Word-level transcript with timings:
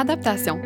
Adaptation, 0.00 0.58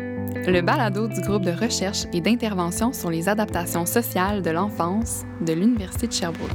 le 0.47 0.61
balado 0.61 1.09
du 1.09 1.19
groupe 1.19 1.43
de 1.43 1.51
recherche 1.51 2.05
et 2.13 2.21
d'intervention 2.21 2.93
sur 2.93 3.09
les 3.09 3.27
adaptations 3.27 3.85
sociales 3.85 4.41
de 4.41 4.49
l'enfance 4.49 5.23
de 5.45 5.51
l'Université 5.51 6.07
de 6.07 6.13
Sherbrooke. 6.13 6.51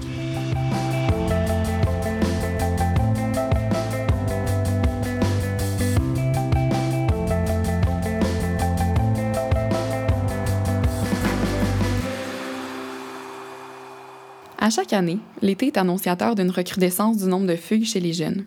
À 14.56 14.70
chaque 14.70 14.94
année, 14.94 15.18
l'été 15.42 15.66
est 15.66 15.76
annonciateur 15.76 16.34
d'une 16.34 16.50
recrudescence 16.50 17.18
du 17.18 17.26
nombre 17.26 17.46
de 17.46 17.56
fugues 17.56 17.84
chez 17.84 18.00
les 18.00 18.14
jeunes. 18.14 18.46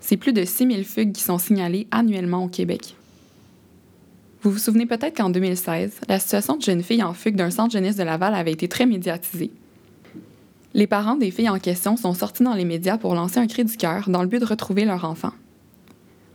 C'est 0.00 0.18
plus 0.18 0.34
de 0.34 0.44
6000 0.44 0.84
fugues 0.84 1.12
qui 1.12 1.22
sont 1.22 1.38
signalées 1.38 1.86
annuellement 1.90 2.44
au 2.44 2.48
Québec. 2.48 2.94
Vous 4.42 4.50
vous 4.50 4.58
souvenez 4.58 4.86
peut-être 4.86 5.18
qu'en 5.18 5.28
2016, 5.28 6.00
la 6.08 6.18
situation 6.18 6.56
de 6.56 6.62
jeunes 6.62 6.82
filles 6.82 7.02
en 7.02 7.12
fugue 7.12 7.36
d'un 7.36 7.50
centre 7.50 7.72
jeunesse 7.72 7.96
de 7.96 8.04
Laval 8.04 8.34
avait 8.34 8.52
été 8.52 8.68
très 8.68 8.86
médiatisée. 8.86 9.50
Les 10.72 10.86
parents 10.86 11.16
des 11.16 11.30
filles 11.30 11.50
en 11.50 11.58
question 11.58 11.98
sont 11.98 12.14
sortis 12.14 12.42
dans 12.42 12.54
les 12.54 12.64
médias 12.64 12.96
pour 12.96 13.14
lancer 13.14 13.38
un 13.38 13.46
cri 13.46 13.66
du 13.66 13.76
cœur 13.76 14.08
dans 14.08 14.22
le 14.22 14.28
but 14.28 14.38
de 14.38 14.46
retrouver 14.46 14.86
leur 14.86 15.04
enfant. 15.04 15.32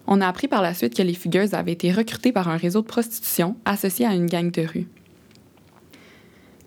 On 0.06 0.22
a 0.22 0.28
appris 0.28 0.48
par 0.48 0.62
la 0.62 0.76
suite 0.76 0.96
que 0.96 1.02
les 1.02 1.16
fugueuses 1.16 1.56
avaient 1.56 1.72
été 1.72 1.92
recrutées 1.92 2.32
par 2.32 2.48
un 2.48 2.58
réseau 2.58 2.82
de 2.82 2.86
prostitution 2.86 3.56
associé 3.66 4.06
à 4.06 4.14
une 4.14 4.28
gang 4.28 4.52
de 4.52 4.62
rue. 4.62 4.88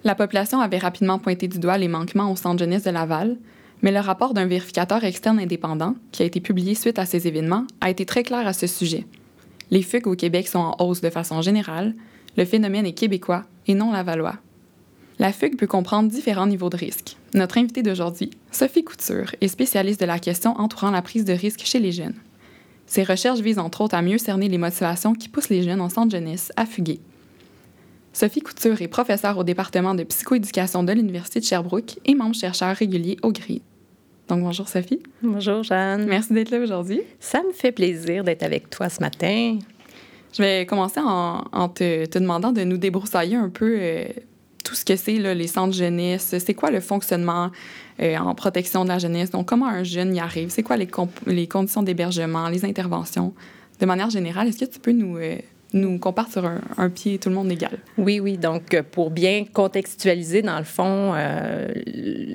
La 0.02 0.16
population 0.16 0.60
avait 0.60 0.78
rapidement 0.78 1.20
pointé 1.20 1.46
du 1.46 1.60
doigt 1.60 1.78
les 1.78 1.86
manquements 1.86 2.32
au 2.32 2.36
centre 2.36 2.58
jeunesse 2.58 2.82
de 2.82 2.90
Laval, 2.90 3.36
mais 3.82 3.92
le 3.92 4.00
rapport 4.00 4.34
d'un 4.34 4.46
vérificateur 4.46 5.04
externe 5.04 5.38
indépendant, 5.38 5.94
qui 6.10 6.24
a 6.24 6.26
été 6.26 6.40
publié 6.40 6.74
suite 6.74 6.98
à 6.98 7.06
ces 7.06 7.28
événements, 7.28 7.64
a 7.80 7.90
été 7.90 8.04
très 8.06 8.24
clair 8.24 8.44
à 8.44 8.52
ce 8.52 8.66
sujet. 8.66 9.06
Les 9.70 9.82
fugues 9.82 10.06
au 10.06 10.14
Québec 10.14 10.48
sont 10.48 10.58
en 10.58 10.76
hausse 10.78 11.00
de 11.00 11.10
façon 11.10 11.42
générale, 11.42 11.94
le 12.36 12.44
phénomène 12.44 12.86
est 12.86 12.92
québécois 12.92 13.44
et 13.66 13.74
non 13.74 13.92
lavallois. 13.92 14.36
La 15.18 15.32
fugue 15.32 15.56
peut 15.56 15.66
comprendre 15.66 16.08
différents 16.08 16.46
niveaux 16.46 16.70
de 16.70 16.76
risque. 16.76 17.16
Notre 17.34 17.58
invitée 17.58 17.82
d'aujourd'hui, 17.82 18.30
Sophie 18.52 18.84
Couture, 18.84 19.34
est 19.40 19.48
spécialiste 19.48 20.00
de 20.00 20.06
la 20.06 20.20
question 20.20 20.52
entourant 20.56 20.92
la 20.92 21.02
prise 21.02 21.24
de 21.24 21.32
risque 21.32 21.62
chez 21.64 21.80
les 21.80 21.92
jeunes. 21.92 22.14
Ses 22.86 23.02
recherches 23.02 23.40
visent 23.40 23.58
entre 23.58 23.82
autres 23.82 23.96
à 23.96 24.02
mieux 24.02 24.18
cerner 24.18 24.48
les 24.48 24.56
motivations 24.56 25.14
qui 25.14 25.28
poussent 25.28 25.50
les 25.50 25.62
jeunes 25.62 25.80
en 25.80 25.88
centre 25.88 26.12
jeunesse 26.12 26.52
à 26.56 26.64
fuguer. 26.64 27.00
Sophie 28.12 28.40
Couture 28.40 28.80
est 28.80 28.88
professeure 28.88 29.36
au 29.36 29.44
département 29.44 29.94
de 29.94 30.04
psychoéducation 30.04 30.82
de 30.82 30.92
l'Université 30.92 31.40
de 31.40 31.44
Sherbrooke 31.44 31.98
et 32.06 32.14
membre 32.14 32.34
chercheur 32.34 32.74
régulier 32.74 33.18
au 33.22 33.32
GRI. 33.32 33.60
Donc, 34.28 34.42
bonjour 34.42 34.68
Sophie. 34.68 35.00
Bonjour 35.22 35.62
Jeanne. 35.62 36.06
Merci 36.06 36.34
d'être 36.34 36.50
là 36.50 36.58
aujourd'hui. 36.58 37.00
Ça 37.18 37.42
me 37.42 37.52
fait 37.52 37.72
plaisir 37.72 38.24
d'être 38.24 38.42
avec 38.42 38.68
toi 38.68 38.90
ce 38.90 39.00
matin. 39.00 39.58
Je 40.34 40.42
vais 40.42 40.66
commencer 40.66 41.00
en, 41.02 41.68
te, 41.70 42.06
demandant 42.18 42.52
de 42.52 42.62
nous 42.62 42.76
débroussailler 42.76 43.36
un 43.36 43.48
peu 43.48 43.78
euh, 43.80 44.04
tout 44.62 44.74
ce 44.74 44.84
que 44.84 44.96
c'est 44.96 45.16
les 45.16 45.46
centres 45.46 45.74
jeunesse. 45.74 46.34
C'est 46.38 46.52
quoi 46.52 46.70
le 46.70 46.80
fonctionnement 46.80 47.50
euh, 48.00 48.18
en 48.18 48.34
protection 48.34 48.84
de 48.84 48.90
la 48.90 48.98
jeunesse? 48.98 49.30
Donc, 49.30 49.48
comment 49.48 49.66
un 49.66 49.82
jeune 49.82 50.14
y 50.14 50.20
arrive? 50.20 50.50
C'est 50.50 50.62
quoi 50.62 50.76
les, 50.76 50.88
les 51.26 51.46
conditions 51.46 51.82
d'hébergement, 51.82 52.50
les 52.50 52.66
interventions? 52.66 53.32
De 53.80 53.86
manière 53.86 54.10
générale, 54.10 54.48
est-ce 54.48 54.58
que 54.58 54.70
tu 54.70 54.78
peux 54.78 54.92
nous, 54.92 55.16
euh, 55.16 55.38
nous 55.72 55.98
compare 55.98 56.30
sur 56.30 56.44
un, 56.44 56.90
pied 56.90 57.18
tout 57.18 57.28
le 57.28 57.34
monde 57.34 57.52
égal. 57.52 57.78
Oui, 57.98 58.20
oui. 58.20 58.38
Donc, 58.38 58.72
euh, 58.72 58.82
pour 58.82 59.10
bien 59.10 59.44
contextualiser, 59.52 60.42
dans 60.42 60.58
le 60.58 60.64
fond, 60.64 61.12
euh, 61.14 61.68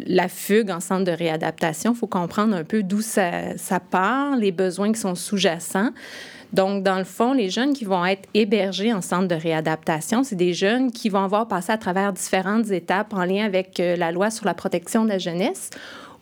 la 0.06 0.28
fugue 0.28 0.70
en 0.70 0.80
centre 0.80 1.06
de 1.06 1.12
réadaptation, 1.12 1.94
il 1.94 1.98
faut 1.98 2.08
comprendre 2.08 2.56
un 2.56 2.64
peu 2.64 2.84
d'où 2.84 3.02
ça, 3.02 3.58
ça, 3.58 3.80
part, 3.80 4.36
les 4.36 4.52
besoins 4.52 4.92
qui 4.92 5.00
sont 5.00 5.16
sous-jacents. 5.16 5.89
Donc, 6.54 6.84
dans 6.84 7.00
le 7.00 7.04
fond, 7.04 7.34
les 7.34 7.50
jeunes 7.50 7.73
qui 7.73 7.84
vont 7.84 8.06
être 8.06 8.30
hébergés 8.36 8.94
en 8.94 9.02
centre 9.02 9.28
de 9.28 9.36
réadaptation, 9.36 10.23
c'est 10.23 10.36
des 10.36 10.54
jeunes 10.54 10.92
qui 10.92 11.09
vont 11.09 11.23
avoir 11.23 11.48
passé 11.48 11.71
à 11.71 11.80
travers 11.80 12.14
différentes 12.14 12.70
étapes 12.70 13.14
en 13.14 13.26
lien 13.26 13.44
avec 13.44 13.80
euh, 13.80 13.95
la 13.95 14.11
loi 14.11 14.30
sur 14.30 14.45
la 14.45 14.54
protection 14.54 15.04
de 15.04 15.10
la 15.10 15.17
jeunesse 15.17 15.71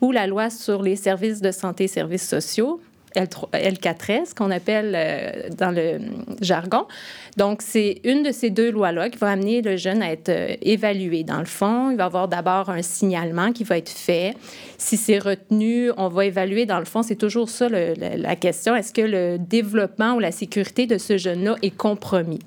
ou 0.00 0.10
la 0.10 0.26
loi 0.26 0.48
sur 0.48 0.82
les 0.82 0.96
services 0.96 1.42
de 1.42 1.52
santé 1.52 1.84
et 1.84 1.88
services 1.88 2.26
sociaux, 2.26 2.80
L4S, 3.16 4.34
qu'on 4.34 4.50
appelle 4.50 4.92
euh, 4.94 5.48
dans 5.56 5.70
le 5.70 5.98
jargon. 6.40 6.86
Donc, 7.36 7.62
c'est 7.62 8.00
une 8.04 8.22
de 8.22 8.30
ces 8.30 8.50
deux 8.50 8.70
lois-là 8.70 9.10
qui 9.10 9.18
va 9.18 9.30
amener 9.30 9.62
le 9.62 9.76
jeune 9.76 10.02
à 10.02 10.12
être 10.12 10.28
euh, 10.28 10.54
évalué. 10.62 11.24
Dans 11.24 11.38
le 11.38 11.44
fond, 11.46 11.90
il 11.90 11.96
va 11.96 12.06
avoir 12.06 12.28
d'abord 12.28 12.70
un 12.70 12.82
signalement 12.82 13.52
qui 13.52 13.64
va 13.64 13.78
être 13.78 13.90
fait. 13.90 14.34
Si 14.78 14.96
c'est 14.96 15.18
retenu, 15.18 15.90
on 15.96 16.08
va 16.08 16.26
évaluer. 16.26 16.66
Dans 16.66 16.78
le 16.78 16.84
fond, 16.84 17.02
c'est 17.02 17.16
toujours 17.16 17.48
ça 17.48 17.68
la 17.68 18.36
question. 18.36 18.74
Est-ce 18.74 18.92
que 18.92 19.02
le 19.02 19.38
développement 19.38 20.14
ou 20.14 20.18
la 20.18 20.32
sécurité 20.32 20.86
de 20.86 20.98
ce 20.98 21.16
jeune-là 21.16 21.56
est 21.62 21.76
compromis? 21.76 22.40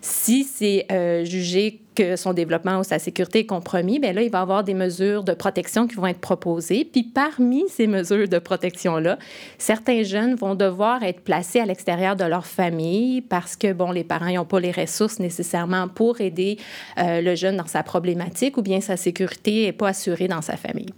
Si 0.00 0.44
c'est 0.44 0.86
euh, 0.90 1.24
jugé 1.24 1.80
son 2.16 2.32
développement 2.32 2.78
ou 2.80 2.84
sa 2.84 2.98
sécurité 2.98 3.40
est 3.40 3.46
compromis, 3.46 3.98
bien 3.98 4.12
là, 4.12 4.22
il 4.22 4.30
va 4.30 4.40
avoir 4.40 4.64
des 4.64 4.74
mesures 4.74 5.24
de 5.24 5.32
protection 5.32 5.86
qui 5.86 5.96
vont 5.96 6.06
être 6.06 6.20
proposées. 6.20 6.84
Puis 6.84 7.02
parmi 7.02 7.64
ces 7.68 7.86
mesures 7.86 8.28
de 8.28 8.38
protection-là, 8.38 9.18
certains 9.58 10.02
jeunes 10.02 10.34
vont 10.34 10.54
devoir 10.54 11.02
être 11.02 11.20
placés 11.20 11.60
à 11.60 11.66
l'extérieur 11.66 12.16
de 12.16 12.24
leur 12.24 12.46
famille 12.46 13.20
parce 13.20 13.56
que, 13.56 13.72
bon, 13.72 13.90
les 13.90 14.04
parents 14.04 14.32
n'ont 14.32 14.44
pas 14.44 14.60
les 14.60 14.72
ressources 14.72 15.18
nécessairement 15.18 15.88
pour 15.88 16.20
aider 16.20 16.58
euh, 16.98 17.20
le 17.20 17.34
jeune 17.34 17.56
dans 17.56 17.66
sa 17.66 17.82
problématique 17.82 18.56
ou 18.56 18.62
bien 18.62 18.80
sa 18.80 18.96
sécurité 18.96 19.66
n'est 19.66 19.72
pas 19.72 19.88
assurée 19.88 20.28
dans 20.28 20.42
sa 20.42 20.56
famille. 20.56 20.92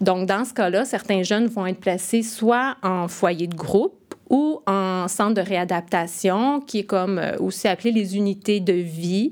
Donc, 0.00 0.26
dans 0.26 0.44
ce 0.44 0.52
cas-là, 0.52 0.84
certains 0.84 1.22
jeunes 1.22 1.46
vont 1.46 1.66
être 1.66 1.78
placés 1.78 2.22
soit 2.22 2.76
en 2.82 3.06
foyer 3.06 3.46
de 3.46 3.54
groupe, 3.54 3.94
ou 4.32 4.62
en 4.66 5.06
centre 5.08 5.34
de 5.34 5.46
réadaptation, 5.46 6.60
qui 6.60 6.80
est 6.80 6.84
comme 6.84 7.18
euh, 7.18 7.36
aussi 7.38 7.68
appelé 7.68 7.92
les 7.92 8.16
unités 8.16 8.60
de 8.60 8.72
vie. 8.72 9.30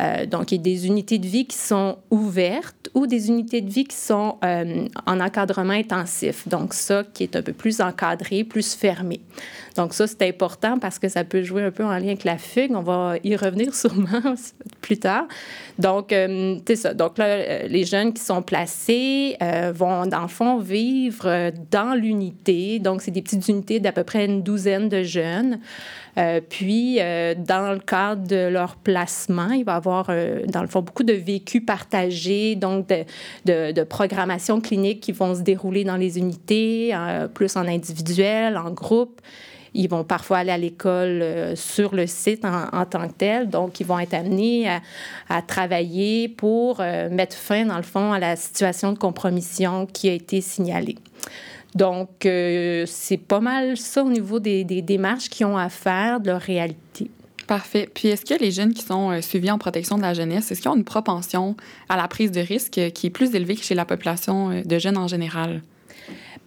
Euh, 0.00 0.26
donc, 0.26 0.52
il 0.52 0.56
y 0.56 0.58
a 0.58 0.62
des 0.62 0.86
unités 0.86 1.18
de 1.18 1.26
vie 1.26 1.46
qui 1.46 1.56
sont 1.56 1.98
ouvertes 2.10 2.90
ou 2.94 3.06
des 3.06 3.28
unités 3.28 3.62
de 3.62 3.70
vie 3.70 3.84
qui 3.84 3.96
sont 3.96 4.36
euh, 4.44 4.88
en 5.06 5.20
encadrement 5.20 5.72
intensif. 5.72 6.46
Donc, 6.48 6.74
ça 6.74 7.02
qui 7.14 7.22
est 7.22 7.36
un 7.36 7.42
peu 7.42 7.52
plus 7.52 7.80
encadré, 7.80 8.44
plus 8.44 8.74
fermé. 8.74 9.20
Donc, 9.76 9.94
ça, 9.94 10.06
c'est 10.06 10.22
important 10.22 10.78
parce 10.78 10.98
que 10.98 11.08
ça 11.08 11.24
peut 11.24 11.42
jouer 11.42 11.62
un 11.62 11.70
peu 11.70 11.84
en 11.84 11.96
lien 11.98 12.08
avec 12.08 12.24
la 12.24 12.38
fugue. 12.38 12.72
On 12.74 12.82
va 12.82 13.14
y 13.24 13.36
revenir 13.36 13.74
sûrement 13.74 14.34
plus 14.82 14.98
tard. 14.98 15.26
Donc, 15.78 16.12
euh, 16.12 16.56
c'est 16.66 16.76
ça. 16.76 16.94
Donc, 16.94 17.16
là, 17.18 17.66
les 17.66 17.84
jeunes 17.84 18.12
qui 18.12 18.22
sont 18.22 18.42
placés 18.42 19.36
vont, 19.74 20.06
dans 20.06 20.22
le 20.22 20.28
fond, 20.28 20.58
vivre 20.58 21.50
dans 21.70 21.94
l'unité. 21.94 22.78
Donc, 22.78 23.02
c'est 23.02 23.10
des 23.10 23.22
petites 23.22 23.48
unités 23.48 23.80
d'à 23.80 23.92
peu 23.92 24.04
près 24.04 24.26
une 24.26 24.42
douzaine 24.42 24.88
de 24.88 25.02
jeunes. 25.02 25.58
Puis, 26.48 26.96
dans 26.96 27.72
le 27.72 27.78
cadre 27.78 28.26
de 28.26 28.48
leur 28.48 28.76
placement, 28.76 29.50
il 29.50 29.64
va 29.64 29.74
y 29.74 29.76
avoir, 29.76 29.85
euh, 29.88 30.44
dans 30.46 30.62
le 30.62 30.68
fond, 30.68 30.82
beaucoup 30.82 31.02
de 31.02 31.12
vécus 31.12 31.62
partagés, 31.64 32.56
donc 32.56 32.88
de, 32.88 33.04
de, 33.44 33.72
de, 33.72 33.82
programmation 33.82 34.60
clinique 34.60 35.00
qui 35.00 35.12
vont 35.12 35.34
se 35.34 35.40
dérouler 35.40 35.84
dans 35.84 35.96
les 35.96 36.18
unités, 36.18 36.94
plus 37.34 37.56
en 37.56 37.66
individuel, 37.66 38.56
en 38.56 38.70
groupe. 38.70 39.20
Ils 39.74 39.88
vont 39.88 40.04
parfois 40.04 40.38
aller 40.38 40.52
à 40.52 40.58
l'école 40.58 41.22
sur 41.54 41.94
le 41.94 42.06
site 42.06 42.44
en, 42.44 42.84
tant 42.86 43.06
que 43.08 43.12
tel. 43.12 43.50
Donc, 43.50 43.78
ils 43.78 43.86
vont 43.86 43.98
être 43.98 44.14
amenés 44.14 44.68
à, 45.28 45.42
travailler 45.42 46.28
pour 46.28 46.78
mettre 46.78 47.36
fin, 47.36 47.66
dans 47.66 47.76
le 47.76 47.82
fond, 47.82 48.12
à 48.12 48.18
la 48.18 48.36
situation 48.36 48.92
de 48.92 48.98
compromission 48.98 49.86
qui 49.86 50.08
a 50.08 50.12
été 50.12 50.40
signalée. 50.40 50.96
Donc, 51.76 52.24
euh, 52.24 52.84
c'est 52.86 53.18
pas 53.18 53.40
mal 53.40 53.76
ça 53.76 54.02
au 54.02 54.08
niveau 54.08 54.40
des, 54.40 54.64
démarches 54.64 55.28
qu'ils 55.28 55.44
ont 55.44 55.58
à 55.58 55.68
faire, 55.68 56.20
de 56.20 56.30
leur 56.30 56.40
réalité. 56.40 57.10
Parfait. 57.46 57.88
Puis, 57.92 58.08
est-ce 58.08 58.24
que 58.24 58.34
les 58.38 58.50
jeunes 58.50 58.74
qui 58.74 58.82
sont 58.82 59.10
euh, 59.10 59.20
suivis 59.20 59.50
en 59.50 59.58
protection 59.58 59.96
de 59.96 60.02
la 60.02 60.14
jeunesse, 60.14 60.50
est-ce 60.50 60.60
qu'ils 60.60 60.70
ont 60.70 60.76
une 60.76 60.84
propension 60.84 61.56
à 61.88 61.96
la 61.96 62.08
prise 62.08 62.32
de 62.32 62.40
risque 62.40 62.80
qui 62.92 63.06
est 63.06 63.10
plus 63.10 63.34
élevée 63.34 63.54
que 63.54 63.62
chez 63.62 63.74
la 63.74 63.84
population 63.84 64.50
euh, 64.50 64.62
de 64.64 64.78
jeunes 64.78 64.98
en 64.98 65.06
général? 65.06 65.62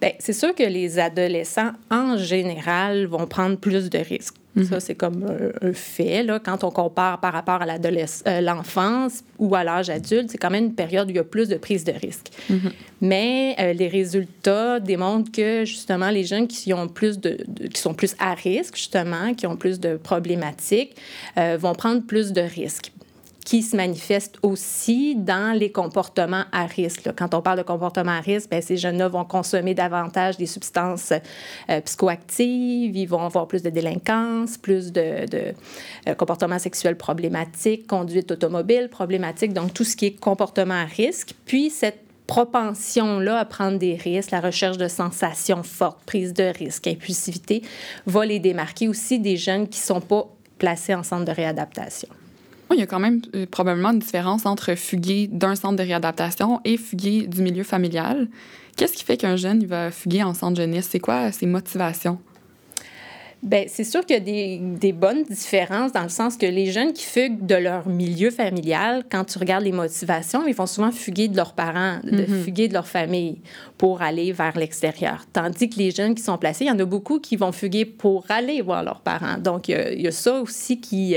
Bien, 0.00 0.12
c'est 0.18 0.32
sûr 0.32 0.54
que 0.54 0.62
les 0.62 0.98
adolescents, 0.98 1.72
en 1.90 2.16
général, 2.16 3.06
vont 3.06 3.26
prendre 3.26 3.56
plus 3.56 3.90
de 3.90 3.98
risques. 3.98 4.36
Ça, 4.56 4.74
mhm. 4.74 4.80
c'est 4.80 4.94
comme 4.96 5.24
un, 5.62 5.72
fait. 5.72 6.24
Là. 6.24 6.40
Quand 6.40 6.64
on 6.64 6.70
compare 6.70 7.20
par 7.20 7.32
rapport 7.32 7.62
à 7.62 7.66
euh, 7.66 8.40
l'enfance 8.40 9.22
ou 9.38 9.54
à 9.54 9.62
l'âge 9.62 9.90
adulte, 9.90 10.30
c'est 10.30 10.38
quand 10.38 10.50
même 10.50 10.64
une 10.64 10.74
période 10.74 11.06
où 11.06 11.10
il 11.10 11.16
y 11.16 11.20
a 11.20 11.24
plus 11.24 11.48
de 11.48 11.56
prise 11.56 11.84
de 11.84 11.92
risque. 11.92 12.30
Mhm. 12.48 12.72
Mais 13.00 13.54
euh, 13.60 13.72
les 13.72 13.86
résultats 13.86 14.80
démontrent 14.80 15.30
que, 15.30 15.64
justement, 15.64 16.10
les 16.10 16.24
jeunes 16.24 16.48
qui, 16.48 16.72
ont 16.74 16.88
plus 16.88 17.20
de, 17.20 17.38
qui 17.72 17.80
sont 17.80 17.94
plus 17.94 18.16
à 18.18 18.34
risque, 18.34 18.76
justement, 18.76 19.34
qui 19.34 19.46
ont 19.46 19.56
plus 19.56 19.78
de 19.78 19.96
problématiques, 19.96 20.96
euh, 21.38 21.56
vont 21.58 21.74
prendre 21.74 22.02
plus 22.02 22.32
de 22.32 22.40
risques 22.40 22.92
qui 23.44 23.62
se 23.62 23.76
manifeste 23.76 24.38
aussi 24.42 25.16
dans 25.16 25.56
les 25.56 25.72
comportements 25.72 26.44
à 26.52 26.66
risque. 26.66 27.10
Quand 27.16 27.34
on 27.34 27.42
parle 27.42 27.58
de 27.58 27.62
comportements 27.62 28.12
à 28.12 28.20
risque, 28.20 28.50
bien, 28.50 28.60
ces 28.60 28.76
jeunes-là 28.76 29.08
vont 29.08 29.24
consommer 29.24 29.74
davantage 29.74 30.36
des 30.36 30.46
substances 30.46 31.12
euh, 31.68 31.80
psychoactives, 31.80 32.96
ils 32.96 33.06
vont 33.06 33.24
avoir 33.24 33.48
plus 33.48 33.62
de 33.62 33.70
délinquance, 33.70 34.58
plus 34.58 34.92
de, 34.92 35.26
de 35.26 35.54
euh, 36.08 36.14
comportements 36.14 36.58
sexuels 36.58 36.96
problématiques, 36.96 37.86
conduite 37.86 38.30
automobile 38.30 38.88
problématique, 38.90 39.52
donc 39.52 39.72
tout 39.72 39.84
ce 39.84 39.96
qui 39.96 40.06
est 40.06 40.20
comportement 40.20 40.74
à 40.74 40.84
risque. 40.84 41.34
Puis 41.46 41.70
cette 41.70 42.04
propension-là 42.26 43.40
à 43.40 43.44
prendre 43.44 43.78
des 43.78 43.96
risques, 43.96 44.30
la 44.30 44.40
recherche 44.40 44.78
de 44.78 44.86
sensations 44.86 45.64
fortes, 45.64 46.04
prise 46.06 46.32
de 46.32 46.44
risque, 46.44 46.86
impulsivité, 46.86 47.62
va 48.06 48.24
les 48.24 48.38
démarquer 48.38 48.86
aussi 48.86 49.18
des 49.18 49.36
jeunes 49.36 49.66
qui 49.66 49.80
ne 49.80 49.84
sont 49.84 50.00
pas 50.00 50.28
placés 50.58 50.94
en 50.94 51.02
centre 51.02 51.24
de 51.24 51.32
réadaptation. 51.32 52.08
Il 52.72 52.78
y 52.78 52.82
a 52.82 52.86
quand 52.86 53.00
même 53.00 53.20
euh, 53.34 53.46
probablement 53.50 53.90
une 53.90 53.98
différence 53.98 54.46
entre 54.46 54.74
fuguer 54.74 55.26
d'un 55.26 55.54
centre 55.54 55.76
de 55.76 55.82
réadaptation 55.82 56.60
et 56.64 56.76
fuguer 56.76 57.26
du 57.26 57.42
milieu 57.42 57.64
familial. 57.64 58.28
Qu'est-ce 58.76 58.92
qui 58.92 59.04
fait 59.04 59.16
qu'un 59.16 59.36
jeune 59.36 59.62
il 59.62 59.68
va 59.68 59.90
fuguer 59.90 60.22
en 60.22 60.34
centre 60.34 60.56
jeunesse? 60.56 60.88
C'est 60.90 61.00
quoi 61.00 61.32
ses 61.32 61.46
motivations? 61.46 62.18
Bien, 63.42 63.64
c'est 63.68 63.84
sûr 63.84 64.04
qu'il 64.04 64.16
y 64.16 64.18
a 64.18 64.20
des, 64.20 64.58
des, 64.58 64.92
bonnes 64.92 65.22
différences 65.22 65.92
dans 65.92 66.02
le 66.02 66.10
sens 66.10 66.36
que 66.36 66.44
les 66.44 66.70
jeunes 66.70 66.92
qui 66.92 67.04
fuguent 67.04 67.46
de 67.46 67.54
leur 67.54 67.88
milieu 67.88 68.30
familial, 68.30 69.02
quand 69.10 69.24
tu 69.24 69.38
regardes 69.38 69.64
les 69.64 69.72
motivations, 69.72 70.46
ils 70.46 70.54
vont 70.54 70.66
souvent 70.66 70.92
fuguer 70.92 71.26
de 71.26 71.36
leurs 71.38 71.54
parents, 71.54 72.00
de 72.04 72.18
mm-hmm. 72.18 72.44
fuguer 72.44 72.68
de 72.68 72.74
leur 72.74 72.86
famille 72.86 73.38
pour 73.78 74.02
aller 74.02 74.32
vers 74.32 74.58
l'extérieur. 74.58 75.24
Tandis 75.32 75.70
que 75.70 75.78
les 75.78 75.90
jeunes 75.90 76.14
qui 76.14 76.22
sont 76.22 76.36
placés, 76.36 76.66
il 76.66 76.68
y 76.68 76.70
en 76.70 76.78
a 76.78 76.84
beaucoup 76.84 77.18
qui 77.18 77.36
vont 77.36 77.50
fuguer 77.50 77.86
pour 77.86 78.26
aller 78.28 78.60
voir 78.60 78.84
leurs 78.84 79.00
parents. 79.00 79.38
Donc, 79.38 79.68
il 79.68 80.02
y 80.02 80.06
a, 80.06 80.12
ça 80.12 80.38
aussi 80.38 80.78
qui, 80.78 81.16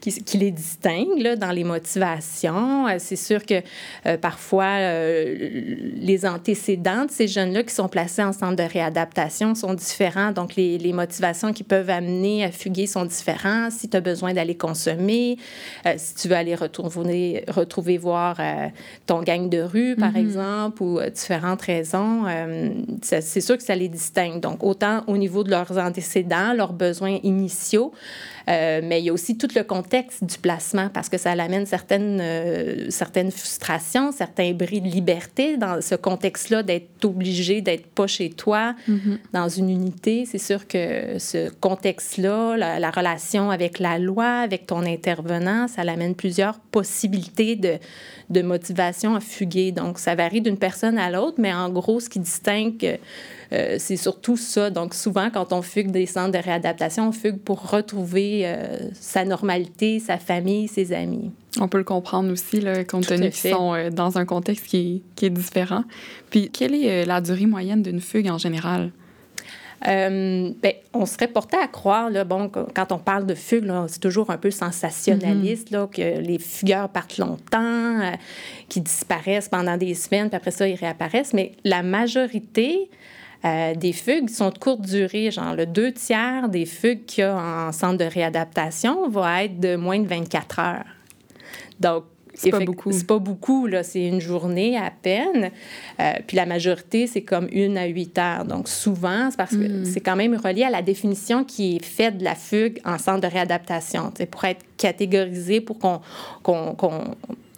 qui, 0.00 0.12
qui 0.22 0.38
les 0.38 0.52
distingue 0.52 1.18
là, 1.18 1.34
dans 1.34 1.50
les 1.50 1.64
motivations. 1.64 2.86
Euh, 2.86 2.96
c'est 2.98 3.16
sûr 3.16 3.44
que 3.44 3.62
euh, 4.06 4.16
parfois, 4.16 4.78
euh, 4.78 5.74
les 5.96 6.24
antécédents 6.24 7.06
de 7.06 7.10
ces 7.10 7.26
jeunes-là 7.26 7.64
qui 7.64 7.74
sont 7.74 7.88
placés 7.88 8.22
en 8.22 8.32
centre 8.32 8.54
de 8.54 8.62
réadaptation 8.62 9.56
sont 9.56 9.74
différents. 9.74 10.30
Donc, 10.30 10.54
les, 10.54 10.78
les 10.78 10.92
motivations 10.92 11.52
qui 11.52 11.63
peuvent 11.64 11.90
amener 11.90 12.44
à 12.44 12.50
fuguer 12.50 12.86
sont 12.86 13.04
différents. 13.04 13.70
Si 13.70 13.88
tu 13.88 13.96
as 13.96 14.00
besoin 14.00 14.34
d'aller 14.34 14.56
consommer, 14.56 15.36
euh, 15.86 15.94
si 15.96 16.14
tu 16.14 16.28
veux 16.28 16.36
aller 16.36 16.54
retrouver, 16.54 17.44
retrouver 17.48 17.98
voir 17.98 18.36
euh, 18.38 18.68
ton 19.06 19.22
gang 19.22 19.48
de 19.48 19.60
rue, 19.60 19.96
par 19.96 20.12
mm-hmm. 20.12 20.20
exemple, 20.20 20.82
ou 20.82 20.98
euh, 20.98 21.10
différentes 21.10 21.62
raisons, 21.62 22.24
c'est 23.02 23.40
sûr 23.40 23.56
que 23.56 23.62
ça 23.62 23.74
les 23.74 23.88
distingue. 23.88 24.40
Donc, 24.40 24.62
autant 24.62 25.02
au 25.06 25.16
niveau 25.16 25.44
de 25.44 25.50
leurs 25.50 25.78
antécédents, 25.78 26.52
leurs 26.54 26.72
besoins 26.72 27.18
initiaux, 27.22 27.92
mais 28.46 29.00
il 29.00 29.06
y 29.06 29.08
a 29.08 29.12
aussi 29.12 29.38
tout 29.38 29.48
le 29.54 29.62
contexte 29.62 30.24
du 30.24 30.38
placement 30.38 30.90
parce 30.92 31.08
que 31.08 31.16
ça 31.16 31.32
amène 31.32 31.66
certaines, 31.66 32.22
certaines 32.90 33.30
frustrations, 33.30 34.12
certains 34.12 34.52
bris 34.52 34.80
de 34.80 34.88
liberté 34.88 35.56
dans 35.56 35.80
ce 35.80 35.94
contexte-là 35.94 36.62
d'être 36.62 37.04
obligé 37.04 37.60
d'être 37.60 37.86
pas 37.86 38.06
chez 38.06 38.30
toi, 38.30 38.74
mm-hmm. 38.88 39.18
dans 39.32 39.48
une 39.48 39.70
unité. 39.70 40.26
C'est 40.26 40.38
sûr 40.38 40.66
que 40.66 41.18
ce 41.18 41.50
contexte-là, 41.60 42.56
la, 42.56 42.78
la, 42.78 42.90
relation 42.90 43.50
avec 43.50 43.78
la 43.78 43.98
loi, 43.98 44.26
avec 44.40 44.66
ton 44.66 44.84
intervenant, 44.84 45.68
ça 45.68 45.82
amène 45.82 46.14
plusieurs 46.14 46.58
possibilités 46.58 47.56
de, 47.56 47.78
de 48.30 48.42
motivation 48.42 49.14
à 49.14 49.20
fuguer. 49.20 49.72
Donc, 49.72 49.98
ça 49.98 50.14
varie 50.14 50.40
d'une 50.40 50.58
personne 50.58 50.98
à 50.98 51.10
l'autre, 51.10 51.36
mais 51.38 51.52
en 51.52 51.70
gros, 51.70 52.00
ce 52.00 52.08
qui 52.08 52.20
distingue 52.20 52.98
euh, 53.54 53.76
c'est 53.78 53.96
surtout 53.96 54.36
ça. 54.36 54.70
Donc, 54.70 54.94
souvent, 54.94 55.30
quand 55.30 55.52
on 55.52 55.62
fugue 55.62 55.90
des 55.90 56.06
centres 56.06 56.32
de 56.32 56.42
réadaptation, 56.42 57.08
on 57.08 57.12
fugue 57.12 57.38
pour 57.38 57.70
retrouver 57.70 58.42
euh, 58.44 58.78
sa 58.94 59.24
normalité, 59.24 60.00
sa 60.00 60.18
famille, 60.18 60.66
ses 60.66 60.92
amis. 60.92 61.30
On 61.60 61.68
peut 61.68 61.78
le 61.78 61.84
comprendre 61.84 62.32
aussi, 62.32 62.60
là, 62.60 62.84
compte 62.84 63.06
tenu 63.06 63.30
qu'ils 63.30 63.50
sont 63.50 63.74
euh, 63.74 63.90
dans 63.90 64.18
un 64.18 64.24
contexte 64.24 64.66
qui, 64.66 65.02
qui, 65.14 65.26
est 65.26 65.30
différent. 65.30 65.84
Puis, 66.30 66.50
quelle 66.50 66.74
est 66.74 67.04
la 67.04 67.20
durée 67.20 67.46
moyenne 67.46 67.82
d'une 67.82 68.00
fugue 68.00 68.28
en 68.28 68.38
général? 68.38 68.90
Euh, 69.86 70.50
ben, 70.62 70.72
on 70.94 71.04
serait 71.04 71.28
porté 71.28 71.56
à 71.56 71.66
croire, 71.66 72.08
là, 72.08 72.24
bon, 72.24 72.50
quand 72.74 72.92
on 72.92 72.98
parle 72.98 73.26
de 73.26 73.34
fugue, 73.34 73.70
c'est 73.88 74.00
toujours 74.00 74.30
un 74.30 74.38
peu 74.38 74.50
sensationnaliste, 74.50 75.70
là, 75.70 75.86
que 75.86 76.20
les 76.20 76.38
fugueurs 76.38 76.88
partent 76.88 77.18
longtemps, 77.18 78.00
euh, 78.00 78.12
qu'ils 78.68 78.82
disparaissent 78.82 79.48
pendant 79.48 79.76
des 79.76 79.94
semaines, 79.94 80.28
puis 80.28 80.36
après 80.36 80.52
ça, 80.52 80.66
ils 80.66 80.76
réapparaissent. 80.76 81.34
Mais 81.34 81.52
la 81.64 81.82
majorité 81.82 82.88
euh, 83.44 83.74
des 83.74 83.92
fugues 83.92 84.30
sont 84.30 84.48
de 84.50 84.58
courte 84.58 84.80
durée. 84.80 85.30
Genre, 85.30 85.54
le 85.54 85.66
deux 85.66 85.92
tiers 85.92 86.48
des 86.48 86.64
fugues 86.64 87.04
qu'il 87.04 87.22
y 87.22 87.26
a 87.26 87.36
en 87.36 87.72
centre 87.72 87.98
de 87.98 88.04
réadaptation 88.04 89.08
va 89.08 89.44
être 89.44 89.60
de 89.60 89.76
moins 89.76 89.98
de 89.98 90.06
24 90.06 90.58
heures. 90.60 90.84
Donc, 91.78 92.04
c'est 92.34 92.50
pas 92.50 92.60
beaucoup. 92.60 92.92
C'est 92.92 93.06
pas 93.06 93.18
beaucoup, 93.18 93.66
là. 93.66 93.82
C'est 93.82 94.06
une 94.06 94.20
journée 94.20 94.76
à 94.76 94.90
peine. 94.90 95.50
Euh, 96.00 96.12
puis 96.26 96.36
la 96.36 96.46
majorité, 96.46 97.06
c'est 97.06 97.22
comme 97.22 97.48
une 97.52 97.78
à 97.78 97.86
huit 97.86 98.16
heures. 98.18 98.44
Donc 98.44 98.68
souvent, 98.68 99.30
c'est 99.30 99.36
parce 99.36 99.52
que 99.52 99.82
hmm. 99.82 99.84
c'est 99.84 100.00
quand 100.00 100.16
même 100.16 100.34
relié 100.34 100.64
à 100.64 100.70
la 100.70 100.82
définition 100.82 101.44
qui 101.44 101.76
est 101.76 101.84
faite 101.84 102.18
de 102.18 102.24
la 102.24 102.34
fugue 102.34 102.80
en 102.84 102.98
centre 102.98 103.20
de 103.20 103.32
réadaptation. 103.32 104.12
C'est 104.16 104.26
pour 104.26 104.44
être 104.44 104.64
catégorisé, 104.76 105.60
pour 105.60 105.78
qu'on 105.78 106.00
qu'on 106.42 107.14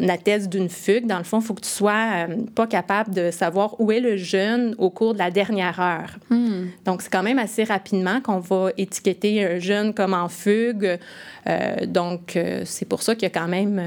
atteste 0.09 0.51
d'une 0.51 0.69
fugue, 0.69 1.07
dans 1.07 1.17
le 1.17 1.25
fond, 1.25 1.41
il 1.41 1.47
faut 1.47 1.55
que 1.55 1.63
tu 1.63 1.71
sois 1.71 2.27
euh, 2.29 2.37
pas 2.55 2.67
capable 2.67 3.15
de 3.15 3.31
savoir 3.31 3.81
où 3.81 3.91
est 3.91 4.01
le 4.01 4.19
jeune 4.19 4.75
au 4.77 4.91
cours 4.91 5.15
de 5.15 5.19
la 5.19 5.31
dernière 5.31 5.81
heure. 5.81 6.19
Hmm. 6.29 6.67
Donc, 6.85 7.01
c'est 7.01 7.11
quand 7.11 7.23
même 7.23 7.39
assez 7.39 7.65
rapidement 7.65 8.21
qu'on 8.21 8.39
va 8.39 8.71
étiqueter 8.77 9.43
un 9.43 9.59
jeune 9.59 9.95
comme 9.95 10.13
en 10.13 10.29
fugue. 10.29 10.99
Euh, 11.47 11.87
donc, 11.87 12.39
c'est 12.65 12.87
pour 12.87 13.03
ça 13.03 13.15
qu'il 13.15 13.23
y 13.23 13.27
a 13.27 13.31
quand 13.31 13.49
même 13.49 13.81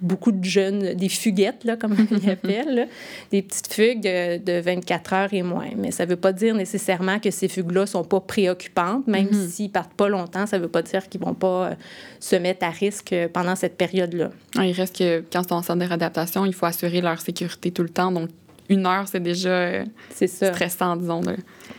beaucoup 0.00 0.32
de 0.32 0.44
jeunes, 0.44 0.94
des 0.94 1.08
fuguettes, 1.08 1.64
là, 1.64 1.76
comme 1.76 1.94
on 2.10 2.14
les 2.14 2.30
appelle, 2.30 2.88
des 3.30 3.42
petites 3.42 3.72
fugues 3.72 4.02
de, 4.02 4.60
24 4.60 5.12
heures 5.12 5.34
et 5.34 5.42
moins. 5.42 5.70
Mais 5.76 5.90
ça 5.90 6.04
ne 6.04 6.10
veut 6.10 6.16
pas 6.16 6.32
dire 6.32 6.54
nécessairement 6.54 7.18
que 7.18 7.30
ces 7.30 7.48
fugues-là 7.48 7.82
ne 7.82 7.86
sont 7.86 8.04
pas 8.04 8.20
préoccupantes. 8.20 9.06
Même 9.06 9.26
mm-hmm. 9.26 9.48
s'ils 9.48 9.66
ne 9.66 9.72
partent 9.72 9.94
pas 9.94 10.08
longtemps, 10.08 10.46
ça 10.46 10.58
ne 10.58 10.62
veut 10.62 10.68
pas 10.68 10.82
dire 10.82 11.08
qu'ils 11.08 11.20
ne 11.20 11.26
vont 11.26 11.34
pas 11.34 11.70
euh, 11.70 11.74
se 12.18 12.36
mettre 12.36 12.64
à 12.64 12.70
risque 12.70 13.14
pendant 13.32 13.56
cette 13.56 13.76
période-là. 13.76 14.30
Ah, 14.56 14.66
il 14.66 14.72
reste 14.72 14.98
que 14.98 15.24
quand 15.32 15.42
ils 15.42 15.48
sont 15.48 15.54
en 15.54 15.62
centre 15.62 15.80
de 15.80 15.86
réadaptation, 15.86 16.44
il 16.44 16.54
faut 16.54 16.66
assurer 16.66 17.00
leur 17.00 17.20
sécurité 17.20 17.70
tout 17.70 17.82
le 17.82 17.88
temps. 17.88 18.12
Donc, 18.12 18.30
une 18.70 18.86
heure, 18.86 19.06
c'est 19.08 19.20
déjà 19.20 19.50
euh, 19.50 19.84
stressant, 20.14 20.94
disons. 20.96 21.22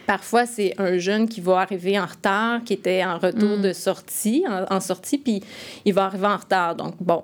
Parfois, 0.06 0.46
c'est 0.46 0.74
un 0.78 0.98
jeune 0.98 1.28
qui 1.30 1.40
va 1.40 1.62
arriver 1.62 1.98
en 1.98 2.06
retard, 2.06 2.64
qui 2.66 2.74
était 2.74 3.04
en 3.06 3.18
retour 3.18 3.58
mm. 3.58 3.62
de 3.62 3.74
sortie, 3.74 4.44
en, 4.48 4.76
en 4.76 4.80
sortie, 4.82 5.18
puis 5.18 5.42
il 5.86 5.94
va 5.94 6.06
arriver 6.06 6.28
en 6.28 6.36
retard. 6.36 6.76
Donc, 6.76 6.96
bon, 7.00 7.24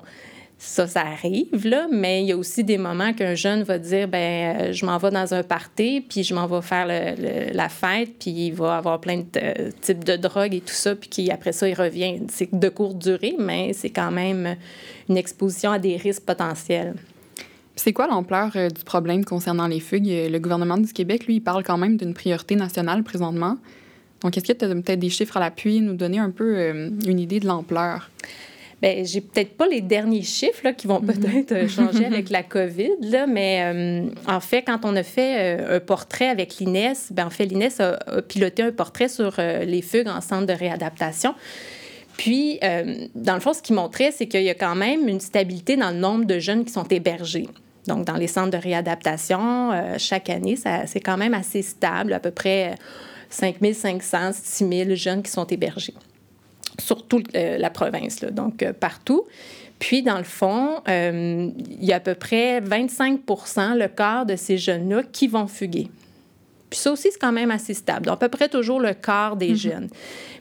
ça, 0.59 0.87
ça 0.87 1.01
arrive, 1.01 1.67
là, 1.67 1.87
mais 1.91 2.23
il 2.23 2.27
y 2.27 2.31
a 2.31 2.37
aussi 2.37 2.63
des 2.63 2.79
moments 2.79 3.13
qu'un 3.13 3.35
jeune 3.35 3.61
va 3.61 3.77
dire 3.77 4.07
ben 4.07 4.57
euh, 4.59 4.73
je 4.73 4.85
m'en 4.87 4.97
vais 4.97 5.11
dans 5.11 5.33
un 5.35 5.43
party, 5.43 6.03
puis 6.07 6.23
je 6.23 6.33
m'en 6.33 6.47
vais 6.47 6.63
faire 6.63 6.87
la 6.87 7.69
fête, 7.69 8.17
puis 8.19 8.31
il 8.31 8.51
va 8.51 8.77
avoir 8.77 8.99
plein 8.99 9.19
de 9.19 9.25
euh, 9.37 9.69
types 9.81 10.03
de 10.03 10.15
drogues 10.15 10.55
et 10.55 10.61
tout 10.61 10.73
ça, 10.73 10.95
puis 10.95 11.09
qui, 11.09 11.31
après 11.31 11.51
ça, 11.51 11.69
il 11.69 11.75
revient. 11.75 12.21
C'est 12.29 12.53
de 12.53 12.69
courte 12.69 12.97
durée, 12.97 13.35
mais 13.37 13.73
c'est 13.73 13.91
quand 13.91 14.09
même 14.09 14.55
une 15.09 15.17
exposition 15.17 15.71
à 15.71 15.77
des 15.77 15.95
risques 15.95 16.23
potentiels. 16.23 16.95
C'est 17.75 17.93
quoi 17.93 18.07
l'ampleur 18.07 18.51
euh, 18.55 18.69
du 18.69 18.83
problème 18.83 19.25
concernant 19.25 19.67
les 19.67 19.79
fugues? 19.79 20.07
Le 20.07 20.39
gouvernement 20.39 20.77
du 20.77 20.91
Québec, 20.91 21.27
lui, 21.27 21.35
il 21.35 21.41
parle 21.41 21.63
quand 21.63 21.77
même 21.77 21.97
d'une 21.97 22.15
priorité 22.15 22.55
nationale 22.55 23.03
présentement. 23.03 23.57
Donc, 24.21 24.35
est-ce 24.35 24.51
que 24.51 24.57
tu 24.57 24.65
as 24.65 24.69
peut-être 24.69 24.99
des 24.99 25.11
chiffres 25.11 25.37
à 25.37 25.39
l'appui, 25.39 25.81
nous 25.81 25.93
donner 25.93 26.17
un 26.17 26.31
peu 26.31 26.71
une 27.05 27.19
idée 27.19 27.39
de 27.39 27.45
l'ampleur? 27.45 28.09
Bien, 28.81 29.03
j'ai 29.03 29.21
peut-être 29.21 29.57
pas 29.57 29.67
les 29.67 29.81
derniers 29.81 30.21
chiffres 30.21 30.61
là, 30.63 30.71
qui 30.71 30.85
vont 30.85 31.01
mhm. 31.01 31.07
peut-être 31.07 31.51
euh, 31.51 31.67
changer 31.67 32.05
avec 32.13 32.29
la 32.29 32.43
COVID, 32.43 32.91
là, 33.01 33.25
mais 33.25 33.63
euh, 33.63 34.09
en 34.27 34.39
fait, 34.39 34.61
quand 34.61 34.79
on 34.83 34.95
a 34.95 35.03
fait 35.03 35.57
euh, 35.57 35.77
un 35.77 35.79
portrait 35.79 36.29
avec 36.29 36.57
l'INES, 36.59 36.93
bien, 37.09 37.25
en 37.25 37.29
fait, 37.31 37.45
l'INES 37.45 37.79
a, 37.79 38.21
piloté 38.21 38.61
un 38.61 38.71
portrait 38.71 39.07
sur 39.07 39.37
les 39.37 39.81
fugues 39.81 40.07
en 40.07 40.21
centre 40.21 40.45
de 40.45 40.53
réadaptation. 40.53 41.33
Puis, 42.17 42.59
dans 43.13 43.35
le 43.35 43.39
fond, 43.39 43.53
ce 43.53 43.61
qu'il 43.61 43.75
montrait, 43.75 44.11
c'est 44.11 44.25
qu'il 44.25 44.41
y 44.41 44.49
a 44.49 44.55
quand 44.55 44.75
même 44.75 45.07
une 45.07 45.19
stabilité 45.19 45.77
dans 45.77 45.91
le 45.91 45.97
nombre 45.97 46.25
de 46.25 46.39
jeunes 46.39 46.65
qui 46.65 46.73
sont 46.73 46.85
hébergés. 46.85 47.47
Donc, 47.85 48.05
dans 48.05 48.15
les 48.15 48.27
centres 48.27 48.49
de 48.49 48.57
réadaptation, 48.57 49.71
chaque 49.97 50.29
année, 50.29 50.57
c'est 50.87 50.99
quand 50.99 51.17
même 51.17 51.35
assez 51.35 51.61
stable, 51.61 52.13
à 52.13 52.19
peu 52.19 52.31
près 52.31 52.75
5 53.29 53.57
500, 53.73 54.31
6 54.33 54.67
000 54.67 54.95
jeunes 54.95 55.21
qui 55.21 55.31
sont 55.31 55.45
hébergés 55.45 55.93
sur 56.79 57.07
toute 57.07 57.35
euh, 57.35 57.57
la 57.57 57.69
province, 57.69 58.21
là, 58.21 58.31
donc 58.31 58.63
euh, 58.63 58.73
partout. 58.73 59.25
Puis, 59.79 60.01
dans 60.01 60.17
le 60.17 60.23
fond, 60.23 60.81
euh, 60.87 61.49
il 61.57 61.85
y 61.85 61.93
a 61.93 61.97
à 61.97 61.99
peu 61.99 62.15
près 62.15 62.61
25% 62.61 63.77
le 63.77 63.87
quart 63.87 64.25
de 64.25 64.35
ces 64.35 64.57
jeunes-là 64.57 65.03
qui 65.11 65.27
vont 65.27 65.47
fuguer. 65.47 65.89
Puis 66.69 66.79
ça 66.79 66.91
aussi, 66.91 67.09
c'est 67.11 67.19
quand 67.19 67.31
même 67.31 67.51
assez 67.51 67.73
stable. 67.73 68.07
Donc, 68.07 68.15
à 68.15 68.17
peu 68.17 68.29
près 68.29 68.49
toujours 68.49 68.79
le 68.79 68.93
quart 68.93 69.37
des 69.37 69.51
mhm. 69.51 69.55
jeunes. 69.55 69.89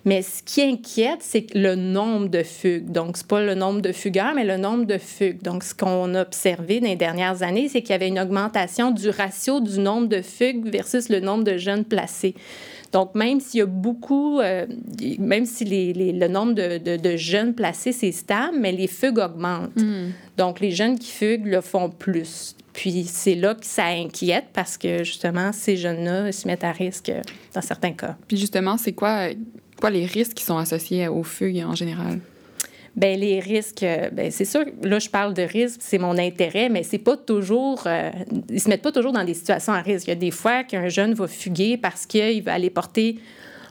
Mais 0.05 0.23
ce 0.23 0.43
qui 0.43 0.63
inquiète, 0.63 1.19
c'est 1.21 1.53
le 1.55 1.75
nombre 1.75 2.29
de 2.29 2.43
fugues. 2.43 2.91
Donc, 2.91 3.17
c'est 3.17 3.27
pas 3.27 3.43
le 3.43 3.55
nombre 3.55 3.81
de 3.81 3.93
fugueurs, 3.93 4.35
mais 4.35 4.45
le 4.45 4.57
nombre 4.57 4.85
de 4.87 4.99
fugues. 4.99 5.43
Donc, 5.43 5.63
ce 5.63 5.75
qu'on 5.75 6.15
a 6.15 6.23
observé 6.23 6.81
dans 6.81 6.89
les 6.89 6.97
dernières 6.97 7.43
années, 7.43 7.69
c'est 7.69 7.83
qu'il 7.83 7.91
y 7.91 7.95
avait 7.95 8.09
une 8.09 8.19
augmentation 8.19 8.91
du 8.91 9.11
ratio 9.11 9.61
du 9.61 9.79
nombre 9.79 10.09
de 10.09 10.23
fugues 10.23 10.69
versus 10.69 11.09
le 11.09 11.21
nombre 11.21 11.45
de 11.45 11.57
jeunes 11.57 11.85
placés. 11.85 12.35
Donc, 12.93 13.15
même 13.15 13.41
s'il 13.41 13.59
y 13.59 13.63
a 13.63 13.67
beaucoup, 13.67 14.41
euh, 14.41 14.67
même 15.19 15.47
si 15.47 15.65
les, 15.65 15.93
le 16.13 16.29
nombre 16.29 16.55
de, 16.55 16.97
de, 16.97 17.17
jeunes 17.17 17.55
placés, 17.55 17.93
c'est 17.93 18.13
stable, 18.13 18.57
mais 18.59 18.73
les 18.73 18.87
fugues 18.87 19.19
augmentent. 19.19 19.77
Hmm. 19.77 20.11
Donc, 20.37 20.61
les 20.61 20.71
jeunes 20.71 20.99
qui 20.99 21.11
fuguent 21.11 21.47
le 21.47 21.61
font 21.61 21.91
plus. 21.91 22.55
Puis, 22.73 23.05
c'est 23.05 23.35
là 23.35 23.55
que 23.55 23.67
ça 23.67 23.87
inquiète 23.87 24.47
parce 24.53 24.77
que, 24.77 25.03
justement, 25.03 25.53
ces 25.53 25.77
jeunes-là 25.77 26.31
se 26.33 26.47
mettent 26.47 26.65
à 26.65 26.73
risque 26.73 27.11
dans 27.55 27.63
certains 27.63 27.93
cas. 27.93 28.17
Puis, 28.29 28.37
justement, 28.37 28.77
c'est 28.77 28.93
quoi, 28.93 29.29
quoi 29.81 29.91
les 29.91 30.07
risques 30.07 30.35
qui 30.35 30.45
sont 30.45 30.59
associés 30.59 31.09
aux 31.09 31.23
fugues 31.23 31.65
en 31.67 31.75
général? 31.75 32.21
Ben 32.97 33.21
les 33.21 33.41
risques, 33.41 33.83
euh, 33.83 34.09
ben 34.11 34.31
c'est 34.31 34.47
sûr, 34.47 34.65
là, 34.83 34.99
je 34.99 35.11
parle 35.11 35.35
de 35.35 35.43
risques, 35.43 35.81
c'est 35.83 35.99
mon 35.99 36.17
intérêt, 36.17 36.71
mais 36.71 36.83
c'est 36.83 36.99
pas 36.99 37.17
toujours, 37.17 37.83
euh, 37.87 38.11
ils 38.51 38.61
se 38.61 38.69
mettent 38.71 38.83
pas 38.83 38.93
toujours 38.93 39.13
dans 39.13 39.25
des 39.25 39.35
situations 39.35 39.75
à 39.75 39.83
risque. 39.83 40.07
Il 40.07 40.11
y 40.11 40.13
a 40.13 40.17
des 40.17 40.31
fois 40.31 40.65
qu'un 40.65 40.89
jeune 40.89 41.13
va 41.13 41.29
fuguer 41.29 41.77
parce 41.77 42.07
qu'il 42.07 42.43
va 42.43 42.55
aller 42.55 42.71
porter 42.71 43.19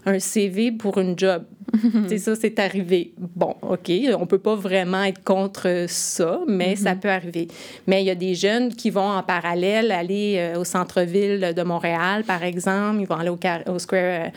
un 0.05 0.19
CV 0.19 0.71
pour 0.71 0.97
une 0.97 1.17
job. 1.17 1.43
c'est 2.07 2.17
ça, 2.17 2.35
c'est 2.35 2.59
arrivé. 2.59 3.13
Bon, 3.17 3.55
OK, 3.61 3.91
on 4.17 4.25
peut 4.27 4.39
pas 4.39 4.55
vraiment 4.55 5.03
être 5.03 5.23
contre 5.23 5.85
ça, 5.87 6.41
mais 6.47 6.75
ça 6.75 6.93
mm-hmm. 6.93 6.99
peut 6.99 7.09
arriver. 7.09 7.47
Mais 7.87 8.03
il 8.03 8.05
y 8.05 8.09
a 8.09 8.15
des 8.15 8.35
jeunes 8.35 8.73
qui 8.73 8.89
vont 8.89 9.09
en 9.09 9.23
parallèle 9.23 9.91
aller 9.91 10.35
euh, 10.37 10.59
au 10.59 10.63
centre-ville 10.63 11.53
de 11.55 11.63
Montréal, 11.63 12.23
par 12.23 12.43
exemple. 12.43 13.01
Ils 13.01 13.07
vont 13.07 13.15
aller 13.15 13.29
au, 13.29 13.79
Square 13.79 14.27
euh, 14.27 14.29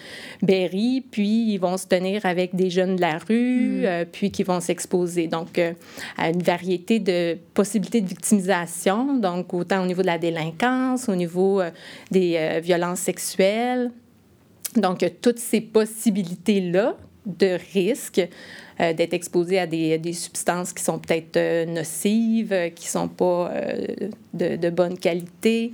Berry, 0.43 1.05
puis 1.11 1.53
ils 1.53 1.59
vont 1.59 1.77
se 1.77 1.87
tenir 1.87 2.25
avec 2.25 2.55
des 2.55 2.71
jeunes 2.71 2.97
de 2.97 3.01
la 3.01 3.19
rue, 3.19 3.81
mm. 3.81 3.85
euh, 3.85 4.05
puis 4.11 4.31
qui 4.31 4.43
vont 4.43 4.61
s'exposer. 4.61 5.29
Donc, 5.29 5.61
à 6.17 6.31
une 6.31 6.43
variété 6.43 6.99
de 6.99 7.37
possibilités 7.55 8.01
de 8.01 8.09
victimisation, 8.09 9.19
donc 9.19 9.53
autant 9.55 9.83
au 9.83 9.87
niveau 9.87 10.03
de 10.03 10.07
la 10.07 10.19
délinquance, 10.19 11.09
au 11.09 11.15
niveau 11.15 11.61
des 12.11 12.61
violences 12.63 13.01
sexuelles. 13.01 13.91
Donc, 14.77 15.05
toutes 15.21 15.39
ces 15.39 15.61
possibilités-là 15.61 16.97
de 17.29 17.59
risque 17.73 18.27
euh, 18.81 18.93
d'être 18.93 19.13
exposé 19.13 19.59
à 19.59 19.67
des, 19.67 19.99
des, 19.99 20.13
substances 20.13 20.73
qui 20.73 20.83
sont 20.83 20.99
peut-être 20.99 21.37
euh, 21.37 21.67
nocives, 21.67 22.55
qui 22.75 22.87
ne 22.87 22.91
sont 22.91 23.09
pas 23.09 23.51
euh, 23.53 23.87
de, 24.33 24.57
de, 24.57 24.71
bonne 24.71 24.99
qualité. 24.99 25.73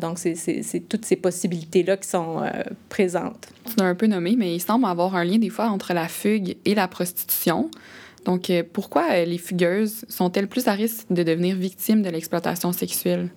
Donc, 0.00 0.18
c'est 0.18 0.82
toutes 0.86 1.06
ces 1.06 1.16
possibilités-là 1.16 1.96
qui 1.96 2.06
sont 2.06 2.42
présentes. 2.90 3.48
Tu 3.64 3.72
l'as 3.78 3.86
un 3.86 3.94
peu 3.94 4.06
nommé, 4.06 4.36
mais 4.36 4.54
il 4.54 4.60
semble 4.60 4.84
avoir 4.84 5.16
un 5.16 5.24
lien 5.24 5.38
des 5.38 5.48
fois 5.48 5.68
entre 5.70 5.94
la 5.94 6.08
fugue 6.08 6.58
et 6.66 6.74
la 6.74 6.88
prostitution. 6.88 7.70
Donc, 8.26 8.52
pourquoi 8.74 9.24
les 9.24 9.38
fugueuses 9.38 10.04
sont-elles 10.10 10.46
plus 10.46 10.68
à 10.68 10.72
risque 10.72 11.06
de 11.08 11.22
devenir 11.22 11.56
victimes 11.56 12.02
de 12.02 12.10
l'exploitation 12.10 12.70
sexuelle? 12.72 13.30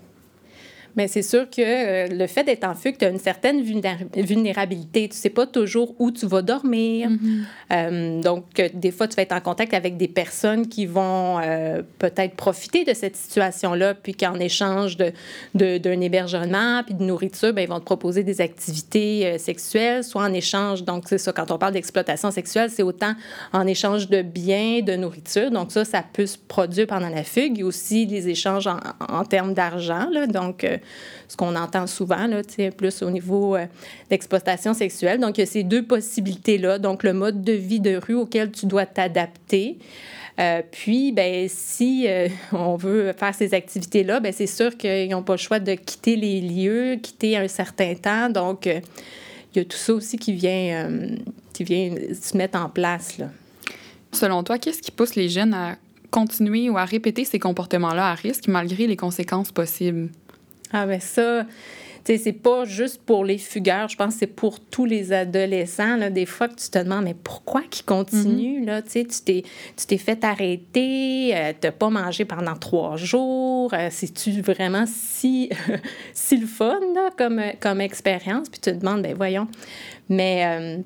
Mais 0.95 1.07
c'est 1.07 1.21
sûr 1.21 1.49
que 1.49 1.61
euh, 1.61 2.07
le 2.07 2.27
fait 2.27 2.43
d'être 2.43 2.63
en 2.63 2.75
fugue, 2.75 2.97
tu 2.97 3.05
as 3.05 3.09
une 3.09 3.19
certaine 3.19 3.61
vulnérabilité. 3.61 5.07
Tu 5.09 5.15
sais 5.15 5.29
pas 5.29 5.45
toujours 5.45 5.95
où 5.99 6.11
tu 6.11 6.25
vas 6.25 6.41
dormir. 6.41 7.09
Mm-hmm. 7.09 7.43
Euh, 7.71 8.21
donc, 8.21 8.59
euh, 8.59 8.69
des 8.73 8.91
fois, 8.91 9.07
tu 9.07 9.15
vas 9.15 9.23
être 9.23 9.31
en 9.31 9.41
contact 9.41 9.73
avec 9.73 9.97
des 9.97 10.07
personnes 10.07 10.67
qui 10.67 10.85
vont 10.85 11.39
peut-être 11.99 12.35
profiter 12.35 12.83
de 12.83 12.93
cette 12.93 13.15
situation-là, 13.15 13.93
puis 13.93 14.13
qu'en 14.13 14.35
échange 14.35 14.97
d'un 14.97 15.11
de, 15.55 16.01
hébergement 16.01 16.83
puis 16.83 16.95
de 16.95 17.03
nourriture, 17.03 17.53
bien, 17.53 17.63
ils 17.63 17.69
vont 17.69 17.79
te 17.79 17.85
proposer 17.85 18.23
des 18.23 18.41
activités 18.41 19.37
sexuelles, 19.37 20.03
soit 20.03 20.23
en 20.23 20.33
échange. 20.33 20.83
Donc, 20.83 21.03
c'est 21.07 21.17
ça, 21.17 21.31
quand 21.31 21.51
on 21.51 21.57
parle 21.57 21.73
d'exploitation 21.73 22.31
sexuelle, 22.31 22.69
c'est 22.69 22.83
autant 22.83 23.13
en 23.53 23.67
échange 23.67 24.09
de 24.09 24.21
biens, 24.21 24.81
de 24.81 24.95
nourriture. 24.95 25.51
Donc, 25.51 25.71
ça, 25.71 25.85
ça 25.85 26.03
peut 26.13 26.25
se 26.25 26.37
produire 26.37 26.87
pendant 26.87 27.09
la 27.09 27.23
fugue. 27.23 27.57
Il 27.57 27.61
y 27.61 27.63
a 27.63 27.65
aussi 27.65 28.05
des 28.05 28.29
échanges 28.29 28.67
en, 28.67 28.79
en 29.09 29.23
termes 29.23 29.53
d'argent. 29.53 30.07
Donc, 30.27 30.65
ce 31.27 31.37
qu'on 31.37 31.55
entend 31.55 31.87
souvent, 31.87 32.27
là, 32.27 32.41
plus 32.75 33.01
au 33.01 33.09
niveau 33.09 33.55
euh, 33.55 33.65
d'exploitation 34.09 34.73
sexuelle. 34.73 35.19
Donc, 35.19 35.37
il 35.37 35.41
y 35.41 35.43
a 35.43 35.47
ces 35.47 35.63
deux 35.63 35.83
possibilités-là. 35.83 36.79
Donc, 36.79 37.03
le 37.03 37.13
mode 37.13 37.43
de 37.43 37.53
vie 37.53 37.79
de 37.79 37.95
rue 37.95 38.15
auquel 38.15 38.51
tu 38.51 38.65
dois 38.65 38.85
t'adapter. 38.85 39.77
Euh, 40.39 40.61
puis, 40.71 41.11
ben, 41.11 41.47
si 41.49 42.05
euh, 42.07 42.27
on 42.51 42.75
veut 42.75 43.13
faire 43.13 43.33
ces 43.33 43.53
activités-là, 43.53 44.19
ben, 44.19 44.33
c'est 44.33 44.47
sûr 44.47 44.75
qu'ils 44.77 45.09
n'ont 45.09 45.23
pas 45.23 45.33
le 45.33 45.39
choix 45.39 45.59
de 45.59 45.73
quitter 45.73 46.15
les 46.15 46.41
lieux, 46.41 46.95
quitter 47.01 47.37
un 47.37 47.47
certain 47.47 47.95
temps. 47.95 48.29
Donc, 48.29 48.65
il 48.65 49.57
y 49.57 49.59
a 49.59 49.65
tout 49.65 49.77
ça 49.77 49.93
aussi 49.93 50.17
qui 50.17 50.33
vient, 50.33 50.89
qui 51.53 51.63
vient 51.63 51.93
se 52.19 52.37
mettre 52.37 52.59
en 52.59 52.69
place. 52.69 53.19
Selon 54.13 54.43
toi, 54.43 54.57
qu'est-ce 54.57 54.81
qui 54.81 54.91
pousse 54.91 55.15
les 55.15 55.29
jeunes 55.29 55.53
à 55.53 55.77
continuer 56.11 56.69
ou 56.69 56.77
à 56.77 56.85
répéter 56.85 57.23
ces 57.23 57.39
comportements-là 57.39 58.11
à 58.11 58.13
risque 58.13 58.47
malgré 58.47 58.85
les 58.85 58.97
conséquences 58.97 59.51
possibles? 59.51 60.09
Ah, 60.73 60.85
ben 60.85 60.99
ça, 60.99 61.45
tu 62.03 62.13
sais, 62.13 62.17
c'est 62.17 62.33
pas 62.33 62.65
juste 62.65 63.01
pour 63.05 63.23
les 63.23 63.37
fugueurs, 63.37 63.87
je 63.87 63.95
pense 63.95 64.13
que 64.13 64.19
c'est 64.21 64.27
pour 64.27 64.59
tous 64.59 64.85
les 64.85 65.13
adolescents. 65.13 65.97
Là, 65.97 66.09
des 66.09 66.25
fois 66.25 66.47
que 66.47 66.55
tu 66.55 66.69
te 66.69 66.79
demandes, 66.79 67.03
mais 67.03 67.13
pourquoi 67.13 67.61
qu'ils 67.69 67.85
continuent? 67.85 68.61
Mm-hmm. 68.61 68.65
là, 68.65 68.81
tu 68.81 68.89
sais, 68.89 69.05
tu 69.05 69.85
t'es 69.85 69.97
fait 69.97 70.23
arrêter, 70.23 71.35
euh, 71.35 71.53
tu 71.59 71.67
n'as 71.67 71.71
pas 71.71 71.89
mangé 71.89 72.25
pendant 72.25 72.55
trois 72.55 72.95
jours. 72.95 73.73
Euh, 73.73 73.89
C'est-tu 73.91 74.41
vraiment 74.41 74.85
si, 74.87 75.49
si 76.13 76.37
le 76.37 76.47
fun 76.47 76.79
là, 76.95 77.09
comme, 77.15 77.41
comme 77.59 77.81
expérience? 77.81 78.49
Puis 78.49 78.59
tu 78.59 78.71
te 78.71 78.75
demandes, 78.75 79.03
ben 79.03 79.13
voyons. 79.15 79.47
Mais. 80.09 80.45
Euh, 80.45 80.81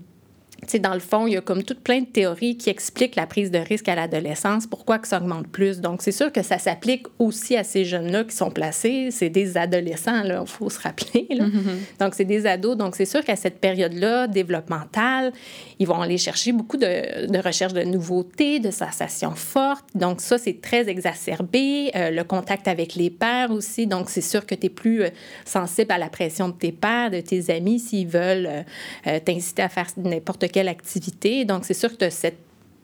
dans 0.80 0.94
le 0.94 1.00
fond, 1.00 1.28
il 1.28 1.34
y 1.34 1.38
a 1.38 1.42
comme 1.42 1.64
toute 1.64 1.80
plein 1.80 2.02
de 2.02 2.06
théories 2.06 2.58
qui 2.58 2.70
expliquent 2.70 3.16
la 3.16 3.28
prise 3.28 3.52
de 3.52 3.60
risque 3.60 3.88
à 3.90 3.96
l'adolescence, 3.96 4.68
pourquoi 4.68 5.00
que 5.00 5.08
ça 5.08 5.20
augmente 5.20 5.48
plus. 5.48 5.82
Donc, 5.82 6.02
c'est 6.02 6.12
sûr 6.12 6.32
que 6.32 6.42
ça 6.42 6.58
s'applique 6.58 7.08
aussi 7.20 7.56
à 7.56 7.64
ces 7.64 7.86
jeunes-là 7.86 8.24
qui 8.24 8.36
sont 8.36 8.52
placés. 8.52 9.10
C'est 9.12 9.30
des 9.30 9.58
adolescents, 9.58 10.24
il 10.24 10.48
faut 10.48 10.70
se 10.70 10.80
rappeler. 10.80 11.28
Mm-hmm. 11.32 12.00
Donc, 12.00 12.16
c'est 12.16 12.26
des 12.26 12.46
ados. 12.46 12.78
Donc, 12.78 12.96
c'est 12.96 13.06
sûr 13.06 13.24
qu'à 13.24 13.36
cette 13.36 13.60
période-là, 13.60 14.28
développementale, 14.28 15.32
ils 15.80 15.88
vont 15.88 16.02
aller 16.02 16.18
chercher 16.18 16.52
beaucoup 16.52 16.78
de, 16.78 17.28
de 17.28 17.40
recherche 17.40 17.74
de 17.74 17.84
nouveautés, 17.84 18.60
de 18.60 18.72
sensations 18.72 19.36
fortes. 19.36 19.86
Donc, 19.96 20.22
ça, 20.22 20.38
c'est 20.38 20.62
très 20.62 20.90
exacerbé. 20.90 21.92
Euh, 21.96 22.12
le 22.12 22.24
contact 22.24 22.68
avec 22.68 22.96
les 22.96 23.10
pères 23.10 23.52
aussi. 23.52 23.88
Donc, 23.88 24.10
c'est 24.10 24.22
sûr 24.22 24.46
que 24.46 24.56
tu 24.56 24.68
es 24.68 24.70
plus 24.70 25.04
euh, 25.04 25.10
sensible 25.46 25.92
à 25.92 25.98
la 25.98 26.10
pression 26.10 26.50
de 26.50 26.54
tes 26.54 26.72
pères, 26.72 27.12
de 27.12 27.22
tes 27.22 27.50
amis, 27.54 27.80
s'ils 27.80 28.08
veulent 28.08 28.66
euh, 29.08 29.20
t'inciter 29.20 29.62
à 29.62 29.70
faire 29.70 29.88
n'importe 29.98 30.48
quelle 30.56 30.70
activité. 30.70 31.44
Donc, 31.44 31.66
c'est 31.66 31.74
sûr 31.74 31.92
que 31.92 31.98
tu 31.98 32.06
as 32.06 32.12
cette 32.12 32.38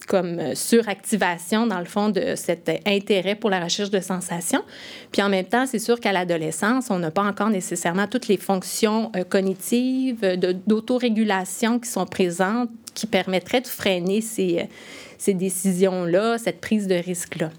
comme 0.05 0.39
euh, 0.39 0.55
suractivation, 0.55 1.67
dans 1.67 1.79
le 1.79 1.85
fond, 1.85 2.09
de 2.09 2.33
cet 2.35 2.69
intérêt 2.85 3.35
pour 3.35 3.49
la 3.49 3.63
recherche 3.63 3.91
de 3.91 4.01
sensations. 4.01 4.61
Puis 5.13 5.21
en 5.21 5.29
même 5.29 5.45
temps, 5.45 5.65
c'est 5.65 5.79
sûr 5.79 6.01
qu'à 6.01 6.11
l'adolescence, 6.11 6.89
on 6.89 6.99
n'a 6.99 7.11
pas 7.11 7.23
encore 7.23 7.49
nécessairement 7.49 8.07
toutes 8.07 8.27
les 8.27 8.35
fonctions 8.35 9.09
euh, 9.15 9.23
cognitives, 9.23 10.19
d'autorégulation 10.67 11.79
qui 11.79 11.89
sont 11.89 12.05
présentes, 12.05 12.71
qui 12.93 13.07
permettraient 13.07 13.61
de 13.61 13.67
freiner 13.67 14.19
ces, 14.19 14.59
euh, 14.59 14.63
ces 15.17 15.33
décisions-là, 15.33 16.37
cette 16.39 16.59
prise 16.59 16.87
de 16.87 16.95
risque-là. 16.95 17.51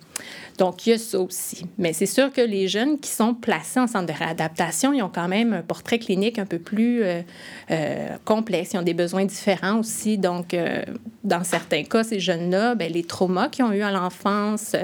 Donc, 0.58 0.86
il 0.86 0.90
y 0.90 0.92
a 0.92 0.98
ça 0.98 1.18
aussi. 1.18 1.66
Mais 1.78 1.92
c'est 1.92 2.06
sûr 2.06 2.32
que 2.32 2.40
les 2.40 2.68
jeunes 2.68 2.98
qui 2.98 3.10
sont 3.10 3.34
placés 3.34 3.80
en 3.80 3.86
centre 3.86 4.12
de 4.12 4.18
réadaptation, 4.18 4.92
ils 4.92 5.02
ont 5.02 5.10
quand 5.12 5.28
même 5.28 5.52
un 5.52 5.62
portrait 5.62 5.98
clinique 5.98 6.38
un 6.38 6.46
peu 6.46 6.58
plus 6.58 7.02
euh, 7.02 7.22
euh, 7.70 8.08
complexe. 8.24 8.72
Ils 8.74 8.78
ont 8.78 8.82
des 8.82 8.94
besoins 8.94 9.24
différents 9.24 9.80
aussi. 9.80 10.18
Donc, 10.18 10.54
euh, 10.54 10.82
dans 11.24 11.44
certains 11.44 11.84
cas, 11.84 12.04
ces 12.04 12.20
jeunes-là, 12.20 12.74
ben, 12.74 12.92
les 12.92 13.04
traumas 13.04 13.48
qu'ils 13.48 13.64
ont 13.64 13.72
eu 13.72 13.82
à 13.82 13.90
l'enfance, 13.90 14.76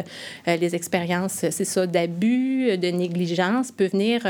les 0.47 0.75
expériences, 0.75 1.45
c'est 1.51 1.65
ça, 1.65 1.87
d'abus, 1.87 2.79
de 2.79 2.89
négligence, 2.89 3.73
peuvent 3.73 3.91
venir 3.91 4.23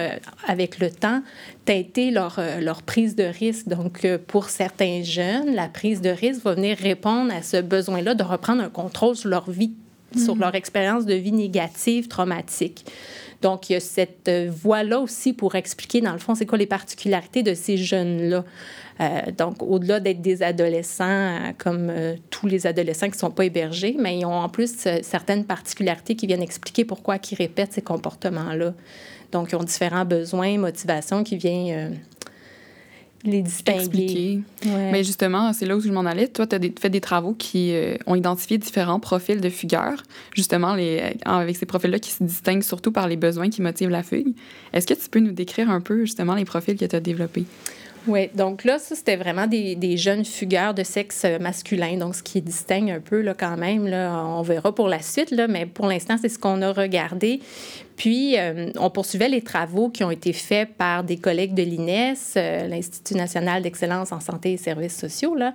avec 0.47 0.79
le 0.79 0.91
temps 0.91 1.23
teinter 1.65 2.11
leur, 2.11 2.41
leur 2.61 2.83
prise 2.83 3.15
de 3.15 3.25
risque. 3.25 3.69
Donc, 3.69 4.07
pour 4.27 4.49
certains 4.49 5.03
jeunes, 5.03 5.55
la 5.55 5.69
prise 5.69 6.01
de 6.01 6.09
risque 6.09 6.43
va 6.45 6.55
venir 6.55 6.79
répondre 6.79 7.33
à 7.33 7.43
ce 7.43 7.59
besoin-là 7.59 8.15
de 8.15 8.23
reprendre 8.23 8.63
un 8.63 8.71
contrôle 8.71 9.17
sur 9.17 9.29
leur 9.29 9.51
vie 9.51 9.73
sur 10.17 10.37
mm. 10.37 10.41
leur 10.41 10.55
expérience 10.55 11.07
de 11.07 11.15
vie 11.15 11.33
négative, 11.33 12.09
traumatique. 12.09 12.85
Donc, 13.43 13.71
il 13.71 13.75
y 13.75 13.77
a 13.77 13.81
cette 13.81 14.31
voie-là 14.31 14.99
aussi 14.99 15.33
pour 15.33 15.55
expliquer, 15.55 16.01
dans 16.01 16.13
le 16.13 16.19
fond, 16.19 16.35
c'est 16.35 16.47
quoi 16.47 16.59
les 16.59 16.67
particularités 16.67 17.43
de 17.43 17.55
ces 17.55 17.77
jeunes-là. 17.77 18.45
Euh, 19.01 19.21
donc, 19.37 19.63
au-delà 19.63 20.01
d'être 20.01 20.21
des 20.21 20.43
adolescents, 20.43 21.05
euh, 21.05 21.53
comme 21.57 21.89
euh, 21.89 22.17
tous 22.31 22.49
les 22.49 22.67
adolescents 22.67 23.07
qui 23.07 23.13
ne 23.13 23.19
sont 23.19 23.31
pas 23.31 23.45
hébergés, 23.45 23.95
mais 23.97 24.19
ils 24.19 24.27
ont 24.27 24.35
en 24.35 24.49
plus 24.49 24.89
certaines 25.03 25.45
particularités 25.45 26.17
qui 26.17 26.27
viennent 26.27 26.43
expliquer 26.43 26.85
pourquoi 26.85 27.17
ils 27.31 27.37
répètent 27.37 27.75
ces 27.75 27.83
comportements-là. 27.83 28.75
Donc, 29.31 29.53
ils 29.53 29.57
ont 29.57 29.63
différents 29.63 30.05
besoins, 30.05 30.59
motivations 30.59 31.23
qui 31.23 31.37
viennent 31.37 31.97
les 33.31 33.43
distinguer. 33.43 34.41
Mais 34.65 35.05
justement, 35.05 35.53
c'est 35.53 35.67
là 35.67 35.77
où 35.77 35.81
je 35.81 35.91
m'en 35.91 36.05
allais. 36.05 36.29
Toi, 36.29 36.47
tu 36.47 36.57
as 36.57 36.61
fait 36.81 36.91
des 36.91 37.01
travaux 37.01 37.35
qui 37.35 37.73
euh, 37.73 37.97
ont 38.07 38.15
identifié 38.15 38.59
différents 38.59 39.01
profils 39.01 39.41
de 39.41 39.51
fugueurs, 39.51 40.03
justement, 40.35 40.75
les, 40.75 41.01
euh, 41.01 41.11
avec 41.25 41.57
ces 41.57 41.67
profils-là 41.67 41.99
qui 41.99 42.11
se 42.11 42.23
distinguent 42.23 42.63
surtout 42.63 42.93
par 42.93 43.09
les 43.09 43.17
besoins 43.17 43.51
qui 43.51 43.63
motivent 43.63 43.91
la 43.91 44.03
fugue. 44.03 44.35
Est-ce 44.73 44.87
que 44.87 44.95
tu 44.95 45.09
peux 45.09 45.21
nous 45.21 45.33
décrire 45.33 45.71
un 45.71 45.81
peu, 45.81 46.01
justement, 46.01 46.35
les 46.35 46.45
profils 46.45 46.77
que 46.77 46.85
tu 46.85 46.97
as 46.97 47.01
développés? 47.01 47.45
Oui, 48.09 48.31
donc 48.35 48.65
là, 48.65 48.79
ça, 48.79 48.95
c'était 48.95 49.17
vraiment 49.17 49.47
des, 49.47 49.97
jeunes 49.99 50.25
fugueurs 50.25 50.73
de 50.73 50.83
sexe 50.83 51.27
masculin, 51.41 51.99
donc 51.99 52.15
ce 52.15 52.23
qui 52.23 52.41
distingue 52.41 52.91
un 52.91 53.01
peu 53.01 53.21
là, 53.21 53.35
quand 53.35 53.59
même. 53.59 53.87
Là, 53.87 54.25
on 54.25 54.41
verra 54.41 54.75
pour 54.75 54.89
la 54.89 55.03
suite, 55.03 55.31
là, 55.31 55.47
mais 55.47 55.67
pour 55.67 55.87
l'instant, 55.87 56.17
c'est 56.19 56.31
ce 56.31 56.39
qu'on 56.39 56.63
a 56.63 56.73
regardé. 56.73 57.41
Puis, 57.97 58.39
euh, 58.39 58.71
on 58.79 58.89
poursuivait 58.89 59.29
les 59.29 59.43
travaux 59.43 59.91
qui 59.91 60.05
ont 60.05 60.11
été 60.11 60.33
faits 60.33 60.75
par 60.79 61.05
des 61.05 61.19
collègues 61.19 61.53
de 61.53 61.63
l'INES, 61.63 62.15
euh, 62.37 62.67
l'Institut 62.67 63.15
national 63.15 63.63
d'excellence 63.63 64.11
en 64.11 64.21
santé 64.21 64.53
et 64.53 64.57
services 64.57 64.97
sociaux, 64.97 65.35
là, 65.35 65.53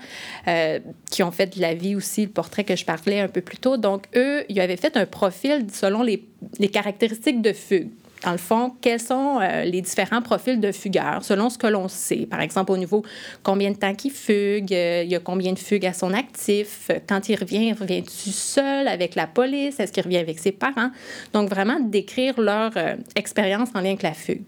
euh, 0.48 0.80
qui 1.10 1.24
ont 1.24 1.32
fait 1.32 1.56
de 1.56 1.62
la 1.62 1.74
vie 1.74 1.96
aussi, 1.96 2.24
le 2.26 2.32
portrait 2.32 2.66
que 2.66 2.76
je 2.76 2.86
parlais 2.86 3.20
un 3.20 3.30
peu 3.30 3.42
plus 3.42 3.58
tôt. 3.58 3.78
Donc, 3.78 4.04
eux, 4.16 4.44
ils 4.48 4.60
avaient 4.60 4.78
fait 4.78 4.96
un 4.96 5.08
profil 5.08 5.66
selon 5.74 6.04
les, 6.04 6.24
les 6.60 6.68
caractéristiques 6.68 7.42
de 7.42 7.54
fugue 7.54 7.90
dans 8.24 8.32
le 8.32 8.38
fond, 8.38 8.74
quels 8.82 9.00
sont 9.00 9.40
euh, 9.42 9.64
les 9.64 9.82
différents 9.82 10.22
profils 10.22 10.60
de 10.60 10.72
fugueurs 10.72 11.24
selon 11.24 11.50
ce 11.50 11.58
que 11.58 11.68
l'on 11.68 11.88
sait? 11.88 12.26
Par 12.26 12.42
exemple, 12.42 12.72
au 12.72 12.78
niveau 12.78 13.04
combien 13.44 13.72
de 13.72 13.76
temps 13.76 13.94
qu'il 13.94 14.12
fugue, 14.12 14.74
euh, 14.74 15.02
il 15.04 15.12
y 15.12 15.16
a 15.16 15.20
combien 15.20 15.52
de 15.54 15.60
fugues 15.60 15.86
à 15.86 15.94
son 15.94 16.14
actif, 16.14 16.90
quand 17.08 17.28
il 17.30 17.36
revient, 17.36 17.74
revient-tu 17.74 18.32
seul 18.32 18.88
avec 18.88 19.16
la 19.16 19.28
police, 19.28 19.80
est-ce 19.80 19.92
qu'il 19.92 20.04
revient 20.04 20.18
avec 20.18 20.40
ses 20.40 20.52
parents? 20.52 20.90
Donc, 21.34 21.50
vraiment 21.50 21.80
décrire 21.80 22.40
leur 22.40 22.72
euh, 22.78 22.96
expérience 23.16 23.70
en 23.76 23.82
lien 23.82 23.90
avec 23.90 24.04
la 24.04 24.14
fugue. 24.14 24.44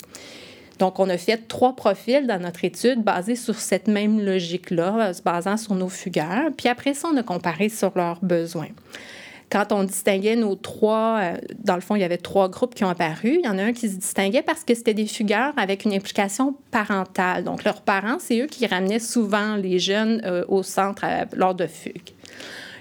Donc, 0.80 1.00
on 1.00 1.10
a 1.10 1.18
fait 1.18 1.48
trois 1.48 1.76
profils 1.76 2.28
dans 2.28 2.40
notre 2.40 2.64
étude 2.66 3.04
basés 3.04 3.36
sur 3.36 3.56
cette 3.56 3.88
même 3.88 4.24
logique-là, 4.24 5.14
se 5.14 5.22
basant 5.22 5.58
sur 5.58 5.74
nos 5.74 5.88
fugueurs. 5.90 6.50
Puis 6.58 6.68
après 6.68 6.94
ça, 6.94 7.10
on 7.14 7.18
a 7.18 7.24
comparé 7.24 7.70
sur 7.70 7.92
leurs 7.96 8.20
besoins 8.22 8.68
quand 9.56 9.72
on 9.72 9.86
distinguait 9.86 10.36
nos 10.36 10.56
trois, 10.56 11.20
euh, 11.22 11.38
dans 11.64 11.76
le 11.76 11.82
fond, 11.82 11.96
il 11.96 12.02
y 12.02 12.04
avait 12.04 12.18
trois 12.18 12.50
groupes 12.50 12.76
qui 12.76 12.84
ont 12.84 12.90
apparu. 12.90 13.40
Il 13.40 13.46
y 13.46 13.48
en 13.48 13.58
a 13.58 13.64
un 13.64 13.72
qui 13.72 13.88
se 13.88 13.96
distinguait 13.96 14.42
parce 14.42 14.66
que 14.66 14.76
c'était 14.76 14.94
des 14.94 15.08
fugueurs 15.08 15.54
avec 15.56 15.86
une 15.86 15.94
implication 15.94 16.58
parentale. 16.72 17.46
Donc, 17.46 17.64
leurs 17.64 17.82
parents, 17.82 18.18
c'est 18.20 18.42
eux 18.42 18.48
qui 18.48 18.68
ramenaient 18.68 19.00
souvent 19.00 19.56
les 19.56 19.80
jeunes 19.80 20.22
euh, 20.26 20.44
au 20.50 20.62
centre 20.62 21.06
euh, 21.06 21.24
lors 21.38 21.56
de 21.56 21.68
fugues. 21.68 22.12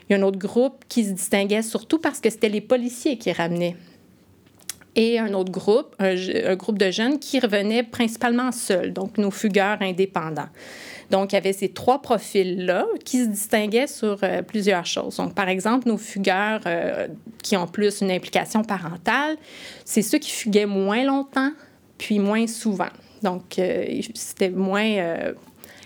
Il 0.08 0.14
y 0.14 0.16
a 0.16 0.18
un 0.18 0.22
autre 0.22 0.40
groupe 0.40 0.84
qui 0.88 1.04
se 1.04 1.12
distinguait 1.12 1.62
surtout 1.62 2.00
parce 2.00 2.18
que 2.18 2.28
c'était 2.28 2.48
les 2.48 2.60
policiers 2.60 3.18
qui 3.18 3.30
ramenaient 3.30 3.76
et 4.96 5.18
un 5.18 5.32
autre 5.34 5.50
groupe, 5.50 5.94
un, 5.98 6.54
groupe 6.56 6.78
de 6.78 6.90
jeunes 6.90 7.18
qui 7.18 7.40
revenaient 7.40 7.82
principalement 7.82 8.52
seuls, 8.52 8.92
donc 8.92 9.18
nos 9.18 9.30
fugueurs 9.30 9.78
indépendants. 9.80 10.48
Donc, 11.10 11.32
il 11.32 11.34
y 11.34 11.38
avait 11.38 11.52
ces 11.52 11.68
trois 11.68 12.00
profils-là 12.00 12.86
qui 13.04 13.20
se 13.20 13.28
distinguaient 13.28 13.86
sur 13.86 14.18
euh, 14.22 14.42
plusieurs 14.42 14.86
choses. 14.86 15.16
Donc, 15.16 15.34
par 15.34 15.48
exemple, 15.48 15.88
nos 15.88 15.98
fugueurs 15.98 16.60
euh, 16.66 17.08
qui 17.42 17.56
ont 17.56 17.66
plus 17.66 18.00
une 18.00 18.10
implication 18.10 18.62
parentale, 18.62 19.36
c'est 19.84 20.02
ceux 20.02 20.18
qui 20.18 20.30
fuguaient 20.30 20.66
moins 20.66 21.04
longtemps, 21.04 21.52
puis 21.98 22.18
moins 22.18 22.46
souvent. 22.46 22.88
Donc, 23.22 23.58
euh, 23.58 24.00
c'était 24.14 24.50
moins 24.50 25.34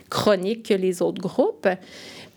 chronique 0.09 0.69
que 0.69 0.75
les 0.75 1.03
autres 1.03 1.21
groupes. 1.21 1.69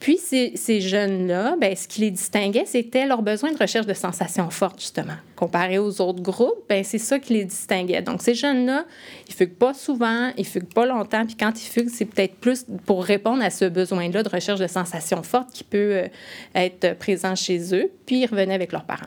Puis, 0.01 0.17
ces, 0.17 0.81
jeunes-là, 0.81 1.55
ben, 1.61 1.75
ce 1.75 1.87
qui 1.87 2.01
les 2.01 2.09
distinguait, 2.09 2.65
c'était 2.65 3.05
leur 3.05 3.21
besoin 3.21 3.51
de 3.51 3.57
recherche 3.57 3.85
de 3.85 3.93
sensations 3.93 4.49
fortes, 4.49 4.79
justement. 4.79 5.13
Comparé 5.35 5.77
aux 5.77 6.01
autres 6.01 6.23
groupes, 6.23 6.63
ben, 6.67 6.83
c'est 6.83 6.97
ça 6.97 7.19
qui 7.19 7.33
les 7.33 7.45
distinguait. 7.45 8.01
Donc, 8.01 8.23
ces 8.23 8.33
jeunes-là, 8.33 8.85
ils 9.27 9.33
fuguent 9.35 9.53
pas 9.53 9.75
souvent, 9.75 10.31
ils 10.37 10.45
fuguent 10.45 10.73
pas 10.73 10.87
longtemps, 10.87 11.23
puis 11.23 11.35
quand 11.39 11.53
ils 11.55 11.67
fuguent, 11.67 11.91
c'est 11.93 12.05
peut-être 12.05 12.33
plus 12.33 12.65
pour 12.87 13.03
répondre 13.03 13.43
à 13.43 13.51
ce 13.51 13.65
besoin-là 13.65 14.23
de 14.23 14.29
recherche 14.29 14.59
de 14.59 14.65
sensations 14.65 15.21
fortes 15.21 15.51
qui 15.53 15.63
peut 15.63 15.77
euh, 15.77 16.07
être 16.55 16.97
présent 16.97 17.35
chez 17.35 17.75
eux, 17.75 17.91
puis 18.07 18.21
ils 18.21 18.25
revenaient 18.25 18.55
avec 18.55 18.71
leurs 18.71 18.85
parents. 18.85 19.05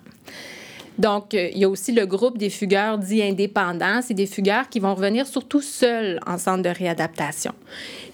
Donc, 0.98 1.34
euh, 1.34 1.50
il 1.52 1.58
y 1.58 1.64
a 1.64 1.68
aussi 1.68 1.92
le 1.92 2.06
groupe 2.06 2.38
des 2.38 2.50
fugueurs 2.50 2.98
dits 2.98 3.22
indépendants. 3.22 4.00
C'est 4.02 4.14
des 4.14 4.26
fugueurs 4.26 4.68
qui 4.68 4.78
vont 4.78 4.94
revenir 4.94 5.26
surtout 5.26 5.60
seuls 5.60 6.20
en 6.26 6.38
centre 6.38 6.62
de 6.62 6.68
réadaptation. 6.68 7.52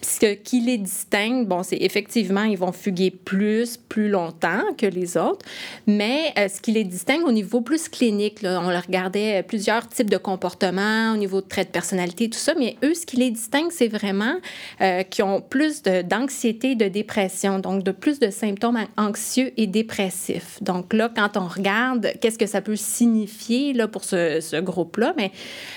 Ce 0.02 0.34
qui 0.34 0.60
les 0.60 0.78
distingue, 0.78 1.46
bon, 1.46 1.62
c'est 1.62 1.78
effectivement, 1.78 2.44
ils 2.44 2.58
vont 2.58 2.72
fuguer 2.72 3.10
plus, 3.10 3.76
plus 3.76 4.08
longtemps 4.08 4.62
que 4.76 4.86
les 4.86 5.16
autres, 5.16 5.44
mais 5.86 6.32
euh, 6.38 6.48
ce 6.48 6.60
qui 6.60 6.72
les 6.72 6.84
distingue 6.84 7.24
au 7.26 7.32
niveau 7.32 7.60
plus 7.60 7.88
clinique, 7.88 8.42
là, 8.42 8.60
on 8.62 8.70
leur 8.70 8.84
regardait 8.86 9.42
plusieurs 9.42 9.88
types 9.88 10.10
de 10.10 10.16
comportements 10.16 11.12
au 11.12 11.16
niveau 11.16 11.40
de 11.40 11.46
traits 11.46 11.68
de 11.68 11.72
personnalité, 11.72 12.28
tout 12.28 12.38
ça, 12.38 12.54
mais 12.58 12.76
eux, 12.82 12.94
ce 12.94 13.06
qui 13.06 13.16
les 13.16 13.30
distingue, 13.30 13.70
c'est 13.70 13.88
vraiment 13.88 14.34
euh, 14.80 15.02
qu'ils 15.02 15.24
ont 15.24 15.40
plus 15.40 15.82
d'anxiété, 15.82 16.74
de, 16.74 16.84
de 16.84 16.88
dépression, 16.88 17.58
donc 17.58 17.82
de 17.82 17.92
plus 17.92 18.18
de 18.18 18.30
symptômes 18.30 18.78
anxieux 18.96 19.52
et 19.56 19.66
dépressifs. 19.66 20.62
Donc 20.62 20.92
là, 20.92 21.10
quand 21.14 21.36
on 21.36 21.46
regarde 21.46 22.12
qu'est-ce 22.20 22.38
que 22.38 22.46
ça 22.46 22.60
peut 22.60 22.76
signifier 22.76 23.72
là, 23.72 23.86
pour 23.86 24.04
ce, 24.04 24.40
ce 24.40 24.56
groupe-là, 24.56 25.14
mais 25.16 25.30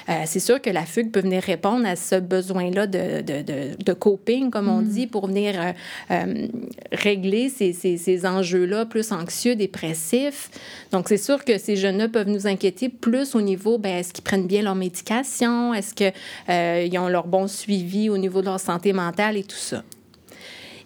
euh, 0.10 0.24
c'est 0.26 0.40
sûr 0.40 0.62
que 0.62 0.70
la 0.70 0.86
fugue 0.86 1.12
peut 1.12 1.22
venir 1.22 1.44
répondre 1.44 1.86
à 1.86 1.96
ce 1.96 2.16
besoin-là 2.16 2.88
de, 2.88 3.22
de, 3.22 3.42
de, 3.42 3.84
de 3.84 3.94
coping, 4.14 4.52
comme 4.52 4.70
on 4.70 4.82
mm. 4.82 4.88
dit, 4.88 5.08
pour 5.08 5.28
venir 5.28 5.56
euh, 5.60 5.72
euh, 6.12 6.48
régler 6.92 7.50
ces, 7.50 7.74
ces, 7.74 7.98
ces 7.98 8.26
enjeux-là 8.26 8.86
plus 8.86 9.12
anxieux, 9.12 9.56
dépressifs. 9.56 10.50
Donc, 10.92 11.10
c'est 11.10 11.18
sûr 11.18 11.44
que 11.44 11.58
ces 11.58 11.76
jeunes-là 11.76 12.10
peuvent 12.10 12.30
nous 12.30 12.48
inquiéter 12.48 12.90
plus 12.90 13.36
au 13.36 13.42
niveau, 13.42 13.78
ben, 13.78 13.98
est-ce 13.98 14.14
qu'ils 14.14 14.24
prennent 14.24 14.48
bien 14.48 14.62
leur 14.62 14.76
médication? 14.76 15.74
Est-ce 15.74 15.94
qu'ils 15.94 17.00
ont 17.00 17.08
leur 17.08 17.28
bon 17.28 17.48
suivi 17.48 18.10
au 18.10 18.18
niveau 18.18 18.42
de 18.42 18.46
leur 18.48 18.60
santé 18.60 18.94
mentale 18.94 19.38
et 19.38 19.44
tout 19.44 19.56
ça? 19.56 19.84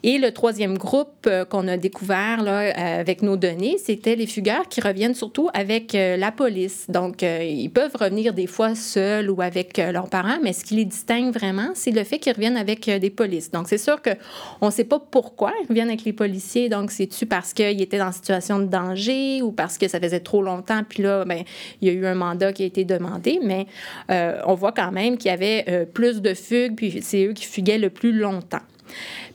Et 0.04 0.18
le 0.18 0.32
troisième 0.32 0.77
groupe 0.77 1.25
euh, 1.27 1.46
qu'on 1.46 1.68
a 1.68 1.77
découvert 1.77 2.44
là, 2.44 2.62
euh, 2.62 3.00
avec 3.00 3.22
nos 3.22 3.36
données, 3.36 3.77
c'était 3.77 4.16
les 4.16 4.27
fugueurs 4.27 4.68
qui 4.68 4.81
reviennent 4.81 5.16
surtout 5.16 5.50
avec 5.53 5.96
euh, 5.96 6.18
la 6.18 6.31
police. 6.31 6.86
Donc, 6.90 7.22
ils 7.22 7.70
peuvent 7.70 7.96
revenir 8.00 8.33
des 8.33 8.48
fois 8.48 8.75
seuls 8.75 9.29
ou 9.29 9.42
avec 9.42 9.77
leurs 9.77 10.10
parents, 10.10 10.38
mais 10.42 10.53
ce 10.53 10.64
qui 10.64 10.75
les 10.75 10.86
distingue 10.86 11.33
vraiment, 11.33 11.72
c'est 11.74 11.92
le 11.92 12.03
fait 12.03 12.20
qu'ils 12.20 12.33
reviennent 12.33 12.57
avec 12.57 12.90
des 12.90 13.10
polices. 13.10 13.51
Donc, 13.51 13.68
c'est 13.68 13.77
sûr 13.77 14.01
qu'on 14.01 14.68
ne 14.68 14.72
sait 14.72 14.83
pas 14.83 15.00
pourquoi 15.00 15.53
ils 15.64 15.68
reviennent 15.68 15.90
avec 15.90 16.03
les 16.03 16.14
policiers. 16.14 16.70
Donc, 16.70 16.92
c'est-tu 16.92 17.25
parce 17.25 17.53
qu'ils 17.53 17.81
étaient 17.81 18.01
en 18.01 18.12
situation 18.12 18.60
de 18.60 18.66
danger 18.66 19.42
ou 19.42 19.51
parce 19.51 19.77
que 19.77 19.88
ça 19.88 20.00
faisait 20.00 20.20
trop 20.20 20.42
longtemps, 20.42 20.81
puis 20.88 21.03
là, 21.03 21.25
ben, 21.25 21.44
il 21.81 21.88
y 21.88 21.92
a 21.92 21.94
eu 21.94 22.05
un 22.05 22.16
mandat 22.16 22.53
qui 22.53 22.64
a 22.64 22.66
été 22.66 22.86
demandé, 22.86 23.40
mais 23.44 23.66
on 24.10 24.53
voit 24.55 24.72
quand 24.72 24.92
même 24.92 25.18
qu'il 25.18 25.29
y 25.31 25.33
avait 25.33 25.88
plus 25.94 26.22
de 26.22 26.33
fugues, 26.33 26.75
puis 26.75 27.00
c'est 27.01 27.25
eux 27.25 27.33
qui 27.33 27.46
fuguaient 27.46 27.79
le 27.79 27.90
plus 27.90 28.12
longtemps. 28.12 28.62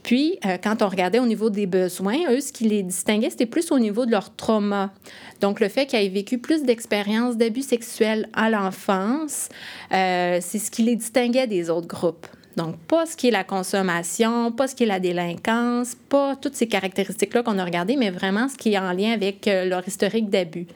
Puis, 0.03 0.39
euh, 0.45 0.59
quand 0.63 0.83
on 0.83 0.89
regardait 0.89 1.21
au 1.21 1.27
niveau 1.27 1.49
des 1.49 1.67
besoins, 1.67 2.19
eux, 2.31 2.41
ce 2.41 2.53
qui 2.53 2.65
les 2.65 2.83
distinguait, 2.83 3.31
c'était 3.31 3.47
plus 3.47 3.71
au 3.71 3.79
niveau 3.79 4.05
de 4.05 4.11
leur 4.11 4.35
trauma. 4.35 4.93
Donc, 5.41 5.61
le 5.61 5.69
fait 5.69 5.87
qu'ils 5.87 6.01
aient 6.01 6.09
vécu 6.09 6.39
plus 6.39 6.65
d'expériences 6.65 7.37
d'abus 7.37 7.63
sexuels 7.63 8.29
à 8.33 8.51
l'enfance, 8.51 9.49
euh, 9.93 10.39
c'est 10.41 10.59
ce 10.59 10.71
qui 10.71 10.83
les 10.83 10.97
distinguait 10.97 11.47
des 11.47 11.71
autres 11.71 11.89
groupes. 11.89 12.27
Donc, 12.57 12.77
pas 12.89 13.07
ce 13.07 13.17
qui 13.17 13.29
est 13.29 13.33
la 13.33 13.45
consommation, 13.45 14.53
pas 14.53 14.69
ce 14.69 14.75
qui 14.75 14.83
est 14.83 14.87
la 14.87 15.01
délinquance, 15.01 15.97
pas 16.09 16.37
toutes 16.37 16.55
ces 16.55 16.67
caractéristiques-là 16.69 17.43
qu'on 17.43 17.59
a 17.59 17.65
regardées, 17.65 17.97
mais 17.97 18.11
vraiment 18.11 18.49
ce 18.49 18.57
qui 18.57 18.75
est 18.75 18.79
en 18.79 18.93
lien 18.93 19.13
avec 19.13 19.49
euh, 19.49 19.65
leur 19.65 19.87
historique 19.87 20.29
d'abus. 20.29 20.67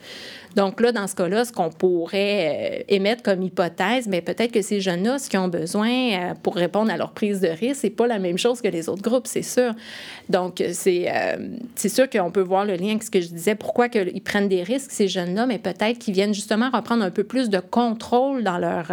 Donc 0.55 0.81
là, 0.81 0.91
dans 0.91 1.07
ce 1.07 1.15
cas-là, 1.15 1.45
ce 1.45 1.53
qu'on 1.53 1.69
pourrait 1.69 2.81
euh, 2.81 2.85
émettre 2.89 3.23
comme 3.23 3.43
hypothèse, 3.43 4.09
mais 4.09 4.23
peut-être 4.23 4.53
que 4.53 4.63
ces 4.63 4.81
jeunes-là, 4.81 5.19
ce 5.19 5.29
qu'ils 5.29 5.39
ont 5.39 5.49
besoin 5.49 5.91
euh, 5.91 6.35
pour 6.43 6.55
répondre 6.55 6.91
à 6.91 6.97
leur 6.97 7.13
prise 7.13 7.41
de 7.41 7.49
risque, 7.49 7.81
c'est 7.83 7.91
pas 7.91 8.07
la 8.07 8.19
même 8.19 8.39
chose 8.39 8.63
que 8.63 8.69
les 8.69 8.89
autres 8.89 9.03
groupes, 9.03 9.27
c'est 9.27 9.43
sûr. 9.43 9.75
Donc, 10.31 10.63
c'est 10.73 11.13
c'est 11.75 11.89
sûr 11.89 12.09
qu'on 12.09 12.31
peut 12.31 12.41
voir 12.41 12.65
le 12.65 12.75
lien 12.75 12.91
avec 12.91 13.03
ce 13.03 13.11
que 13.11 13.21
je 13.21 13.29
disais, 13.29 13.55
pourquoi 13.55 13.89
ils 13.95 14.23
prennent 14.23 14.49
des 14.49 14.63
risques, 14.63 14.91
ces 14.91 15.09
jeunes-là, 15.09 15.47
mais 15.47 15.59
peut-être 15.59 15.99
qu'ils 15.99 16.15
viennent 16.15 16.35
justement 16.35 16.71
reprendre 16.71 17.05
un 17.05 17.11
peu 17.11 17.23
plus 17.23 17.51
de 17.51 17.59
contrôle 17.59 18.43
dans 18.43 18.59
leur, 18.59 18.91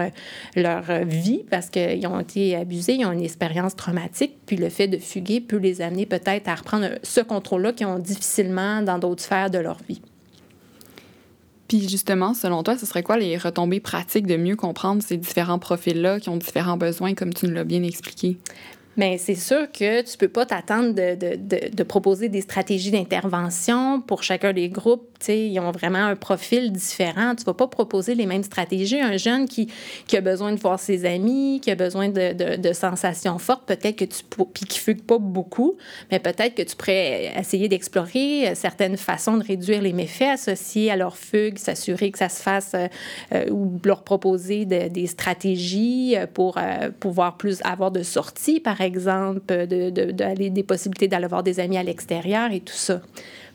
leur 0.55 0.83
vie 1.05 1.43
parce 1.49 1.69
qu'ils 1.69 2.05
ont 2.07 2.19
été 2.19 2.55
ils 2.73 3.05
ont 3.05 3.11
une 3.11 3.23
expérience 3.23 3.75
traumatique, 3.75 4.37
puis 4.45 4.57
le 4.57 4.69
fait 4.69 4.87
de 4.87 4.97
fuguer 4.97 5.41
peut 5.41 5.57
les 5.57 5.81
amener 5.81 6.05
peut-être 6.05 6.47
à 6.47 6.55
reprendre 6.55 6.87
ce 7.03 7.21
contrôle-là 7.21 7.73
qu'ils 7.73 7.87
ont 7.87 7.99
difficilement 7.99 8.81
dans 8.81 8.99
d'autres 8.99 9.23
sphères 9.23 9.49
de 9.49 9.57
leur 9.57 9.77
vie. 9.87 10.01
Puis 11.67 11.87
justement, 11.89 12.33
selon 12.33 12.61
toi, 12.61 12.77
ce 12.77 12.85
serait 12.85 13.03
quoi 13.03 13.17
les 13.17 13.37
retombées 13.37 13.79
pratiques 13.79 14.27
de 14.27 14.37
mieux 14.37 14.55
comprendre 14.55 15.01
ces 15.01 15.17
différents 15.17 15.59
profils-là 15.59 16.19
qui 16.19 16.29
ont 16.29 16.37
différents 16.37 16.77
besoins, 16.77 17.13
comme 17.13 17.33
tu 17.33 17.47
nous 17.47 17.53
l'as 17.53 17.63
bien 17.63 17.83
expliqué? 17.83 18.37
Mais 18.95 19.17
c'est 19.17 19.35
sûr 19.35 19.71
que 19.71 20.01
tu 20.01 20.17
peux 20.17 20.27
pas 20.27 20.45
t'attendre 20.45 20.93
de, 20.93 21.15
de, 21.15 21.69
de, 21.69 21.83
proposer 21.83 22.29
des 22.29 22.41
stratégies 22.41 22.91
d'intervention 22.91 24.01
pour 24.01 24.23
chacun 24.23 24.53
des 24.53 24.69
groupes. 24.69 25.07
sais, 25.19 25.47
ils 25.47 25.59
ont 25.59 25.71
vraiment 25.71 26.05
un 26.05 26.15
profil 26.15 26.71
différent. 26.71 27.33
Tu 27.35 27.43
vas 27.43 27.53
pas 27.53 27.67
proposer 27.67 28.13
les 28.13 28.25
mêmes 28.25 28.43
stratégies. 28.43 28.99
Un 28.99 29.17
jeune 29.17 29.47
qui, 29.47 29.67
qui 30.05 30.15
a 30.15 30.21
besoin 30.21 30.51
de 30.51 30.59
voir 30.59 30.79
ses 30.79 31.05
amis, 31.05 31.59
qui 31.61 31.71
a 31.71 31.75
besoin 31.75 32.09
de, 32.09 32.73
sensations 32.73 33.37
fortes, 33.37 33.65
peut-être 33.67 33.95
que 33.95 34.05
tu... 34.05 34.23
puis 34.53 34.65
qui 34.65 34.79
fugue 34.79 35.03
pas 35.03 35.19
beaucoup, 35.19 35.75
mais 36.11 36.19
peut-être 36.19 36.55
que 36.55 36.63
tu 36.63 36.75
pourrais 36.75 37.31
essayer 37.37 37.67
d'explorer 37.67 38.53
certaines 38.55 38.97
façons 38.97 39.37
de 39.37 39.43
réduire 39.43 39.81
les 39.81 39.93
méfaits 39.93 40.33
associés 40.33 40.89
à 40.89 40.95
leur 40.95 41.17
fugue, 41.17 41.57
s'assurer 41.57 42.11
que 42.11 42.17
ça 42.17 42.29
se 42.29 42.41
fasse 42.41 42.73
euh, 42.73 43.49
ou 43.49 43.79
leur 43.85 44.03
proposer 44.03 44.65
des 44.65 45.07
stratégies 45.07 46.15
pour 46.33 46.57
euh, 46.57 46.89
pouvoir 46.99 47.37
plus 47.37 47.61
avoir 47.63 47.91
de 47.91 48.01
sorties, 48.03 48.59
par 48.59 48.81
de, 48.89 49.89
de, 49.89 50.49
des 50.49 50.63
possibilités 50.63 51.07
d'aller 51.07 51.27
voir 51.27 51.43
des 51.43 51.59
amis 51.59 51.77
à 51.77 51.83
l'extérieur 51.83 52.51
et 52.51 52.59
tout 52.59 52.73
ça. 52.73 53.01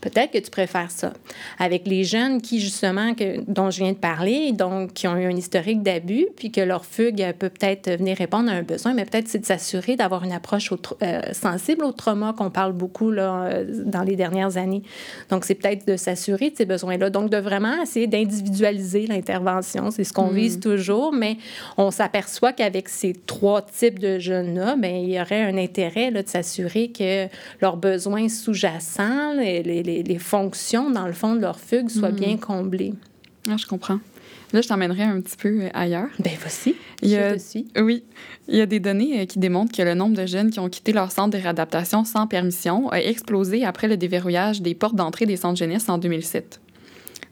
Peut-être 0.01 0.31
que 0.31 0.39
tu 0.39 0.51
préfères 0.51 0.91
ça. 0.91 1.13
Avec 1.59 1.87
les 1.87 2.05
jeunes 2.05 2.41
qui, 2.41 2.61
justement, 2.61 3.15
que, 3.15 3.41
dont 3.49 3.71
je 3.71 3.83
viens 3.83 3.93
de 3.93 3.99
parler, 3.99 4.53
donc 4.53 4.93
qui 4.93 5.09
ont 5.09 5.17
eu 5.17 5.27
un 5.27 5.37
historique 5.37 5.83
d'abus, 5.83 6.29
puis 6.37 6.53
que 6.53 6.61
leur 6.61 6.85
fugue 6.85 7.33
peut 7.39 7.49
peut-être 7.49 7.91
venir 7.99 8.17
répondre 8.17 8.49
à 8.51 8.55
un 8.55 8.63
besoin, 8.63 8.95
mais 8.95 9.05
peut-être 9.05 9.27
c'est 9.27 9.41
de 9.41 9.47
s'assurer 9.47 9.97
d'avoir 9.97 10.23
une 10.23 10.33
approche 10.33 10.73
euh, 11.03 11.21
sensible 11.33 11.85
au 11.85 11.93
trauma 11.93 12.33
qu'on 12.33 12.51
parle 12.51 12.75
beaucoup 12.75 13.11
là, 13.11 13.45
euh, 13.45 13.65
dans 13.85 14.03
les 14.03 14.15
dernières 14.15 14.57
années. 14.57 14.83
Donc, 15.31 15.45
c'est 15.45 15.57
peut-être 15.57 15.87
de 15.87 15.97
s'assurer 15.97 16.51
de 16.51 16.57
ces 16.57 16.67
besoins-là. 16.67 17.11
Donc, 17.11 17.31
de 17.31 17.39
vraiment 17.39 17.83
essayer 17.83 18.07
d'individualiser 18.07 19.07
l'intervention. 19.07 19.91
C'est 19.91 20.05
ce 20.05 20.13
qu'on 20.13 20.29
vise 20.29 20.59
mm. 20.59 20.61
toujours, 20.61 21.13
mais 21.13 21.39
on 21.77 21.91
s'aperçoit 21.91 22.53
qu'avec 22.53 22.89
ces 22.89 23.15
trois 23.27 23.63
types 23.63 23.99
de 23.99 24.21
jeunes-là, 24.21 24.77
bien, 24.77 24.91
il 24.91 25.11
y 25.11 25.21
aurait 25.21 25.43
un 25.43 25.57
intérêt 25.57 26.13
là, 26.13 26.23
de 26.23 26.29
s'assurer 26.29 26.93
que 26.93 27.27
leurs 27.61 27.77
besoins 27.77 28.29
sous-jacents, 28.29 29.33
les, 29.35 29.63
les 29.63 29.88
les, 30.03 30.19
fonctions, 30.19 30.91
dans 30.91 31.07
le 31.07 31.13
fond, 31.13 31.35
de 31.35 31.41
leur 31.41 31.59
fugue 31.59 31.89
soient 31.89 32.11
bien 32.11 32.35
hmm. 32.35 32.41
comblées. 32.41 32.95
Ah, 33.49 33.57
je 33.57 33.67
comprends. 33.67 33.99
Là, 34.53 34.63
je 34.63 34.69
t'emmènerai 34.69 35.03
un 35.03 35.21
petit 35.21 35.37
peu 35.37 35.49
euh, 35.49 35.69
ailleurs. 35.75 36.09
Ben 36.19 36.33
voici. 36.41 36.75
Il 37.03 37.11
y 37.11 37.17
a, 37.17 37.35
Oui. 37.77 38.03
Il 38.49 38.57
y 38.57 38.61
a 38.61 38.67
des 38.67 38.81
données 38.81 39.21
euh, 39.21 39.27
qui 39.27 39.39
démontrent 39.39 39.77
que 39.77 39.83
le 39.83 39.95
nombre 39.95 40.17
de 40.17 40.27
jeunes 40.27 40.51
qui 40.51 40.59
ont 40.59 40.71
quitté 40.71 40.93
leur 40.93 41.13
centre 41.13 41.37
de 41.37 41.43
réadaptation 41.43 42.05
sans 42.05 42.27
permission 42.27 42.89
a 42.91 42.99
explosé 42.99 43.65
après 43.65 43.89
le 43.89 43.99
déverrouillage 43.99 44.63
des 44.63 44.75
portes 44.75 44.95
d'entrée 44.95 45.27
des 45.27 45.37
centres 45.37 45.59
jeunesse 45.59 45.89
en 45.89 45.99
2007. 45.99 46.61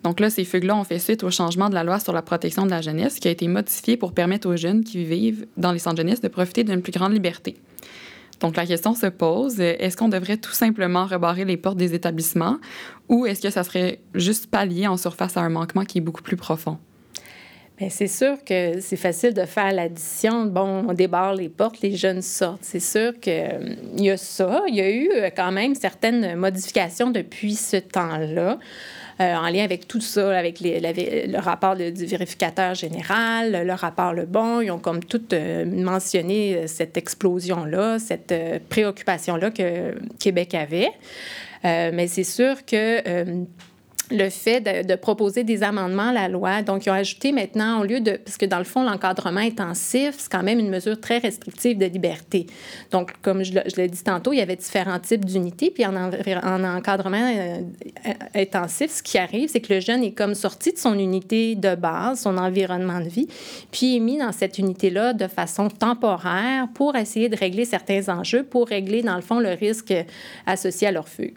Donc 0.05 0.21
là, 0.21 0.29
ces 0.29 0.45
fugues-là 0.45 0.77
ont 0.77 0.85
fait 0.85 0.99
suite 0.99 1.25
au 1.25 1.31
changement 1.31 1.71
de 1.71 1.75
la 1.75 1.85
loi 1.85 1.99
sur 1.99 2.13
la 2.13 2.23
protection 2.23 2.67
de 2.67 2.71
la 2.71 2.83
jeunesse 2.83 3.19
qui 3.19 3.29
a 3.29 3.31
été 3.31 3.49
modifiée 3.49 3.97
pour 3.97 4.13
permettre 4.13 4.49
aux 4.49 4.57
jeunes 4.57 4.85
qui 4.85 5.03
vivent 5.05 5.47
dans 5.57 5.73
les 5.73 5.79
centres 5.79 5.97
jeunesse 5.97 6.21
de 6.21 6.29
profiter 6.29 6.65
d'une 6.65 6.83
plus 6.83 6.93
grande 6.93 7.13
liberté. 7.13 7.57
Donc 8.41 8.57
la 8.57 8.67
question 8.67 8.95
se 8.95 9.07
pose, 9.07 9.61
est-ce 9.61 9.97
qu'on 9.97 10.09
devrait 10.09 10.37
tout 10.37 10.53
simplement 10.53 11.07
rebarrer 11.07 11.45
les 11.45 11.57
portes 11.57 11.79
des 11.79 11.95
établissements 11.95 12.59
ou 13.09 13.27
est-ce 13.27 13.41
que 13.41 13.51
ça 13.51 13.65
serait 13.65 14.01
juste 14.15 14.51
pallier 14.51 14.87
en 14.87 14.97
surface 14.97 15.37
à 15.37 15.41
un 15.41 15.49
manquement 15.49 15.85
qui 15.85 15.99
est 15.99 16.03
beaucoup 16.03 16.23
plus 16.23 16.37
profond? 16.37 16.79
C'est 17.91 18.07
sûr 18.07 18.43
que 18.43 18.81
c'est 18.81 18.97
facile 18.97 19.35
de 19.35 19.45
faire 19.45 19.71
l'addition. 19.71 20.47
Bon, 20.47 20.87
on 20.89 20.95
débarre 20.95 21.35
les 21.35 21.51
portes, 21.51 21.83
les 21.83 21.95
jeunes 21.95 22.23
sortent. 22.23 22.63
C'est 22.63 22.81
sûr 22.81 23.21
qu'il 23.21 23.33
euh, 23.35 23.75
y 23.99 24.09
a 24.09 24.17
ça. 24.17 24.63
Il 24.69 24.77
y 24.77 24.81
a 24.81 24.91
eu 24.91 25.11
euh, 25.15 25.29
quand 25.35 25.53
même 25.53 25.75
certaines 25.75 26.37
modifications 26.37 27.11
depuis 27.11 27.55
ce 27.55 27.77
temps-là. 27.77 28.59
Euh, 29.21 29.35
en 29.35 29.49
lien 29.49 29.65
avec 29.65 29.89
tout 29.89 30.01
ça, 30.01 30.37
avec 30.37 30.59
le 30.61 31.39
rapport 31.39 31.75
du 31.75 32.07
vérificateur 32.07 32.75
général, 32.75 33.67
le 33.67 33.73
rapport 33.73 34.13
Le 34.13 34.27
Bon. 34.27 34.61
Ils 34.61 34.71
ont 34.71 34.79
comme 34.79 35.03
tout 35.03 35.23
mentionné 35.67 36.67
cette 36.67 36.97
explosion-là, 36.97 37.99
cette 37.99 38.35
préoccupation-là 38.69 39.51
que 39.51 39.95
Québec 40.19 40.55
avait. 40.55 40.91
mais 41.65 42.09
c'est 42.09 42.25
sûr 42.25 42.65
que 42.67 43.47
le 44.11 44.31
fait 44.31 44.61
de, 44.61 44.95
proposer 44.95 45.45
des 45.45 45.63
amendements 45.63 46.09
à 46.09 46.13
la 46.13 46.29
loi. 46.29 46.63
Donc, 46.63 46.87
ils 46.87 46.91
ont 46.91 46.95
ajouté 46.95 47.33
maintenant, 47.33 47.81
au 47.81 47.85
lieu 47.85 48.01
de... 48.01 48.13
Parce 48.13 48.37
que 48.37 48.47
dans 48.47 48.59
le 48.59 48.65
fond, 48.65 48.83
l'encadrement 48.85 49.41
intensif, 49.41 50.15
c'est 50.19 50.31
quand 50.31 50.43
même 50.43 50.59
une 50.59 50.71
mesure 50.71 51.01
très 51.01 51.19
restrictive 51.19 51.77
de 51.79 51.87
liberté. 51.87 52.47
Donc, 52.91 53.13
comme 53.23 53.43
je, 53.45 53.53
l'ai 53.77 53.89
dit 53.89 54.03
tantôt, 54.03 54.33
il 54.33 54.39
y 54.39 54.41
avait 54.41 54.57
différents 54.57 54.99
types 54.99 55.25
d'unités. 55.25 55.71
Puis 55.71 55.85
en, 55.85 55.95
en 55.97 56.65
encadrement 56.65 57.33
euh, 57.37 57.61
intensif, 58.35 58.91
ce 58.91 59.03
qui 59.03 59.19
arrive, 59.19 59.49
c'est 59.49 59.61
que 59.61 59.75
le 59.75 59.81
jeune 59.81 60.03
est 60.03 60.13
comme 60.13 60.35
sorti 60.35 60.73
de 60.73 60.79
son 60.79 60.99
unité 60.99 61.55
de 61.55 61.75
base, 61.75 62.21
son 62.21 62.39
environnement 62.39 63.01
de 63.01 63.09
vie, 63.09 63.29
puis 63.71 63.97
est 63.97 64.01
mis 64.01 64.19
dans 64.19 64.33
cette 64.33 64.59
unité-là 64.59 65.13
de 65.13 65.27
façon 65.27 65.69
temporaire 65.69 66.69
pour 66.75 66.97
essayer 66.97 67.29
de 67.29 67.37
régler 67.37 67.65
certains 67.65 68.09
enjeux, 68.09 68.45
pour 68.45 68.69
régler, 68.69 69.03
dans 69.03 69.17
le 69.17 69.23
fond, 69.23 69.41
le 69.41 69.51
risque 69.51 69.95
associé 70.47 70.89
à 70.89 70.93
leur 70.93 71.09
fugue. 71.09 71.35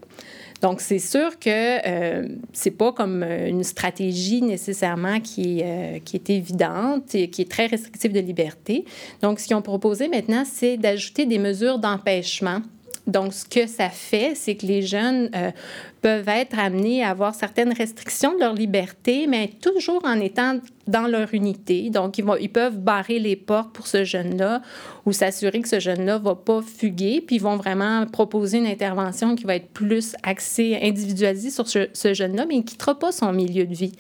Donc, 0.62 0.82
c'est 0.82 1.00
sûr 1.00 1.39
que 1.39 1.50
euh, 1.88 2.28
c'est 2.52 2.72
pas 2.72 2.91
comme 2.91 3.24
euh, 3.24 3.48
une 3.48 3.63
stratégie 3.63 4.41
nécessairement 4.41 5.19
qui, 5.22 5.62
euh, 5.63 6.00
qui 6.04 6.17
est 6.17 6.30
évidente 6.30 7.15
et 7.15 7.30
qui 7.30 7.43
est 7.43 7.50
très 7.50 7.67
restrictive 7.67 8.12
de 8.12 8.19
liberté. 8.19 8.86
Donc, 9.22 9.39
ce 9.39 9.48
qu'ils 9.48 9.56
ont 9.56 9.62
proposé 9.62 10.10
maintenant, 10.10 10.43
c'est 10.45 10.78
d'ajouter 10.78 11.26
des 11.26 11.39
mesures 11.39 11.80
d'empêchement 11.80 12.62
donc, 13.07 13.33
ce 13.33 13.45
que 13.45 13.67
ça 13.67 13.89
fait, 13.89 14.33
c'est 14.35 14.55
que 14.55 14.65
les 14.65 14.81
jeunes 14.81 15.29
euh, 15.35 15.51
peuvent 16.01 16.29
être 16.29 16.57
amenés 16.59 17.03
à 17.03 17.09
avoir 17.09 17.33
certaines 17.33 17.73
restrictions 17.73 18.33
de 18.33 18.39
leur 18.39 18.53
liberté, 18.53 19.25
mais 19.27 19.49
toujours 19.62 20.01
en 20.05 20.19
étant 20.19 20.59
dans 20.88 21.07
leur 21.07 21.33
unité. 21.33 21.89
Donc, 21.89 22.17
ils, 22.17 22.23
vont, 22.23 22.35
ils 22.39 22.51
peuvent 22.51 22.77
barrer 22.77 23.19
les 23.19 23.35
portes 23.35 23.73
pour 23.73 23.88
ce 23.88 24.03
jeune-là 24.03 24.62
ou 25.05 25.12
s'assurer 25.12 25.62
que 25.62 25.67
ce 25.67 25.79
jeune-là 25.79 26.19
ne 26.19 26.23
va 26.23 26.35
pas 26.35 26.62
fuguer, 26.62 27.21
puis 27.21 27.38
ils 27.38 27.41
vont 27.41 27.57
vraiment 27.57 28.05
proposer 28.05 28.57
une 28.57 28.67
intervention 28.67 29.35
qui 29.35 29.43
va 29.43 29.55
être 29.55 29.69
plus 29.69 30.15
axée, 30.23 30.79
individualisée 30.81 31.51
sur 31.51 31.67
ce, 31.67 31.89
ce 31.93 32.13
jeune-là, 32.13 32.45
mais 32.47 32.55
il 32.55 32.59
ne 32.59 32.63
quittera 32.63 32.97
pas 32.97 33.12
son 33.12 33.31
milieu 33.33 33.65
de 33.65 33.73
vie. 33.73 33.93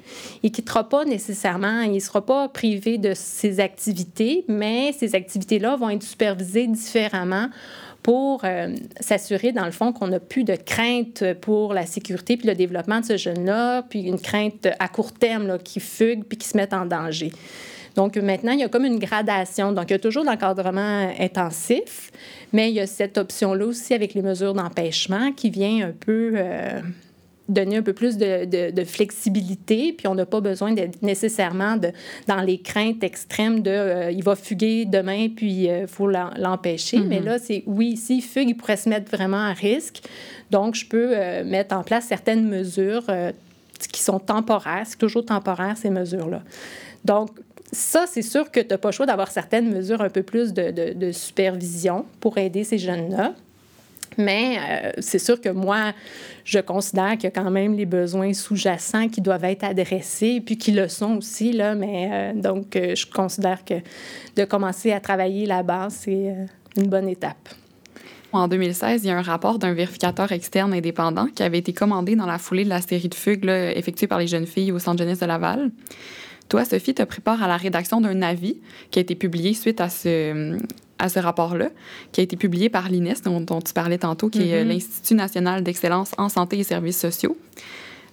Il 0.43 0.49
ne 0.49 0.55
quittera 0.55 0.87
pas 0.87 1.05
nécessairement, 1.05 1.81
il 1.81 1.93
ne 1.93 1.99
sera 1.99 2.25
pas 2.25 2.47
privé 2.49 2.97
de 2.97 3.13
ses 3.15 3.59
activités, 3.59 4.45
mais 4.47 4.91
ces 4.93 5.15
activités-là 5.15 5.75
vont 5.75 5.89
être 5.89 6.03
supervisées 6.03 6.67
différemment 6.67 7.49
pour 8.03 8.41
euh, 8.43 8.75
s'assurer, 8.99 9.51
dans 9.51 9.65
le 9.65 9.71
fond, 9.71 9.91
qu'on 9.91 10.07
n'a 10.07 10.19
plus 10.19 10.43
de 10.43 10.55
crainte 10.55 11.23
pour 11.41 11.73
la 11.73 11.85
sécurité 11.85 12.37
puis 12.37 12.47
le 12.47 12.55
développement 12.55 13.01
de 13.01 13.05
ce 13.05 13.17
jeune-là, 13.17 13.83
puis 13.83 14.01
une 14.03 14.19
crainte 14.19 14.67
à 14.79 14.87
court 14.87 15.11
terme 15.11 15.47
là, 15.47 15.57
qui 15.57 15.79
fugue 15.79 16.23
puis 16.23 16.37
qui 16.37 16.47
se 16.47 16.57
met 16.57 16.73
en 16.73 16.85
danger. 16.85 17.31
Donc 17.95 18.15
maintenant, 18.17 18.53
il 18.53 18.59
y 18.59 18.63
a 18.63 18.69
comme 18.69 18.85
une 18.85 18.99
gradation. 18.99 19.71
Donc 19.73 19.85
il 19.89 19.93
y 19.93 19.95
a 19.95 19.99
toujours 19.99 20.23
l'encadrement 20.23 21.11
intensif, 21.19 22.11
mais 22.53 22.69
il 22.69 22.75
y 22.75 22.79
a 22.79 22.87
cette 22.87 23.17
option-là 23.17 23.65
aussi 23.65 23.93
avec 23.93 24.13
les 24.13 24.21
mesures 24.21 24.53
d'empêchement 24.53 25.31
qui 25.31 25.49
vient 25.49 25.87
un 25.87 25.91
peu... 25.91 26.33
Euh, 26.35 26.81
donner 27.49 27.77
un 27.77 27.81
peu 27.81 27.93
plus 27.93 28.17
de, 28.17 28.71
de, 28.71 28.83
flexibilité, 28.83 29.93
puis 29.93 30.07
on 30.07 30.15
n'a 30.15 30.25
pas 30.25 30.39
besoin 30.39 30.71
d'être 30.71 31.01
nécessairement 31.01 31.75
de, 31.75 31.91
dans 32.27 32.41
les 32.41 32.59
craintes 32.59 33.03
extrêmes 33.03 33.61
de 33.61 33.71
euh, 33.71 34.11
il 34.11 34.23
va 34.23 34.35
fuguer 34.35 34.85
demain, 34.85 35.29
puis 35.35 35.63
il 35.63 35.69
euh, 35.69 35.87
faut 35.87 36.07
l'empêcher. 36.07 36.99
Mais 36.99 37.19
mm-hmm. 37.19 37.23
là, 37.23 37.39
c'est 37.39 37.63
oui, 37.65 37.97
s'il 37.97 38.21
fugue, 38.21 38.49
il 38.49 38.55
pourrait 38.55 38.77
se 38.77 38.87
mettre 38.87 39.11
vraiment 39.11 39.43
à 39.43 39.53
risque. 39.53 40.01
Donc, 40.51 40.75
je 40.75 40.85
peux 40.85 41.11
euh, 41.13 41.43
mettre 41.43 41.75
en 41.75 41.83
place 41.83 42.05
certaines 42.05 42.47
mesures 42.47 43.05
qui 43.91 44.01
sont 44.01 44.19
temporaires. 44.19 44.83
C'est 44.85 44.97
toujours 44.97 45.25
temporaire, 45.25 45.75
ces 45.77 45.89
mesures-là. 45.89 46.43
Donc, 47.03 47.31
ça, 47.71 48.05
c'est 48.07 48.23
sûr 48.23 48.49
que 48.51 48.59
tu 48.59 48.67
n'as 48.69 48.77
pas 48.77 48.89
le 48.89 48.93
choix 48.93 49.05
d'avoir 49.05 49.29
certaines 49.31 49.69
mesures 49.69 50.01
un 50.01 50.09
peu 50.09 50.23
plus 50.23 50.53
de, 50.53 50.93
de 50.93 51.11
supervision 51.11 52.05
pour 52.19 52.37
aider 52.37 52.63
ces 52.63 52.77
jeunes-là. 52.77 53.33
Mais 54.19 54.57
euh, 54.59 54.91
c'est 54.99 55.17
sûr 55.17 55.39
que 55.39 55.47
moi, 55.47 55.93
je 56.43 56.59
considère 56.59 57.13
qu'il 57.13 57.23
y 57.23 57.27
a 57.27 57.31
quand 57.31 57.49
même 57.49 57.75
les 57.75 57.85
besoins 57.85 58.33
sous-jacents 58.33 59.07
qui 59.07 59.21
doivent 59.21 59.45
être 59.45 59.63
adressés, 59.63 60.43
puis 60.45 60.57
qui 60.57 60.73
le 60.73 60.89
sont 60.89 61.17
aussi. 61.17 61.53
Là, 61.53 61.73
mais 61.73 62.09
euh, 62.11 62.33
donc, 62.39 62.75
euh, 62.75 62.95
je 62.95 63.07
considère 63.07 63.63
que 63.63 63.75
de 64.35 64.43
commencer 64.43 64.91
à 64.91 64.99
travailler 64.99 65.45
là-bas, 65.45 65.87
c'est 65.89 66.35
une 66.75 66.87
bonne 66.87 67.07
étape. 67.07 67.49
En 68.33 68.49
2016, 68.49 69.05
il 69.05 69.07
y 69.07 69.09
a 69.09 69.17
un 69.17 69.21
rapport 69.21 69.57
d'un 69.57 69.73
vérificateur 69.73 70.31
externe 70.33 70.73
indépendant 70.73 71.27
qui 71.27 71.41
avait 71.41 71.57
été 71.57 71.71
commandé 71.71 72.17
dans 72.17 72.27
la 72.27 72.37
foulée 72.37 72.65
de 72.65 72.69
la 72.69 72.81
série 72.81 73.07
de 73.07 73.15
fugues 73.15 73.47
effectuée 73.47 74.05
par 74.05 74.19
les 74.19 74.27
jeunes 74.27 74.45
filles 74.45 74.73
au 74.73 74.79
Centre 74.79 74.99
jeunesse 74.99 75.19
de 75.19 75.25
Laval. 75.25 75.71
Toi, 76.49 76.65
Sophie, 76.65 76.93
te 76.93 77.03
prépares 77.03 77.41
à 77.41 77.47
la 77.47 77.57
rédaction 77.57 78.01
d'un 78.01 78.21
avis 78.21 78.59
qui 78.91 78.99
a 78.99 79.01
été 79.01 79.15
publié 79.15 79.53
suite 79.53 79.81
à 79.81 79.89
ce, 79.89 80.57
à 80.99 81.09
ce 81.09 81.19
rapport-là, 81.19 81.69
qui 82.11 82.21
a 82.21 82.23
été 82.23 82.35
publié 82.35 82.69
par 82.69 82.89
l'INES, 82.89 83.15
dont, 83.23 83.61
tu 83.61 83.73
parlais 83.73 83.97
tantôt, 83.97 84.29
qui 84.29 84.49
est 84.49 84.53
euh, 84.53 84.63
mm-hmm. 84.63 84.67
l'Institut 84.67 85.15
national 85.15 85.63
d'excellence 85.63 86.11
en 86.17 86.29
santé 86.29 86.59
et 86.59 86.63
services 86.63 86.99
sociaux. 86.99 87.37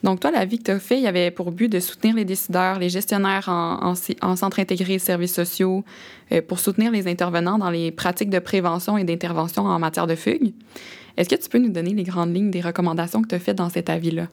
Donc, 0.02 0.20
toi, 0.20 0.30
l'avis 0.30 0.58
que 0.58 0.64
tu 0.64 0.70
as 0.70 0.78
fait, 0.78 0.98
il 0.98 1.02
y 1.02 1.06
avait 1.06 1.30
pour 1.30 1.50
but 1.50 1.68
de 1.68 1.80
soutenir 1.80 2.14
les 2.14 2.24
décideurs, 2.24 2.78
les 2.78 2.88
gestionnaires 2.88 3.48
en, 3.48 3.94
en, 4.22 4.36
centres 4.36 4.60
intégrés 4.60 4.96
de 4.96 5.02
services 5.02 5.34
sociaux, 5.34 5.84
euh, 6.32 6.42
pour 6.46 6.60
soutenir 6.60 6.92
les 6.92 7.08
intervenants 7.08 7.58
dans 7.58 7.70
les 7.70 7.90
pratiques 7.90 8.30
de 8.30 8.38
prévention 8.38 8.96
et 8.98 9.04
d'intervention 9.04 9.64
en 9.64 9.78
matière 9.78 10.06
de 10.06 10.14
fugue. 10.14 10.52
Est-ce 11.16 11.28
que 11.28 11.34
tu 11.34 11.48
peux 11.48 11.58
nous 11.58 11.70
donner 11.70 11.94
les 11.94 12.04
grandes 12.04 12.34
lignes 12.34 12.50
des 12.50 12.60
recommandations 12.60 13.22
que 13.22 13.28
tu 13.28 13.34
as 13.34 13.40
faites 13.40 13.56
dans 13.56 13.70
cet 13.70 13.90
avis-là? 13.90 14.28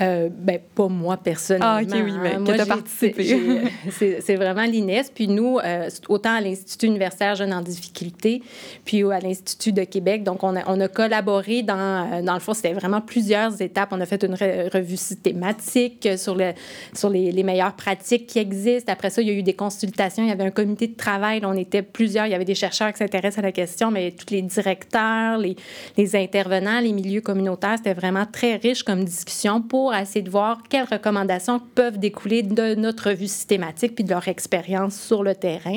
Euh, 0.00 0.28
ben, 0.32 0.58
pas 0.74 0.88
moi 0.88 1.16
personnellement. 1.16 1.78
Ah, 1.78 1.82
OK, 1.82 1.88
oui, 1.92 2.12
mais 2.20 2.34
hein. 2.34 2.44
que 2.44 2.60
tu 2.60 2.66
participé. 2.66 3.62
c'est 4.20 4.34
vraiment 4.34 4.64
l'INES. 4.64 5.04
Puis 5.14 5.28
nous, 5.28 5.58
euh, 5.58 5.88
autant 6.08 6.34
à 6.34 6.40
l'Institut 6.40 6.86
universitaire 6.86 7.36
Jeunes 7.36 7.54
en 7.54 7.60
difficulté, 7.60 8.42
puis 8.84 9.04
à 9.04 9.20
l'Institut 9.20 9.72
de 9.72 9.84
Québec. 9.84 10.24
Donc, 10.24 10.42
on 10.42 10.56
a, 10.56 10.62
on 10.66 10.80
a 10.80 10.88
collaboré 10.88 11.62
dans, 11.62 12.12
euh, 12.12 12.22
dans 12.22 12.34
le 12.34 12.40
fond, 12.40 12.54
c'était 12.54 12.72
vraiment 12.72 13.00
plusieurs 13.00 13.62
étapes. 13.62 13.90
On 13.92 14.00
a 14.00 14.06
fait 14.06 14.24
une 14.24 14.34
revue 14.34 14.96
systématique 14.96 16.08
sur, 16.16 16.34
le, 16.34 16.52
sur 16.92 17.08
les, 17.08 17.30
les, 17.30 17.42
meilleures 17.44 17.76
pratiques 17.76 18.26
qui 18.26 18.40
existent. 18.40 18.92
Après 18.92 19.10
ça, 19.10 19.22
il 19.22 19.28
y 19.28 19.30
a 19.30 19.34
eu 19.34 19.44
des 19.44 19.54
consultations. 19.54 20.24
Il 20.24 20.28
y 20.28 20.32
avait 20.32 20.44
un 20.44 20.50
comité 20.50 20.88
de 20.88 20.96
travail. 20.96 21.40
on 21.44 21.54
était 21.54 21.82
plusieurs. 21.82 22.26
Il 22.26 22.32
y 22.32 22.34
avait 22.34 22.44
des 22.44 22.56
chercheurs 22.56 22.92
qui 22.92 22.98
s'intéressent 22.98 23.38
à 23.38 23.42
la 23.42 23.52
question, 23.52 23.92
mais 23.92 24.10
tous 24.10 24.34
les 24.34 24.42
directeurs, 24.42 25.38
les, 25.38 25.54
les 25.96 26.16
intervenants, 26.16 26.80
les 26.80 26.92
milieux 26.92 27.20
communautaires, 27.20 27.76
c'était 27.76 27.94
vraiment 27.94 28.26
très 28.26 28.56
riche 28.56 28.82
comme 28.82 29.04
discussion 29.04 29.62
pour 29.62 29.83
pour 29.84 29.94
essayer 29.94 30.22
de 30.22 30.30
voir 30.30 30.62
quelles 30.70 30.86
recommandations 30.90 31.60
peuvent 31.60 31.98
découler 31.98 32.42
de 32.42 32.74
notre 32.74 33.10
revue 33.10 33.26
systématique 33.26 33.94
puis 33.94 34.02
de 34.02 34.08
leur 34.08 34.28
expérience 34.28 34.98
sur 34.98 35.22
le 35.22 35.34
terrain. 35.34 35.76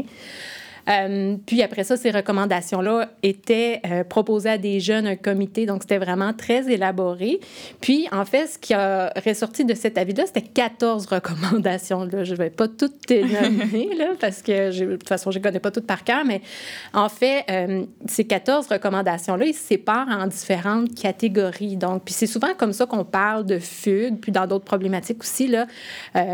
Euh, 0.89 1.35
puis 1.45 1.61
après 1.61 1.83
ça, 1.83 1.97
ces 1.97 2.11
recommandations-là 2.11 3.09
étaient 3.23 3.81
euh, 3.85 4.03
proposées 4.03 4.49
à 4.49 4.57
des 4.57 4.79
jeunes, 4.79 5.05
un 5.05 5.15
comité, 5.15 5.65
donc 5.65 5.81
c'était 5.81 5.97
vraiment 5.97 6.33
très 6.33 6.71
élaboré. 6.71 7.39
Puis 7.81 8.07
en 8.11 8.25
fait, 8.25 8.47
ce 8.47 8.57
qui 8.57 8.73
a 8.73 9.11
ressorti 9.25 9.65
de 9.65 9.73
cet 9.73 9.97
avis-là, 9.97 10.25
c'était 10.25 10.41
14 10.41 11.05
recommandations. 11.11 12.05
Là. 12.05 12.23
Je 12.23 12.33
ne 12.33 12.37
vais 12.37 12.49
pas 12.49 12.67
toutes 12.67 13.09
les 13.09 13.23
là, 13.23 14.07
parce 14.19 14.41
que 14.41 14.77
de 14.77 14.95
toute 14.95 15.07
façon, 15.07 15.31
je 15.31 15.39
ne 15.39 15.43
connais 15.43 15.59
pas 15.59 15.71
toutes 15.71 15.87
par 15.87 16.03
cœur, 16.03 16.23
mais 16.25 16.41
en 16.93 17.09
fait, 17.09 17.43
euh, 17.49 17.85
ces 18.07 18.25
14 18.25 18.67
recommandations-là, 18.67 19.45
ils 19.45 19.53
se 19.53 19.63
séparent 19.63 20.09
en 20.09 20.27
différentes 20.27 20.93
catégories. 20.95 21.75
Donc, 21.75 22.03
puis 22.05 22.13
c'est 22.13 22.27
souvent 22.27 22.53
comme 22.57 22.73
ça 22.73 22.85
qu'on 22.85 23.03
parle 23.03 23.45
de 23.45 23.59
fugue, 23.59 24.19
puis 24.19 24.31
dans 24.31 24.47
d'autres 24.47 24.65
problématiques 24.65 25.21
aussi. 25.21 25.47
Là. 25.47 25.67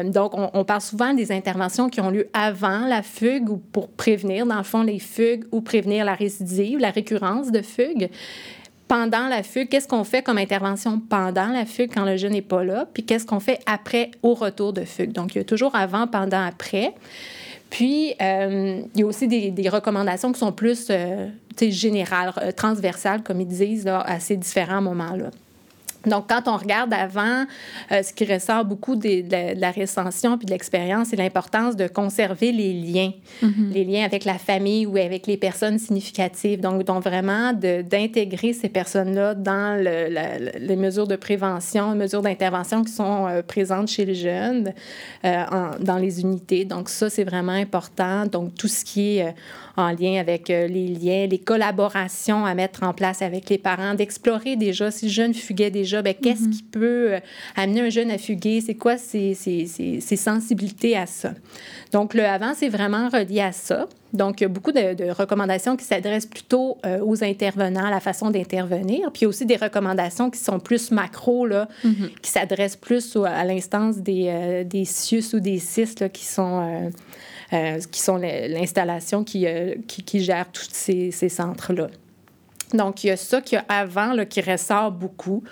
donc, 0.03 0.37
on, 0.37 0.49
on 0.53 0.63
parle 0.63 0.81
souvent 0.81 1.13
des 1.13 1.31
interventions 1.31 1.89
qui 1.89 2.01
ont 2.01 2.09
lieu 2.09 2.27
avant 2.33 2.85
la 2.87 3.01
fugue 3.01 3.49
ou 3.49 3.57
pour 3.57 3.89
prévenir 3.89 4.42
dans 4.45 4.57
le 4.57 4.63
fond, 4.63 4.83
les 4.83 4.99
fugues 4.99 5.45
ou 5.51 5.61
prévenir 5.61 6.05
la 6.05 6.15
récidive, 6.15 6.79
la 6.79 6.91
récurrence 6.91 7.51
de 7.51 7.61
fugues. 7.61 8.09
Pendant 8.87 9.27
la 9.27 9.43
fugue, 9.43 9.69
qu'est-ce 9.69 9.87
qu'on 9.87 10.03
fait 10.03 10.21
comme 10.21 10.37
intervention 10.37 10.99
pendant 10.99 11.47
la 11.47 11.65
fugue 11.65 11.91
quand 11.93 12.05
le 12.05 12.17
jeune 12.17 12.33
n'est 12.33 12.41
pas 12.41 12.63
là? 12.63 12.87
Puis 12.93 13.03
qu'est-ce 13.03 13.25
qu'on 13.25 13.39
fait 13.39 13.59
après 13.65 14.11
au 14.21 14.33
retour 14.33 14.73
de 14.73 14.83
fugue? 14.83 15.11
Donc, 15.11 15.35
il 15.35 15.39
y 15.39 15.41
a 15.41 15.45
toujours 15.45 15.75
avant, 15.75 16.05
pendant, 16.05 16.45
après. 16.45 16.93
Puis, 17.69 18.13
euh, 18.21 18.81
il 18.93 18.99
y 18.99 19.03
a 19.03 19.05
aussi 19.07 19.27
des, 19.27 19.69
recommandations 19.69 20.31
qui 20.31 20.39
sont 20.39 20.51
plus 20.51 20.87
euh, 20.89 21.27
générales, 21.59 22.33
euh, 22.37 22.51
transversales, 22.51 23.23
comme 23.23 23.41
ils 23.41 23.47
disent, 23.47 23.85
là, 23.85 24.01
à 24.01 24.19
ces 24.19 24.37
différents 24.37 24.81
moments-là. 24.81 25.31
Donc, 26.05 26.27
quand 26.27 26.47
on 26.47 26.57
regarde 26.57 26.93
avant, 26.93 27.45
euh, 27.91 28.03
ce 28.03 28.13
qui 28.13 28.25
ressort 28.25 28.65
beaucoup 28.65 28.95
de, 28.95 29.23
la 29.59 29.71
recension 29.71 30.37
puis 30.37 30.45
de 30.45 30.51
l'expérience, 30.51 31.09
c'est 31.09 31.15
l'importance 31.15 31.75
de 31.75 31.87
conserver 31.87 32.51
les 32.51 32.73
liens, 32.73 33.11
mm-hmm. 33.41 33.69
les 33.71 33.83
liens 33.85 34.03
avec 34.03 34.25
la 34.25 34.37
famille 34.37 34.85
ou 34.85 34.97
avec 34.97 35.27
les 35.27 35.37
personnes 35.37 35.79
significatives. 35.79 36.59
Donc, 36.59 36.83
donc 36.83 37.03
vraiment 37.03 37.53
d'intégrer 37.53 38.53
ces 38.53 38.69
personnes-là 38.69 39.33
dans 39.35 39.81
les 39.81 40.75
mesures 40.75 41.07
de 41.07 41.15
prévention, 41.15 41.91
les 41.93 41.97
mesures 41.97 42.21
d'intervention 42.21 42.83
qui 42.83 42.91
sont 42.91 43.27
euh, 43.27 43.41
présentes 43.41 43.87
chez 43.87 44.05
les 44.05 44.15
jeunes 44.15 44.73
euh, 45.23 45.43
dans 45.79 45.97
les 45.97 46.21
unités. 46.21 46.65
Donc, 46.65 46.89
ça, 46.89 47.09
c'est 47.09 47.23
vraiment 47.23 47.53
important. 47.53 48.25
Donc, 48.25 48.55
tout 48.55 48.67
ce 48.67 48.83
qui 48.83 49.17
est 49.17 49.35
en 49.75 49.89
lien 49.89 50.19
avec 50.19 50.49
les 50.49 50.87
liens, 50.87 51.25
les 51.27 51.39
collaborations 51.39 52.45
à 52.45 52.53
mettre 52.53 52.83
en 52.83 52.93
place 52.93 53.21
avec 53.21 53.49
les 53.49 53.57
parents, 53.57 53.95
d'explorer 53.95 54.55
déjà 54.55 54.91
si 54.91 55.05
le 55.05 55.11
jeune 55.11 55.33
fuguait 55.33 55.71
déjà 55.71 55.92
ben, 56.01 56.13
qu'est-ce 56.13 56.43
mhm. 56.43 56.51
qui 56.51 56.63
peut 56.63 57.13
euh, 57.13 57.19
amener 57.55 57.81
un 57.81 57.89
jeune 57.89 58.11
à 58.11 58.17
fuguer? 58.17 58.61
C'est 58.61 58.75
quoi 58.75 58.97
ses, 58.97 59.33
sensibilités 60.15 60.97
à 60.97 61.05
ça? 61.05 61.33
Donc, 61.91 62.13
le 62.13 62.25
avant, 62.25 62.53
c'est 62.55 62.69
vraiment 62.69 63.09
relié 63.09 63.41
à 63.41 63.51
ça. 63.51 63.87
Donc, 64.13 64.41
il 64.41 64.43
y 64.43 64.45
a 64.45 64.49
beaucoup 64.49 64.71
de, 64.71 65.11
recommandations 65.11 65.75
qui 65.75 65.85
s'adressent 65.85 66.25
plutôt 66.25 66.77
euh, 66.85 66.99
aux 67.03 67.23
intervenants, 67.23 67.85
à 67.85 67.91
la 67.91 67.99
façon 67.99 68.31
d'intervenir. 68.31 69.11
Puis, 69.11 69.25
aussi 69.25 69.45
des 69.45 69.57
recommandations 69.57 70.29
qui 70.29 70.39
sont 70.39 70.59
plus 70.59 70.91
macro, 70.91 71.45
là, 71.45 71.67
mhm. 71.83 72.09
qui 72.21 72.31
s'adressent 72.31 72.75
plus 72.75 73.17
à 73.17 73.43
l'instance 73.43 73.97
des, 73.97 74.25
euh, 74.27 74.63
des 74.63 74.85
CIUS 74.85 75.33
ou 75.33 75.39
des 75.39 75.59
CIS 75.59 75.95
là, 75.99 76.09
qui 76.09 76.25
sont... 76.25 76.91
qui 77.91 78.01
sont 78.01 78.17
l'installation 78.17 79.23
qui, 79.23 79.45
qui, 79.87 80.23
gère 80.23 80.51
tous 80.51 80.69
ces, 80.71 81.11
ces 81.11 81.29
centres-là. 81.29 81.87
Donc, 82.73 83.03
il 83.03 83.07
y 83.07 83.11
a 83.11 83.17
ça 83.17 83.41
qui 83.41 83.55
a 83.55 83.63
avant 83.69 84.13
qui 84.25 84.41
ressort 84.41 84.91
beaucoup. 84.91 85.43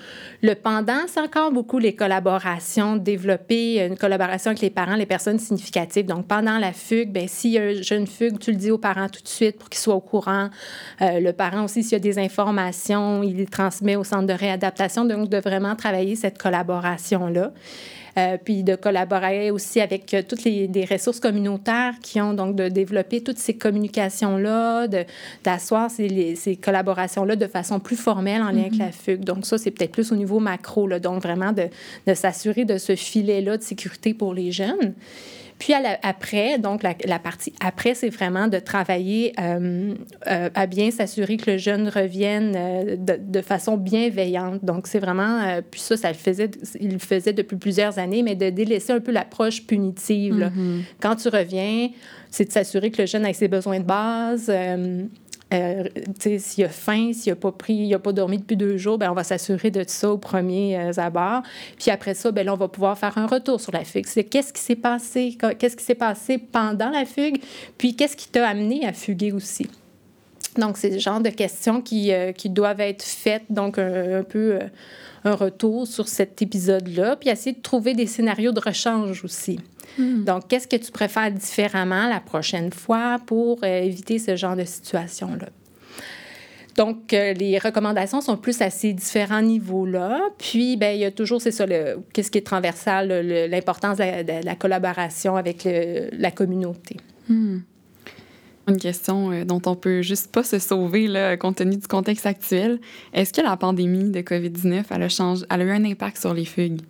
Le 0.42 0.54
pendant, 0.56 1.08
c'est 1.08 1.20
encore 1.20 1.52
beaucoup 1.52 1.80
les 1.80 1.96
collaborations, 1.96 2.96
développer 2.96 3.86
une 3.86 3.98
collaboration 3.98 4.52
avec 4.52 4.62
les 4.62 4.70
parents, 4.70 4.96
les 4.96 5.06
personnes 5.06 5.40
significatives. 5.40 6.06
Donc, 6.06 6.28
pendant 6.28 6.58
la 6.58 6.74
fugue, 6.74 7.12
bien, 7.12 7.28
s'il 7.28 7.52
y 7.52 7.58
a 7.58 7.72
une 7.72 7.84
jeune 7.84 8.08
fugue, 8.08 8.40
tu 8.40 8.52
le 8.52 8.58
dis 8.58 8.72
aux 8.72 8.78
parents 8.78 9.10
tout 9.10 9.22
de 9.22 9.28
suite 9.28 9.58
pour 9.58 9.70
qu'ils 9.70 9.80
soient 9.80 9.96
au 9.96 10.02
courant. 10.02 10.50
Euh, 11.02 11.20
le 11.20 11.34
parent 11.34 11.64
aussi, 11.64 11.84
s'il 11.84 11.94
y 11.94 11.96
a 11.96 12.00
des 12.00 12.20
informations, 12.20 13.24
il 13.24 13.38
les 13.38 13.46
transmet 13.46 13.96
au 13.96 14.04
centre 14.04 14.28
de 14.28 14.34
réadaptation. 14.34 15.06
Donc, 15.06 15.30
de 15.30 15.38
vraiment 15.38 15.76
travailler 15.76 16.16
cette 16.16 16.38
collaboration-là. 16.38 17.52
Euh, 18.18 18.38
puis 18.44 18.64
de 18.64 18.76
collaborer 18.76 19.52
aussi 19.52 19.80
avec 19.80 20.14
euh, 20.14 20.22
toutes 20.28 20.44
les 20.44 20.86
ressources 20.90 21.22
communautaires 21.22 21.94
qui 22.02 22.20
ont 22.20 22.34
donc 22.34 22.56
de 22.56 22.68
développer 22.68 23.22
toutes 23.22 23.38
ces 23.38 23.54
communications-là, 23.54 24.88
d'asseoir 25.44 25.90
ces, 25.90 26.36
ces 26.36 26.58
collaborations-là 26.58 27.38
de 27.38 27.48
façon 27.48 27.80
plus 27.80 27.96
formelle 27.96 28.42
en 28.42 28.52
lien 28.52 28.64
avec 28.64 28.78
la 28.78 28.92
fugue. 28.92 29.24
Donc 29.24 29.46
ça, 29.46 29.58
c'est 29.58 29.72
peut-être 29.72 29.92
plus 29.92 30.12
au 30.12 30.16
niveau 30.16 30.40
macro, 30.40 30.88
là, 30.88 31.00
donc 31.00 31.24
vraiment 31.24 31.54
de, 31.54 31.68
de 32.06 32.14
s'assurer 32.14 32.66
de 32.66 32.78
ce 32.78 32.96
filet-là 32.96 33.58
de 33.58 33.64
sécurité 33.64 34.14
pour 34.14 34.34
les 34.34 34.52
jeunes. 34.52 34.94
Puis 35.62 35.74
après, 36.02 36.58
donc 36.58 36.82
la, 36.82 37.20
partie 37.20 37.54
après, 37.64 37.94
c'est 37.94 38.10
vraiment 38.10 38.48
de 38.48 38.58
travailler 38.58 39.32
euh, 39.40 39.94
euh, 40.26 40.50
à 40.56 40.66
bien 40.66 40.90
s'assurer 40.90 41.38
que 41.38 41.52
le 41.52 41.58
jeune 41.60 41.88
revienne 41.88 42.54
euh, 42.58 42.96
de, 42.98 43.42
façon 43.42 43.78
bienveillante. 43.78 44.66
Donc 44.66 44.88
c'est 44.88 44.98
vraiment, 44.98 45.62
puis 45.70 45.80
ça, 45.80 45.98
ça 45.98 46.08
le 46.08 46.16
faisait, 46.16 46.50
il 46.80 46.94
le 46.94 46.98
faisait 46.98 47.34
depuis 47.34 47.58
plusieurs 47.58 48.00
années, 48.00 48.24
mais 48.24 48.34
de 48.34 48.50
délaisser 48.50 48.92
un 48.92 49.00
peu 49.02 49.12
l'approche 49.12 49.68
punitive. 49.68 50.52
Mm-hmm. 50.52 50.82
Quand 51.00 51.16
tu 51.18 51.28
reviens, 51.28 51.90
c'est 52.32 52.46
de 52.46 52.52
s'assurer 52.52 52.90
que 52.90 53.04
le 53.04 53.06
jeune 53.06 53.26
a 53.28 53.32
ses 53.32 53.48
besoins 53.48 53.82
de 53.82 53.86
base, 53.86 54.52
euh, 55.54 55.84
s'il 56.38 56.64
a 56.64 56.70
faim, 56.70 57.12
s'il 57.14 57.32
n'a 57.32 57.36
pas 57.36 57.52
pris, 57.52 57.74
il 57.74 57.94
a 57.94 58.00
pas 58.00 58.14
dormi 58.14 58.38
depuis 58.38 58.56
deux 58.56 58.78
jours, 58.78 58.98
ben, 58.98 59.12
on 59.12 59.14
va 59.14 59.24
s'assurer 59.24 59.72
de 59.72 59.84
ça 59.86 60.12
au 60.12 60.18
premier 60.18 60.78
euh, 60.78 60.92
abord. 60.98 61.42
Puis 61.78 61.92
après 61.92 62.14
ça, 62.14 62.32
ben, 62.32 62.50
on 62.50 62.56
va 62.56 62.68
pouvoir 62.68 62.98
faire 62.98 63.18
un 63.18 63.28
retour 63.28 63.60
sur 63.60 63.72
la 63.72 63.84
fugue. 63.84 64.06
C'est 64.06 64.24
qu'est-ce 64.24 64.54
qui 64.54 64.62
s'est 64.62 64.76
passé, 64.76 65.38
qu'est-ce 65.60 65.76
qui 65.76 65.84
s'est 65.84 65.96
passé 65.96 66.38
pendant 66.38 66.90
la 66.90 67.06
fugue, 67.06 67.42
puis 67.78 67.96
qu'est-ce 67.96 68.16
qui 68.16 68.30
t'a 68.30 68.48
amené 68.48 68.86
à 68.88 68.94
fuguer 68.94 69.32
aussi? 69.32 69.68
Donc, 70.58 70.78
c'est 70.78 70.90
le 70.90 71.00
genre 71.00 71.22
de 71.22 71.30
questions 71.30 71.82
qui, 71.82 72.12
euh, 72.12 72.32
qui 72.32 72.50
doivent 72.50 72.82
être 72.82 73.04
faites, 73.04 73.46
donc 73.50 73.78
un, 73.78 74.24
peu 74.24 74.60
un 75.24 75.36
retour 75.36 75.88
sur 75.88 76.08
cet 76.08 76.42
épisode-là, 76.42 77.16
puis 77.16 77.30
essayer 77.30 77.56
de 77.56 77.62
trouver 77.62 77.94
des 77.94 78.08
scénarios 78.08 78.52
de 78.52 78.60
rechange 78.60 79.24
aussi. 79.24 79.60
Hmm. 79.98 80.24
Donc, 80.24 80.48
qu'est-ce 80.48 80.68
que 80.68 80.76
tu 80.76 80.92
préfères 80.92 81.32
différemment 81.32 82.10
la 82.10 82.20
prochaine 82.20 82.72
fois 82.72 83.20
pour 83.26 83.60
euh, 83.64 83.82
éviter 83.82 84.20
ce 84.20 84.36
genre 84.36 84.56
de 84.56 84.66
situation-là? 84.66 85.50
Donc, 86.78 87.14
euh, 87.14 87.34
les 87.34 87.58
recommandations 87.58 88.22
sont 88.22 88.38
plus 88.38 88.62
à 88.62 88.70
ces 88.70 88.94
différents 88.94 89.42
niveaux-là. 89.42 90.22
Puis, 90.38 90.78
ben, 90.78 90.96
il 90.96 91.02
y 91.02 91.06
a 91.06 91.12
toujours, 91.12 91.42
c'est 91.42 91.52
ça, 91.52 91.66
qu'est-ce 92.14 92.32
qui 92.32 92.38
est 92.38 92.46
transversal, 92.46 93.10
l'importance 93.50 93.98
de, 93.98 94.46
la 94.46 94.56
collaboration 94.56 95.36
avec 95.36 95.68
la 96.14 96.32
communauté. 96.32 96.98
Hmm. 97.28 97.60
Une 98.68 98.78
question 98.78 99.32
euh, 99.32 99.44
dont 99.44 99.62
on 99.66 99.76
peut 99.76 100.02
juste 100.02 100.32
pas 100.32 100.44
se 100.44 100.60
sauver 100.60 101.08
là, 101.08 101.36
compte 101.38 101.58
tenu 101.58 101.78
du 101.78 101.88
contexte 101.88 102.26
actuel. 102.26 102.80
Est-ce 103.14 103.34
que 103.34 103.42
la 103.42 103.58
pandémie 103.58 104.12
de 104.12 104.22
COVID-19 104.22 104.84
elle 104.92 105.04
a, 105.04 105.46
elle 105.50 105.62
a 105.62 105.64
eu 105.64 105.72
un 105.72 105.86
impact 105.86 106.18
sur 106.18 106.34
les 106.34 106.46
fugues? 106.46 106.82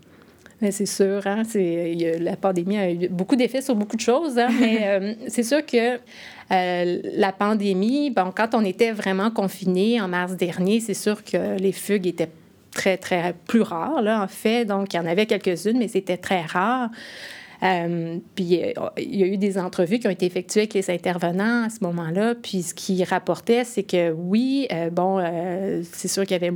c'est 0.70 0.86
sûr, 0.86 1.26
hein, 1.26 1.42
la 1.56 2.36
pandémie 2.36 2.78
a 2.78 2.92
eu 2.92 3.08
beaucoup 3.10 3.36
d'effets 3.36 3.62
sur 3.62 3.76
beaucoup 3.76 3.96
de 3.96 4.02
choses, 4.02 4.38
hein, 4.38 4.50
mais 4.60 4.80
euh, 4.84 5.14
c'est 5.28 5.42
sûr 5.42 5.66
que 5.66 5.96
euh, 6.52 7.02
la 7.16 7.32
pandémie, 7.32 8.12
bon, 8.12 8.32
quand 8.36 8.54
on 8.54 8.64
était 8.64 8.92
vraiment 8.92 9.32
confiné 9.32 10.00
en 10.00 10.08
mars 10.08 10.34
dernier, 10.36 10.80
c'est 10.80 10.94
sûr 10.94 11.24
que 11.24 11.58
les 11.58 11.72
fugues 11.72 12.06
étaient 12.06 12.30
très, 12.72 12.98
très 12.98 13.34
plus 13.48 13.62
rares, 13.62 14.02
là, 14.02 14.22
en 14.22 14.28
fait. 14.28 14.66
Donc, 14.66 14.94
il 14.94 14.98
y 14.98 15.00
en 15.00 15.06
avait 15.06 15.26
quelques-unes, 15.26 15.78
mais 15.80 15.88
c'était 15.88 16.18
très 16.18 16.42
rare. 16.42 16.90
Euh, 17.63 18.17
puis 18.36 18.60
il 18.97 19.15
y 19.15 19.24
a 19.24 19.28
eu 19.28 19.38
des 19.38 19.58
entrevues 19.58 20.00
qui 20.00 20.08
ont 20.08 20.12
été 20.12 20.26
effectuées 20.26 20.62
avec 20.62 20.74
les 20.74 20.89
intervenants 20.89 21.65
à 21.65 21.69
ce 21.69 21.84
moment-là. 21.84 22.36
Puis 22.36 22.63
ce 22.63 22.74
qu'ils 22.74 23.04
rapportaient, 23.04 23.63
c'est 23.63 23.84
que 23.84 24.12
oui, 24.12 24.67
bon, 24.91 25.24
c'est 25.84 26.08
sûr 26.08 26.24
qu'il 26.24 26.32
y 26.32 26.36
avait 26.36 26.54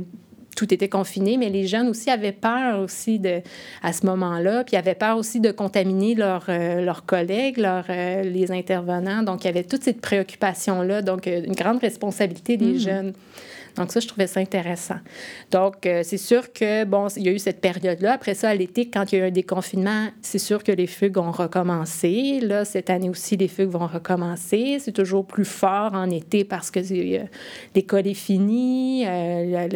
tout 0.56 0.72
était 0.74 0.88
confiné, 0.88 1.36
mais 1.36 1.50
les 1.50 1.66
jeunes 1.68 1.88
aussi 1.88 2.10
avaient 2.10 2.32
peur 2.32 2.80
aussi 2.80 3.20
de, 3.20 3.42
à 3.82 3.92
ce 3.92 4.04
moment-là, 4.06 4.64
puis 4.64 4.76
avaient 4.76 4.96
peur 4.96 5.16
aussi 5.16 5.38
de 5.38 5.52
contaminer 5.52 6.14
leurs 6.16 6.46
euh, 6.48 6.80
leurs 6.80 7.04
collègues, 7.04 7.58
leurs, 7.58 7.84
euh, 7.90 8.22
les 8.22 8.50
intervenants. 8.50 9.22
Donc, 9.22 9.44
il 9.44 9.48
y 9.48 9.50
avait 9.50 9.64
toute 9.64 9.84
cette 9.84 10.00
préoccupation-là, 10.00 11.02
donc 11.02 11.28
euh, 11.28 11.44
une 11.44 11.54
grande 11.54 11.78
responsabilité 11.78 12.56
des 12.56 12.72
mmh. 12.72 12.78
jeunes. 12.78 13.12
Donc, 13.76 13.92
ça, 13.92 14.00
je 14.00 14.08
trouvais 14.08 14.26
ça 14.26 14.40
intéressant. 14.40 14.96
Donc, 15.50 15.86
euh, 15.86 16.02
c'est 16.02 16.16
sûr 16.16 16.52
que, 16.52 16.84
bon, 16.84 17.08
il 17.16 17.24
y 17.24 17.28
a 17.28 17.32
eu 17.32 17.38
cette 17.38 17.60
période-là. 17.60 18.12
Après 18.14 18.34
ça, 18.34 18.48
à 18.50 18.54
l'été, 18.54 18.88
quand 18.88 19.12
il 19.12 19.18
y 19.18 19.20
a 19.20 19.24
eu 19.24 19.28
un 19.28 19.32
déconfinement, 19.32 20.08
c'est 20.22 20.38
sûr 20.38 20.64
que 20.64 20.72
les 20.72 20.86
fugues 20.86 21.18
ont 21.18 21.30
recommencé. 21.30 22.40
Là, 22.40 22.64
cette 22.64 22.90
année 22.90 23.10
aussi, 23.10 23.36
les 23.36 23.48
fugues 23.48 23.70
vont 23.70 23.86
recommencer. 23.86 24.78
C'est 24.80 24.92
toujours 24.92 25.26
plus 25.26 25.44
fort 25.44 25.94
en 25.94 26.10
été 26.10 26.44
parce 26.44 26.70
que 26.70 26.80
euh, 26.80 27.24
l'école 27.74 28.06
est 28.06 28.14
finie, 28.14 29.04
euh, 29.06 29.68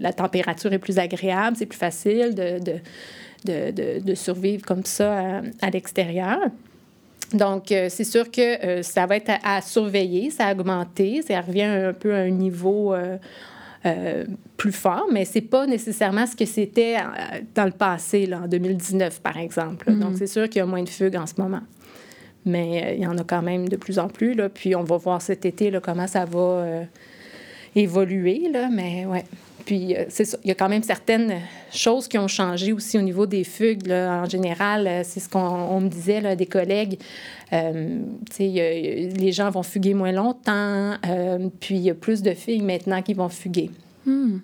la, 0.00 0.12
température 0.12 0.72
est 0.72 0.78
plus 0.78 0.98
agréable, 0.98 1.56
c'est 1.56 1.66
plus 1.66 1.78
facile 1.78 2.34
de, 2.34 2.58
de, 2.58 2.80
de, 3.44 4.00
de, 4.00 4.14
survivre 4.14 4.64
comme 4.66 4.84
ça 4.84 5.40
à 5.62 5.70
l'extérieur. 5.70 6.38
Donc, 7.32 7.70
euh, 7.70 7.86
c'est 7.88 8.04
sûr 8.04 8.30
que 8.30 8.64
euh, 8.64 8.82
ça 8.82 9.06
va 9.06 9.16
être 9.16 9.32
à, 9.44 9.60
surveiller, 9.62 10.30
ça 10.30 10.46
a 10.46 10.52
augmenté, 10.52 11.22
ça 11.22 11.40
revient 11.40 11.62
un 11.62 11.92
peu 11.92 12.14
à 12.14 12.18
un 12.18 12.30
niveau 12.30 12.92
euh, 12.94 14.24
plus 14.56 14.72
fort, 14.72 15.06
mais 15.12 15.24
c'est 15.24 15.40
pas 15.40 15.66
nécessairement 15.66 16.26
ce 16.26 16.34
que 16.34 16.44
c'était 16.44 16.96
dans 17.54 17.64
le 17.64 17.70
passé, 17.70 18.26
là, 18.26 18.42
en 18.44 18.48
2019, 18.48 19.20
par 19.20 19.36
exemple. 19.38 19.92
Donc, 19.92 20.12
mm-hmm. 20.12 20.16
c'est 20.16 20.26
sûr 20.26 20.48
qu'il 20.48 20.58
y 20.58 20.62
a 20.62 20.66
moins 20.66 20.82
de 20.82 20.88
fugues 20.88 21.16
en 21.16 21.26
ce 21.26 21.34
moment. 21.38 21.62
Mais 22.44 22.96
il 22.96 23.02
y 23.02 23.06
en 23.06 23.16
a 23.18 23.24
quand 23.24 23.42
même 23.42 23.68
de 23.68 23.76
plus 23.76 23.98
en 23.98 24.08
plus, 24.08 24.34
là, 24.34 24.48
puis 24.48 24.74
on 24.74 24.82
va 24.82 24.96
voir 24.96 25.22
cet 25.22 25.44
été 25.44 25.70
là, 25.70 25.80
comment 25.80 26.06
ça 26.06 26.24
va 26.24 26.64
évoluer, 27.76 28.48
là, 28.50 28.68
mais 28.70 29.06
ouais. 29.06 29.24
Puis, 29.70 29.94
euh, 29.94 30.04
il 30.42 30.48
y 30.48 30.50
a 30.50 30.56
quand 30.56 30.68
même 30.68 30.82
certaines 30.82 31.42
choses 31.72 32.08
qui 32.08 32.18
ont 32.18 32.26
changé 32.26 32.72
aussi 32.72 32.98
au 32.98 33.02
niveau 33.02 33.24
des 33.24 33.44
fugues. 33.44 33.86
Là. 33.86 34.22
En 34.22 34.28
général, 34.28 34.84
euh, 34.88 35.02
c'est 35.04 35.20
ce 35.20 35.28
qu'on 35.28 35.80
me 35.80 35.88
disait, 35.88 36.20
là, 36.20 36.34
des 36.34 36.46
collègues. 36.46 36.98
Euh, 37.52 38.00
les 38.40 39.30
gens 39.30 39.48
vont 39.48 39.62
fuguer 39.62 39.94
moins 39.94 40.10
longtemps, 40.10 40.96
puis 41.60 41.76
il 41.76 41.82
y 41.82 41.90
a 41.90 41.94
plus 41.94 42.20
de 42.20 42.34
filles 42.34 42.62
maintenant 42.62 43.00
qui 43.00 43.14
vont 43.14 43.28
fuguer. 43.28 43.70
Hmm. 44.04 44.38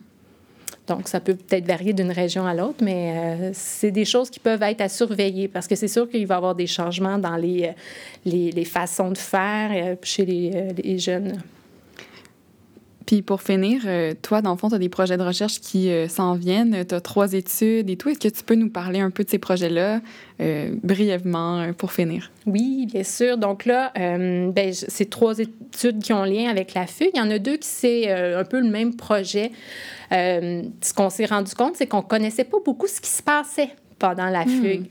Donc, 0.86 1.08
ça 1.08 1.18
peut 1.18 1.34
peut-être 1.34 1.66
varier 1.66 1.92
d'une 1.92 2.12
région 2.12 2.46
à 2.46 2.54
l'autre, 2.54 2.78
mais 2.80 3.50
c'est 3.52 3.90
des 3.90 4.04
choses 4.04 4.30
qui 4.30 4.38
peuvent 4.38 4.62
être 4.62 4.80
à 4.80 4.88
surveiller 4.88 5.48
parce 5.48 5.66
que 5.66 5.74
c'est 5.74 5.88
sûr 5.88 6.08
qu'il 6.08 6.24
va 6.28 6.36
y 6.36 6.38
avoir 6.38 6.54
des 6.54 6.68
changements 6.68 7.18
dans 7.18 7.34
les, 7.34 7.72
les, 8.24 8.52
les 8.52 8.64
façons 8.64 9.10
de 9.10 9.18
faire 9.18 9.96
chez 10.04 10.24
les, 10.24 10.72
les 10.84 10.98
jeunes. 11.00 11.42
Puis 13.06 13.22
pour 13.22 13.40
finir, 13.40 13.82
euh, 13.86 14.14
toi, 14.20 14.42
dans 14.42 14.50
le 14.50 14.56
fond, 14.56 14.68
tu 14.68 14.74
as 14.74 14.78
des 14.78 14.88
projets 14.88 15.16
de 15.16 15.22
recherche 15.22 15.60
qui 15.60 15.90
euh, 15.90 16.08
s'en 16.08 16.34
viennent. 16.34 16.84
Tu 16.84 16.92
as 16.92 17.00
trois 17.00 17.34
études 17.34 17.88
et 17.88 17.96
tout. 17.96 18.08
Est-ce 18.08 18.18
que 18.18 18.28
tu 18.28 18.42
peux 18.42 18.56
nous 18.56 18.68
parler 18.68 18.98
un 18.98 19.10
peu 19.10 19.22
de 19.22 19.30
ces 19.30 19.38
projets-là 19.38 20.00
euh, 20.40 20.74
brièvement 20.82 21.72
pour 21.78 21.92
finir? 21.92 22.32
Oui, 22.46 22.86
bien 22.86 23.04
sûr. 23.04 23.38
Donc 23.38 23.64
là, 23.64 23.92
ben, 23.94 24.72
c'est 24.72 25.08
trois 25.08 25.38
études 25.38 26.02
qui 26.02 26.12
ont 26.12 26.24
lien 26.24 26.50
avec 26.50 26.74
la 26.74 26.86
fugue. 26.86 27.10
Il 27.14 27.18
y 27.18 27.20
en 27.20 27.30
a 27.30 27.38
deux 27.38 27.56
qui 27.56 27.68
c'est 27.68 28.10
un 28.10 28.44
peu 28.44 28.60
le 28.60 28.68
même 28.68 28.96
projet. 28.96 29.52
ce 30.10 30.94
qu'on 30.94 31.10
s'est 31.10 31.26
rendu 31.26 31.54
compte, 31.54 31.76
c'est 31.76 31.86
qu'on 31.86 32.02
connaissait 32.02 32.44
pas 32.44 32.58
beaucoup 32.64 32.88
ce 32.88 33.00
qui 33.00 33.10
se 33.10 33.22
passait 33.22 33.70
pendant 33.98 34.26
la 34.26 34.44
hmm. 34.44 34.84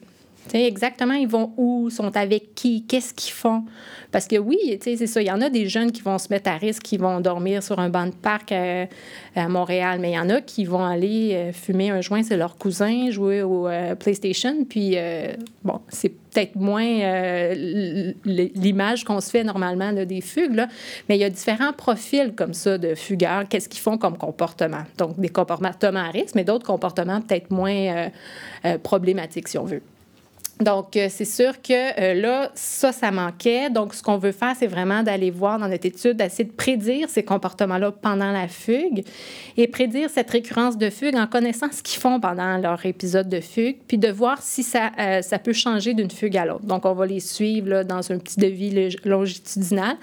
Fugue 0.48 0.66
exactement, 0.66 1.14
ils 1.14 1.28
vont 1.28 1.54
où, 1.58 1.90
sont 1.90 2.16
avec 2.16 2.56
qui, 2.56 2.84
qu'est-ce 2.86 3.14
qu'ils 3.14 3.34
font? 3.34 3.64
Parce 4.12 4.28
que 4.28 4.38
oui, 4.38 4.58
c'est 4.82 5.08
ça, 5.08 5.22
il 5.22 5.28
y 5.28 5.32
en 5.32 5.42
a 5.42 5.50
des 5.50 5.68
jeunes 5.68 5.92
qui 5.92 6.02
vont 6.02 6.18
se 6.18 6.28
mettre 6.30 6.50
à 6.50 6.58
risque, 6.58 6.84
qui 6.84 6.98
vont 6.98 7.20
dormir 7.20 7.62
sur 7.64 7.80
un 7.80 7.90
banc 7.90 8.06
de 8.06 8.14
parc 8.14 8.54
à, 8.54 8.88
Montréal, 9.50 10.00
mais 10.00 10.12
il 10.12 10.16
y 10.16 10.20
en 10.20 10.30
a 10.30 10.40
qui 10.42 10.64
vont 10.66 10.86
aller 10.86 11.34
euh, 11.34 11.52
fumer 11.52 11.90
un 11.90 12.00
joint, 12.02 12.24
c'est 12.24 12.38
leur 12.38 12.58
cousin, 12.58 13.10
jouer 13.12 13.42
au 13.42 13.68
euh, 13.68 13.96
PlayStation, 13.96 14.64
puis 14.64 14.94
euh, 14.96 15.34
bon, 15.64 15.82
c'est 15.90 16.10
peut-être 16.10 16.56
moins 16.56 16.86
l'image 18.26 19.04
qu'on 19.04 19.20
se 19.20 19.30
fait 19.30 19.44
normalement 19.44 19.92
des 19.94 20.22
fugues, 20.22 20.66
mais 21.10 21.18
il 21.18 21.22
y 21.22 21.24
a 21.24 21.30
différents 21.30 21.74
profils 21.74 22.34
comme 22.36 22.54
ça 22.54 22.78
de 22.78 22.96
fugueurs, 22.96 23.48
qu'est-ce 23.50 23.68
qu'ils 23.68 23.82
font 23.82 23.98
comme 23.98 24.18
comportement? 24.18 24.84
Donc, 24.98 25.20
des 25.20 25.30
comportements 25.30 26.00
à 26.00 26.10
risque, 26.10 26.36
mais 26.36 26.44
d'autres 26.44 26.66
comportements 26.66 27.22
peut-être 27.22 27.52
moins 27.52 28.10
problématiques, 28.84 29.48
si 29.48 29.58
on 29.58 29.66
veut. 29.66 29.82
Donc, 30.62 30.96
euh, 30.96 31.08
c'est 31.10 31.26
sûr 31.26 31.62
que 31.62 31.74
euh, 31.74 32.13
là, 32.13 32.50
ça, 32.56 32.94
ça 32.94 33.12
manquait. 33.12 33.70
Donc, 33.70 33.94
ce 33.94 34.02
qu'on 34.02 34.18
veut 34.18 34.32
faire, 34.32 34.54
c'est 34.58 34.68
vraiment 34.68 35.04
d'aller 35.04 35.30
voir 35.30 35.60
dans 35.60 35.68
notre 35.68 35.86
étude, 35.86 36.15
d'essayer 36.15 36.46
de 36.46 36.54
prédire 36.54 37.10
ces 37.10 37.24
comportements-là 37.24 37.91
pendant 37.91 38.32
la 38.32 38.48
fugue 38.48 39.04
et 39.58 39.68
prédire 39.68 40.10
cette 40.10 40.32
récurrence 40.32 40.78
de 40.78 40.89
fugue 40.89 41.18
en 41.18 41.28
connaissant 41.28 41.68
ce 41.74 41.84
qu'ils 41.84 42.00
font 42.00 42.22
pendant 42.22 42.58
leur 42.58 42.86
épisode 42.86 43.28
de 43.28 43.41
fugue, 43.41 43.76
puis 43.86 43.98
de 43.98 44.08
voir 44.08 44.41
si 44.41 44.63
ça, 44.63 44.91
euh, 44.98 45.22
ça 45.22 45.39
peut 45.39 45.52
changer 45.52 45.94
d'une 45.94 46.10
fugue 46.10 46.38
à 46.38 46.46
l'autre. 46.46 46.65
Donc, 46.65 46.86
on 46.86 46.94
va 46.94 47.06
les 47.06 47.20
suivre 47.20 47.68
là, 47.68 47.84
dans 47.84 48.10
un 48.13 48.18
petit 48.18 48.39
devis 48.39 48.96
longitudinal. 49.04 49.98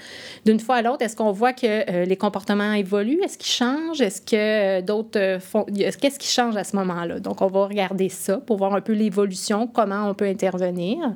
D'une 0.45 0.61
fois 0.61 0.77
à 0.77 0.83
l'autre, 0.83 1.03
est-ce 1.03 1.17
qu'on 1.17 1.33
voit 1.33 1.55
que 1.55 2.05
les 2.05 2.17
comportements 2.17 2.75
évoluent? 2.75 3.21
Est-ce 3.25 3.39
qu'ils 3.39 3.53
changent? 3.53 4.03
Est-ce 4.03 4.21
que 4.21 4.83
d'autres 4.83 5.39
font... 5.41 5.65
Qu'est-ce 5.65 6.19
qui 6.19 6.29
change 6.29 6.57
à 6.57 6.65
ce 6.65 6.77
moment-là? 6.77 7.21
Donc, 7.21 7.41
on 7.41 7.47
va 7.47 7.67
regarder 7.67 8.11
ça 8.11 8.37
pour 8.37 8.59
voir 8.59 8.75
un 8.75 8.83
peu 8.83 8.93
l'évolution, 8.93 9.67
comment 9.67 10.11
on 10.11 10.15
peut 10.15 10.27
intervenir. 10.43 11.15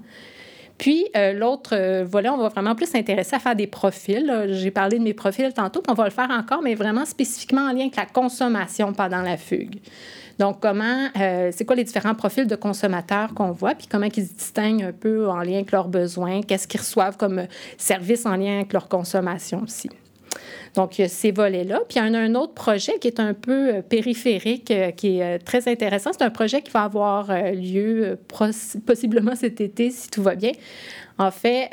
Puis, 0.79 1.07
euh, 1.17 1.33
l'autre 1.33 1.71
euh, 1.75 2.05
volet, 2.05 2.29
on 2.29 2.37
va 2.37 2.49
vraiment 2.49 2.75
plus 2.75 2.87
s'intéresser 2.87 3.37
à 3.37 3.39
faire 3.39 3.57
des 3.57 3.67
profils. 3.67 4.47
J'ai 4.51 4.71
parlé 4.71 4.99
de 4.99 5.05
mes 5.05 5.15
profils 5.15 5.53
tantôt, 5.53 5.81
puis 5.81 5.91
on 5.91 5.95
va 5.95 6.05
le 6.05 6.11
faire 6.11 6.31
encore, 6.31 6.61
mais 6.63 6.75
vraiment 6.75 7.07
spécifiquement 7.07 7.63
en 7.63 7.73
lien 7.73 7.83
avec 7.83 7.97
la 7.97 8.07
consommation 8.07 8.93
pendant 8.93 9.23
la 9.23 9.37
fugue. 9.37 9.79
Donc, 10.39 10.61
comment, 10.61 11.09
euh, 11.19 11.51
c'est 11.51 11.65
quoi 11.65 11.77
les 11.77 11.85
différents 11.85 12.15
profils 12.15 12.47
de 12.47 12.57
consommateurs 12.57 13.33
qu'on 13.33 13.53
voit, 13.53 13.75
puis 13.75 13.87
comment 13.87 14.07
ils 14.07 14.27
se 14.27 14.35
distinguent 14.35 14.85
un 14.85 14.93
peu 14.93 15.31
en 15.31 15.41
lien 15.41 15.55
avec 15.55 15.73
leurs 15.73 15.89
besoins, 15.89 16.43
qu'est-ce 16.43 16.69
qu'ils 16.69 16.81
reçoivent 16.81 17.17
comme 17.17 17.47
service 17.79 18.27
en 18.27 18.37
lien 18.37 18.57
avec 18.57 18.75
leur 18.75 18.89
consommation 18.89 19.63
aussi. 19.63 19.89
Donc, 20.77 20.99
il 20.99 21.03
y 21.03 21.05
a 21.05 21.09
ces 21.09 21.33
volets-là. 21.33 21.81
Puis, 21.89 21.99
il 21.99 22.13
y 22.13 22.17
a 22.17 22.21
un 22.21 22.35
autre 22.35 22.53
projet 22.53 22.99
qui 22.99 23.09
est 23.09 23.19
un 23.19 23.33
peu 23.33 23.77
euh, 23.77 23.83
périphérique, 23.83 24.71
euh, 24.71 24.91
qui 24.91 25.19
est 25.19 25.23
euh, 25.23 25.39
très 25.43 25.69
intéressant. 25.69 26.11
C'est 26.13 26.23
un 26.23 26.31
projet 26.31 26.61
qui 26.61 26.71
va 26.71 26.83
avoir 26.83 27.33
lieu 27.55 28.19
possiblement 28.87 29.35
cet 29.35 29.61
été, 29.61 29.91
si 29.91 30.11
tout 30.11 30.23
va 30.23 30.35
bien. 30.35 30.53
En 31.19 31.31
fait, 31.31 31.71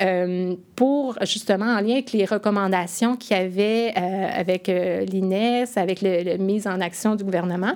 pour 0.77 1.17
justement 1.25 1.65
en 1.65 1.81
lien 1.81 1.95
avec 1.95 2.13
les 2.13 2.23
recommandations 2.23 3.17
qu'il 3.17 3.35
y 3.35 3.39
avait 3.41 3.93
avec 3.93 4.67
l'INES, 4.67 5.65
avec 5.75 6.01
la 6.01 6.37
mise 6.37 6.65
en 6.65 6.79
action 6.79 7.15
du 7.15 7.25
gouvernement, 7.25 7.73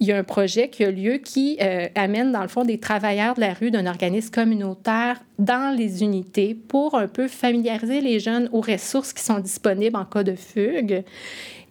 il 0.00 0.06
y 0.06 0.12
a 0.12 0.18
un 0.18 0.24
projet 0.24 0.68
qui 0.68 0.84
a 0.84 0.90
lieu 0.90 1.14
qui 1.14 1.56
euh, 1.60 1.88
amène, 1.94 2.32
dans 2.32 2.42
le 2.42 2.48
fond, 2.48 2.64
des 2.64 2.78
travailleurs 2.78 3.34
de 3.34 3.40
la 3.40 3.54
rue 3.54 3.70
d'un 3.70 3.86
organisme 3.86 4.30
communautaire 4.30 5.20
dans 5.38 5.74
les 5.76 6.02
unités 6.02 6.54
pour 6.54 6.96
un 6.96 7.08
peu 7.08 7.28
familiariser 7.28 8.00
les 8.00 8.20
jeunes 8.20 8.48
aux 8.52 8.60
ressources 8.60 9.12
qui 9.12 9.22
sont 9.22 9.38
disponibles 9.38 9.96
en 9.96 10.04
cas 10.04 10.22
de 10.22 10.34
fugue 10.34 11.04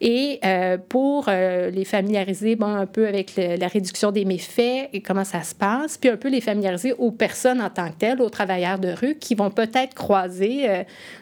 et 0.02 0.40
euh, 0.44 0.78
pour 0.78 1.26
euh, 1.28 1.70
les 1.70 1.86
familiariser 1.86 2.58
un 2.62 2.86
peu 2.86 3.08
avec 3.08 3.36
la 3.38 3.68
réduction 3.68 4.12
des 4.12 4.26
méfaits 4.26 4.90
et 4.92 5.02
comment 5.02 5.24
ça 5.24 5.44
se 5.44 5.56
passe, 5.56 5.98
puis 5.98 6.10
un 6.10 6.18
peu 6.18 6.30
les 6.30 6.42
familiariser 6.42 6.94
aux 6.94 7.12
personnes 7.12 7.62
en 7.62 7.70
tant 7.70 7.90
que 7.90 7.98
telles, 7.98 8.22
aux 8.22 8.30
travailleurs 8.30 8.80
de 8.80 8.90
rue 8.90 9.16
qui 9.16 9.36
vont 9.36 9.52
peut-être 9.52 9.94
croiser 9.94 10.68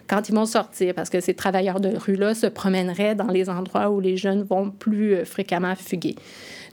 quand 0.08 0.28
ils 0.30 0.36
vont 0.36 0.46
sortir, 0.46 0.94
parce 0.94 1.10
que 1.10 1.20
ces 1.20 1.34
travailleurs 1.34 1.80
de 1.80 1.96
rue-là 1.96 2.34
se 2.34 2.48
promèneraient 2.48 3.16
dans 3.16 3.28
les 3.28 3.50
endroits 3.50 3.90
où 3.90 4.00
les 4.00 4.18
jeunes 4.18 4.44
vont 4.44 4.72
plus 4.72 5.26
fréquemment 5.26 5.76
fuguer. 5.76 6.16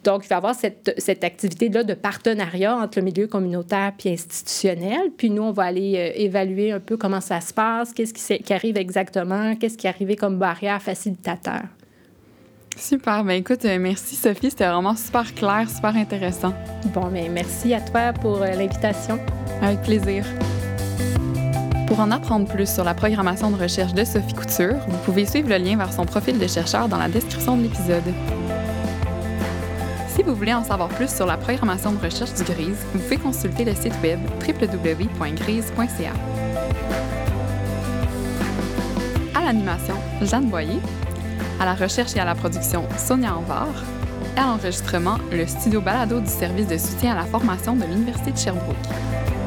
Donc, 0.05 0.25
il 0.25 0.29
va 0.29 0.37
y 0.37 0.39
avoir 0.39 0.55
cette, 0.55 0.95
cette 0.99 1.25
activité-là 1.25 1.85
de 1.85 1.95
partenariat 1.95 2.77
entre 2.77 2.99
le 2.99 3.05
milieu 3.05 3.27
communautaire 3.27 3.93
puis 3.97 4.09
institutionnel. 4.11 5.11
Puis 5.17 5.31
nous, 5.31 5.43
on 5.43 5.53
va 5.53 5.65
aller 5.65 5.95
euh, 5.97 6.13
évaluer 6.15 6.73
un 6.73 6.81
peu 6.81 6.97
comment 6.97 7.21
ça 7.21 7.41
se 7.41 7.53
passe, 7.53 7.93
qu'est-ce 7.93 8.15
qui, 8.15 8.43
qui, 8.43 8.53
arrive 8.53 8.77
exactement, 8.77 9.55
qu'est-ce 9.57 9.77
qui 9.77 9.87
est 9.87 9.91
arrivé 9.91 10.17
comme 10.17 10.39
barrière 10.39 10.81
facilitateur. 10.81 11.63
Super. 12.77 13.25
Ben 13.25 13.35
écoute, 13.35 13.65
euh, 13.65 13.79
merci 13.79 14.17
Sophie. 14.17 14.51
C'était 14.51 14.67
vraiment 14.67 14.97
super 14.97 15.35
clair, 15.35 15.69
super 15.69 15.95
intéressant. 15.97 16.55
Bon, 16.95 17.09
mais 17.11 17.25
ben, 17.25 17.33
merci 17.33 17.75
à 17.75 17.81
toi 17.81 18.13
pour 18.13 18.43
euh, 18.43 18.51
l'invitation. 18.53 19.19
Avec 19.63 19.83
plaisir. 19.83 20.25
Pour 21.87 22.01
en 22.01 22.11
apprendre 22.11 22.47
plus 22.47 22.73
sur 22.73 22.85
la 22.85 22.95
programmation 22.95 23.51
de 23.51 23.61
recherche 23.61 23.95
de 23.95 24.05
Sophie 24.05 24.35
Couture, 24.35 24.77
vous 24.87 24.99
pouvez 25.05 25.27
suivre 25.27 25.49
le 25.49 25.57
lien 25.57 25.77
vers 25.77 25.93
son 25.93 26.07
profil 26.07 26.39
de 26.39 26.47
chercheur 26.47 26.89
dans 26.89 26.99
la 26.99 27.09
description 27.09 27.57
de 27.57 27.65
l'épisode. 27.65 28.15
Si 30.15 30.23
vous 30.23 30.35
voulez 30.35 30.55
en 30.55 30.63
savoir 30.63 30.89
plus 30.91 31.13
sur 31.13 31.27
la 31.27 31.37
programmation 31.37 31.93
de 31.93 31.99
recherche 31.99 32.35
du 32.35 32.45
GRISE, 32.45 32.77
vous 32.93 33.01
pouvez 33.01 33.17
consulter 33.17 33.65
le 33.65 33.75
site 33.75 33.95
web 34.03 34.21
www.grise.ca. 34.47 36.13
À 39.35 39.45
l'animation, 39.45 39.97
Jeanne 40.23 40.49
Boyer. 40.49 40.81
À 41.61 41.67
la 41.67 41.75
recherche 41.75 42.17
et 42.17 42.21
à 42.21 42.25
la 42.25 42.35
production, 42.35 42.89
Sonia 42.97 43.37
Anvar. 43.37 43.69
Et 44.35 44.41
à 44.41 44.47
l'enregistrement, 44.47 45.19
le 45.31 45.47
studio 45.47 45.83
balado 45.83 46.19
du 46.19 46.27
service 46.27 46.67
de 46.67 46.79
soutien 46.79 47.13
à 47.13 47.17
la 47.17 47.27
formation 47.27 47.77
de 47.77 47.85
l'Université 47.85 48.33
de 48.33 48.39
Sherbrooke. 48.39 49.40